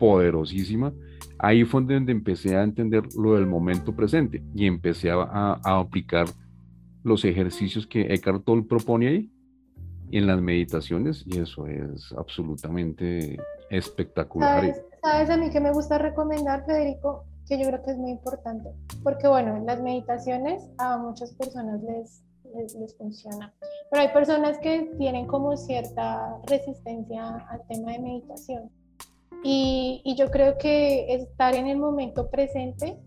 [0.00, 0.92] poderosísima.
[1.38, 6.26] Ahí fue donde empecé a entender lo del momento presente y empecé a, aplicar
[7.02, 9.30] los ejercicios que Eckhart Tolle propone ahí
[10.12, 13.38] en las meditaciones y eso es absolutamente
[13.70, 14.60] espectacular.
[14.60, 17.24] ¿Sabes, ¿Sabes, a mí que me gusta recomendar, Federico?
[17.46, 18.70] Que yo creo que es muy importante,
[19.02, 22.22] porque bueno, en las meditaciones a muchas personas les,
[22.78, 23.52] les, funciona,
[23.90, 28.70] pero hay personas que tienen como cierta resistencia al tema de meditación.
[29.42, 32.98] Y, y yo creo que estar en el momento presente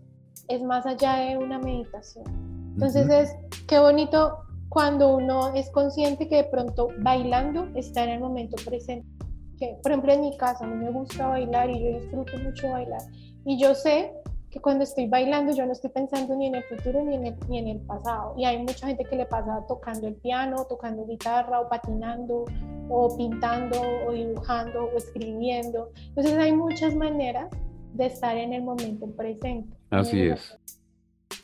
[0.48, 2.63] es más allá de una meditación.
[2.74, 3.36] Entonces es,
[3.66, 4.38] qué bonito
[4.68, 9.06] cuando uno es consciente que de pronto bailando está en el momento presente.
[9.58, 12.70] Que, por ejemplo, en mi casa a mí me gusta bailar y yo disfruto mucho
[12.70, 13.00] bailar.
[13.44, 14.12] Y yo sé
[14.50, 17.36] que cuando estoy bailando yo no estoy pensando ni en el futuro ni en el,
[17.48, 18.34] ni en el pasado.
[18.36, 22.44] Y hay mucha gente que le pasa tocando el piano, tocando guitarra o patinando
[22.88, 25.90] o pintando o dibujando o escribiendo.
[26.08, 27.48] Entonces hay muchas maneras
[27.92, 29.76] de estar en el momento presente.
[29.90, 30.58] Así es.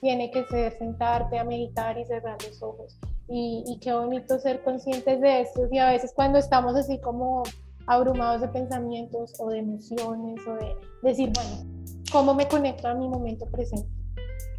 [0.00, 2.98] Tiene que ser sentarte a meditar y cerrar los ojos.
[3.28, 5.68] Y, qué bonito ser conscientes de esto.
[5.70, 7.44] Y a veces cuando estamos así como
[7.86, 11.64] abrumados de pensamientos o de emociones o de decir, bueno,
[12.10, 13.88] ¿cómo me conecto a mi momento presente?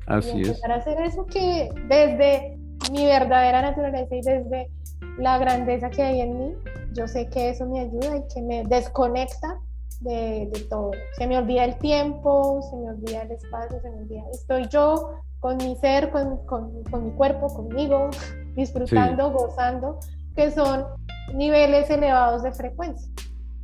[0.07, 2.57] Así y empezar a hacer eso que desde
[2.91, 4.69] mi verdadera naturaleza y desde
[5.17, 6.53] la grandeza que hay en mí,
[6.93, 9.59] yo sé que eso me ayuda y que me desconecta
[10.01, 10.91] de, de, todo.
[11.17, 14.23] Se me olvida el tiempo, se me olvida el espacio, se me olvida.
[14.31, 18.09] Estoy yo con mi ser, con, con, con mi cuerpo, conmigo,
[18.55, 19.99] disfrutando, gozando,
[20.35, 20.85] que son
[21.33, 23.11] niveles elevados de frecuencia.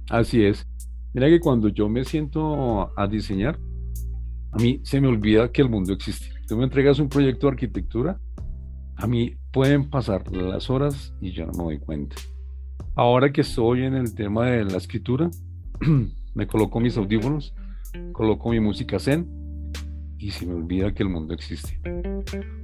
[0.09, 0.65] Así es.
[1.13, 3.57] Mira que cuando yo me siento a diseñar,
[4.51, 6.27] a mí se me olvida que el mundo existe.
[6.47, 8.19] Tú me entregas un proyecto de arquitectura,
[8.95, 12.15] a mí pueden pasar las horas y yo no me doy cuenta.
[12.95, 15.29] Ahora que estoy en el tema de la escritura,
[16.37, 17.53] me coloco mis audífonos,
[18.13, 19.27] coloco mi música zen
[20.19, 21.79] y se me olvida que el mundo existe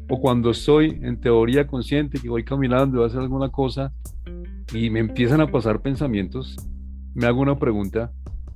[0.10, 3.92] o cuando estoy en teoría consciente que voy caminando voy a hacer alguna cosa
[4.72, 6.56] y me empiezan a pasar pensamientos,
[7.16, 8.12] me hago una pregunta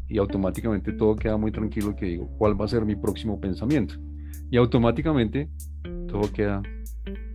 [0.07, 3.95] y automáticamente todo queda muy tranquilo que digo, ¿cuál va a ser mi próximo pensamiento?
[4.51, 5.49] Y automáticamente
[6.07, 6.61] todo queda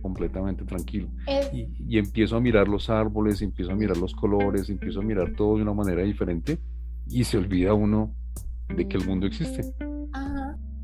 [0.01, 1.09] completamente tranquilo.
[1.53, 5.33] Y, y, empiezo a mirar los árboles, empiezo a mirar los colores, empiezo a mirar
[5.35, 6.59] todo de una manera diferente
[7.07, 8.13] y se olvida uno
[8.69, 9.73] de que el mundo existe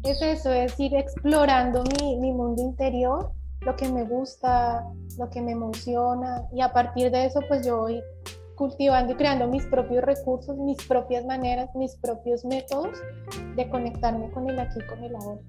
[0.03, 3.31] es eso, es ir explorando mi, mi, mundo interior,
[3.61, 4.83] lo que me gusta,
[5.17, 8.01] lo que me emociona y a partir de eso pues yo voy
[8.55, 12.97] cultivando y creando mis propios recursos, mis propias maneras, mis propios métodos
[13.55, 15.41] de conectarme con el aquí, con el ahora.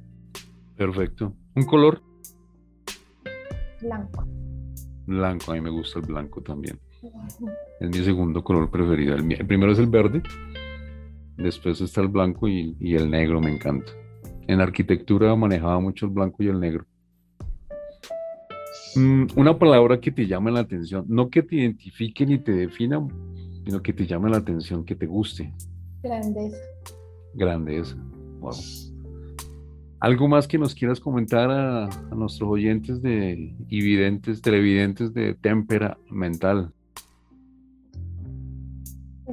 [0.76, 1.32] Perfecto.
[1.54, 2.00] ¿Un color?
[3.80, 4.24] Blanco.
[5.06, 6.78] Blanco, a mí me gusta el blanco también.
[7.80, 9.14] Es mi segundo color preferido.
[9.16, 10.22] El, primero es el verde,
[11.42, 13.92] después está el blanco y, y el negro me encanta.
[14.46, 16.84] En arquitectura manejaba mucho el blanco y el negro.
[18.96, 23.06] Mm, una palabra que te llame la atención, no que te identifique ni te defina,
[23.64, 25.52] sino que te llame la atención, que te guste.
[26.02, 26.56] Grandeza.
[27.34, 27.96] Grandeza.
[28.40, 28.54] Wow.
[30.00, 35.34] ¿Algo más que nos quieras comentar a, a nuestros oyentes de y videntes, televidentes de
[35.34, 36.72] témpera mental?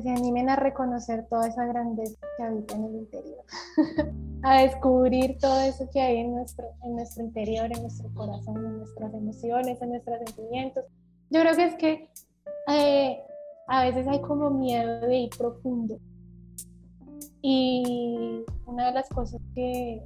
[0.01, 3.43] Se animen a reconocer toda esa grandeza que habita en el interior.
[4.43, 8.77] a descubrir todo eso que hay en nuestro, en nuestro interior, en nuestro corazón, en
[8.77, 10.85] nuestras emociones, en nuestros sentimientos.
[11.29, 12.09] Yo creo que es que
[12.67, 13.23] eh,
[13.67, 15.99] a veces hay como miedo de ir profundo.
[17.41, 20.03] Y una de las cosas que,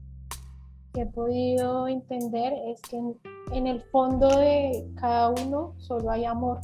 [0.94, 3.18] que he podido entender es que en,
[3.52, 6.60] en, el fondo de cada uno solo hay amor.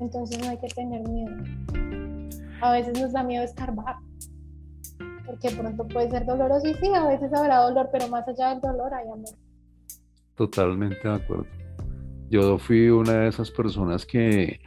[0.00, 1.32] Entonces no hay que tener miedo.
[2.64, 3.96] A veces nos da miedo escarbar
[5.26, 8.62] porque pronto puede ser doloroso y sí, a veces habrá dolor, pero más allá del
[8.62, 9.34] dolor hay amor.
[10.34, 11.46] Totalmente de acuerdo.
[12.30, 14.60] Yo fui una de esas personas que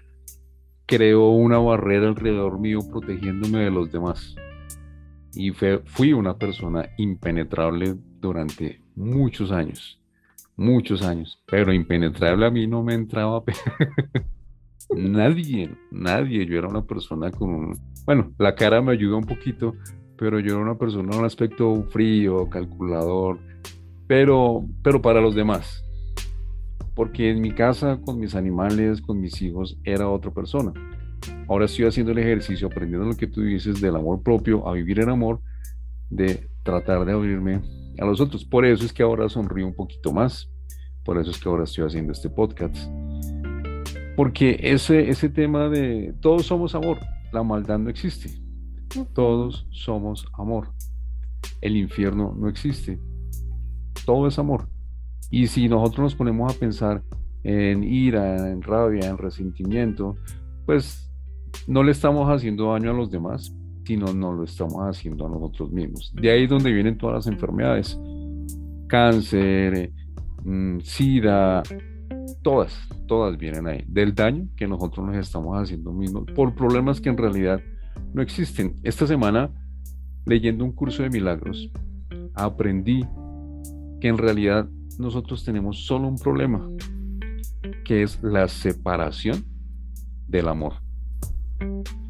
[0.85, 4.35] creó una barrera alrededor mío protegiéndome de los demás.
[5.33, 9.99] Y fui una persona impenetrable durante muchos años,
[10.55, 13.43] muchos años, pero impenetrable a mí no me entraba.
[14.95, 16.45] nadie, nadie.
[16.45, 17.73] Yo era una persona con,
[18.05, 19.75] bueno, la cara me ayuda un poquito,
[20.17, 23.39] pero yo era una persona en un aspecto frío, calculador,
[24.07, 25.83] pero, pero para los demás.
[26.95, 30.73] Porque en mi casa, con mis animales, con mis hijos, era otra persona.
[31.47, 34.99] Ahora estoy haciendo el ejercicio, aprendiendo lo que tú dices del amor propio, a vivir
[34.99, 35.39] en amor,
[36.09, 37.61] de tratar de abrirme
[37.99, 38.43] a los otros.
[38.45, 40.49] Por eso es que ahora sonrío un poquito más.
[41.03, 42.75] Por eso es que ahora estoy haciendo este podcast.
[44.17, 46.97] Porque ese, ese tema de todos somos amor,
[47.31, 48.31] la maldad no existe.
[49.13, 50.71] Todos somos amor.
[51.61, 52.99] El infierno no existe.
[54.07, 54.67] Todo es amor.
[55.29, 57.03] Y si nosotros nos ponemos a pensar
[57.43, 60.17] en ira, en rabia, en resentimiento,
[60.65, 61.11] pues
[61.67, 63.53] no le estamos haciendo daño a los demás,
[63.85, 66.11] sino no lo estamos haciendo a nosotros mismos.
[66.15, 67.99] De ahí es donde vienen todas las enfermedades.
[68.87, 69.91] Cáncer,
[70.43, 71.61] mm, sida,
[72.47, 73.83] todas, todas vienen ahí.
[73.89, 77.59] Del daño que nosotros nos estamos haciendo mismos por problemas que en realidad
[78.13, 78.73] no existen.
[78.83, 79.49] Esta semana,
[80.25, 81.69] leyendo un curso de milagros,
[82.33, 83.05] aprendí
[83.99, 84.65] que en realidad
[84.97, 86.65] nosotros tenemos solo un problema,
[87.83, 89.43] que es la separación
[90.29, 90.75] del amor.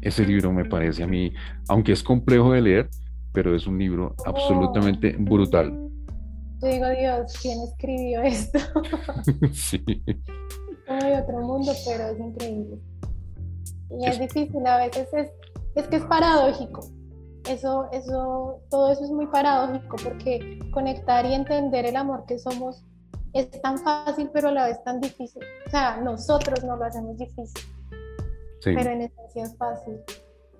[0.00, 1.32] Ese libro me parece a mí,
[1.68, 2.90] aunque es complejo de leer,
[3.32, 5.87] pero es un libro absolutamente brutal.
[6.60, 8.58] Yo digo, Dios, ¿quién escribió esto?
[9.52, 9.84] sí.
[10.86, 12.78] Como de otro mundo, pero es increíble.
[13.90, 15.30] Y es, difícil, a veces es,
[15.74, 16.80] es que es paradójico.
[17.48, 22.84] Eso, eso, todo eso es muy paradójico porque conectar y entender el amor que somos
[23.32, 25.42] es tan fácil, pero a la vez tan difícil.
[25.66, 27.64] O sea, nosotros no lo hacemos difícil
[28.64, 30.00] pero en esencia es fácil.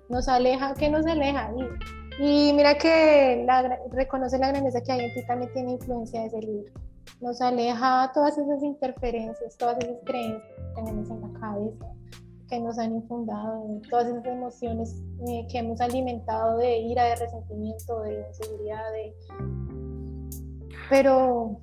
[0.09, 1.51] Nos aleja, ¿qué nos aleja?
[1.57, 1.63] Y,
[2.19, 3.47] y mira que
[3.91, 6.71] reconoce la grandeza que hay en ti también tiene influencia de ese libro.
[7.21, 11.85] Nos aleja todas esas interferencias, todas esas creencias que tenemos en la cabeza,
[12.49, 18.01] que nos han infundado, todas esas emociones eh, que hemos alimentado de ira, de resentimiento,
[18.01, 19.15] de inseguridad, de...
[20.89, 21.61] Pero,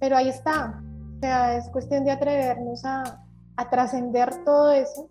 [0.00, 0.82] pero ahí está.
[1.16, 3.24] O sea, es cuestión de atrevernos a,
[3.56, 5.08] a trascender todo eso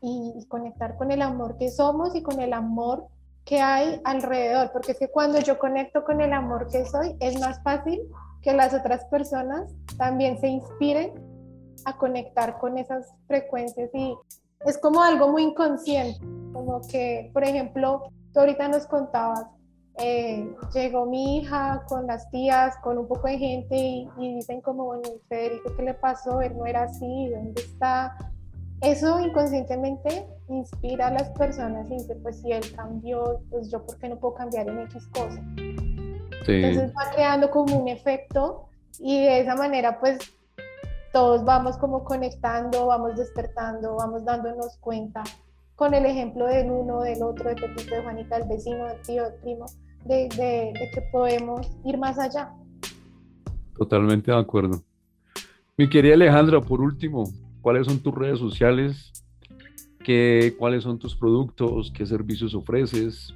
[0.00, 3.08] y, conectar con el amor que somos y con el amor
[3.44, 7.38] que hay alrededor, porque es que cuando yo conecto con el amor que soy, es
[7.38, 8.00] más fácil
[8.42, 11.12] que las otras personas también se inspiren
[11.84, 14.14] a conectar con esas frecuencias y
[14.66, 16.18] es como algo muy inconsciente,
[16.52, 19.44] como que, por ejemplo, tú ahorita nos contabas,
[19.98, 24.84] eh, llegó mi hija con las tías, con un poco de gente y, dicen como,
[24.86, 26.40] bueno, Federico, ¿qué le pasó?
[26.40, 28.16] Él no era así, ¿dónde está?
[28.80, 33.98] Eso inconscientemente inspira a las personas y dice, pues si él cambió, pues yo por
[33.98, 35.40] qué no puedo cambiar en X cosas.
[36.46, 38.68] Entonces va creando como un efecto
[38.98, 40.18] y de esa manera pues
[41.12, 45.22] todos vamos como conectando, vamos despertando, vamos dándonos cuenta
[45.76, 49.22] con el ejemplo del uno, del otro, de Pepito, de Juanita, del vecino, del tío,
[49.24, 49.66] del primo,
[50.04, 50.28] de,
[50.92, 52.52] que podemos ir más allá.
[53.76, 54.82] Totalmente de acuerdo.
[55.76, 57.24] Mi querida Alejandra, por último,
[57.60, 59.12] ¿cuáles son tus redes sociales?
[60.04, 61.90] ¿Qué, ¿Cuáles son tus productos?
[61.90, 63.34] ¿Qué servicios ofreces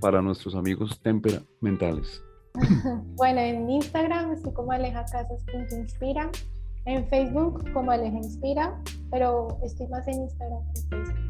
[0.00, 2.22] para nuestros amigos temperamentales?
[3.16, 6.30] bueno, en Instagram estoy como alejacasas.inspira,
[6.86, 8.80] en Facebook como Aleja Inspira,
[9.10, 11.26] pero estoy más en Instagram que en Facebook.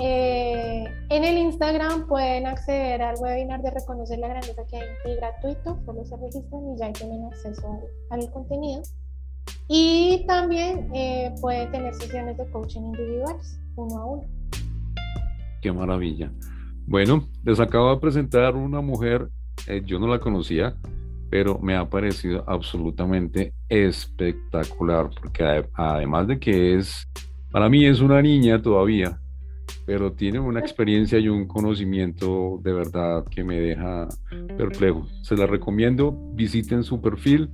[0.00, 4.94] Eh, en el Instagram pueden acceder al webinar de Reconocer la Grandeza que hay en
[5.04, 7.80] ti gratuito, solo se registran y ya tienen acceso
[8.10, 8.82] al, contenido.
[9.68, 15.60] Y también eh, pueden tener sesiones de coaching individuales, uno a.
[15.60, 16.30] Qué maravilla.
[16.86, 19.28] Bueno, les acabo de presentar una mujer,
[19.66, 20.76] eh, yo no la conocía,
[21.30, 27.08] pero me ha parecido absolutamente espectacular, porque además de que es,
[27.50, 29.18] para mí es una niña todavía,
[29.86, 34.08] pero tiene una experiencia y un conocimiento de verdad que me deja
[34.56, 35.06] perplejo.
[35.22, 37.50] Se la recomiendo, visiten su perfil.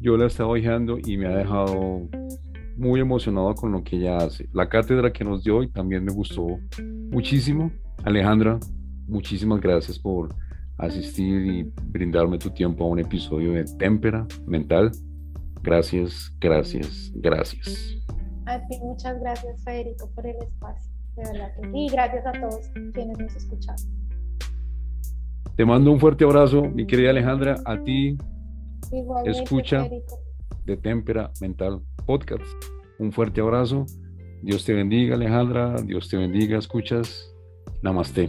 [0.00, 2.08] Yo la he estado ojeando y me ha dejado
[2.76, 4.48] muy emocionado con lo que ella hace.
[4.52, 6.58] La cátedra que nos dio hoy también me gustó
[7.10, 7.70] muchísimo.
[8.04, 8.58] Alejandra,
[9.06, 10.34] muchísimas gracias por
[10.78, 14.90] asistir y brindarme tu tiempo a un episodio de Témpera Mental.
[15.62, 17.96] Gracias, gracias, gracias.
[18.46, 20.90] A ti muchas gracias, Federico, por el espacio.
[21.16, 21.86] De verdad que sí.
[21.92, 23.76] Gracias a todos quienes nos escuchan.
[25.56, 28.16] Te mando un fuerte abrazo, mi querida Alejandra, a ti.
[29.24, 29.86] escucha
[30.64, 32.44] de Tempera Mental Podcast.
[32.98, 33.86] Un fuerte abrazo.
[34.42, 35.76] Dios te bendiga, Alejandra.
[35.82, 37.32] Dios te bendiga, escuchas.
[37.82, 38.28] Namaste.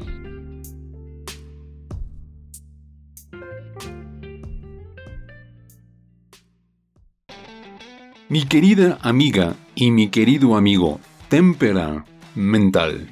[8.29, 12.03] Mi querida amiga y mi querido amigo, Tempera
[12.35, 13.07] mental.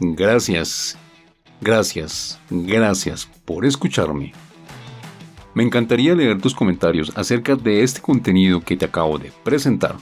[0.00, 0.98] Gracias
[1.62, 4.32] Gracias, gracias por escucharme.
[5.54, 9.96] Me encantaría leer tus comentarios acerca de este contenido que te acabo de presentar.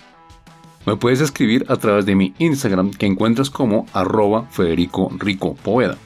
[0.86, 5.98] Me puedes escribir a través de mi Instagram que encuentras como arroba Federico Rico Poveda.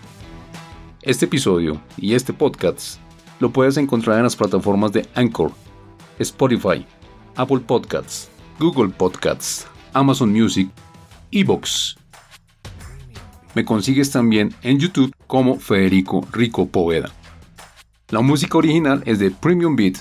[1.03, 2.99] Este episodio y este podcast
[3.39, 5.53] lo puedes encontrar en las plataformas de Anchor,
[6.19, 6.87] Spotify,
[7.37, 10.71] Apple Podcasts, Google Podcasts, Amazon Music,
[11.31, 11.97] Evox.
[13.55, 17.12] Me consigues también en YouTube como Federico Rico Poveda.
[18.10, 19.97] La música original es de Premium Beat.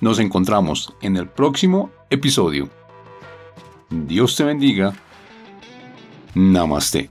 [0.00, 2.70] Nos encontramos en el próximo episodio.
[3.90, 4.94] Dios te bendiga.
[6.34, 7.10] Namaste.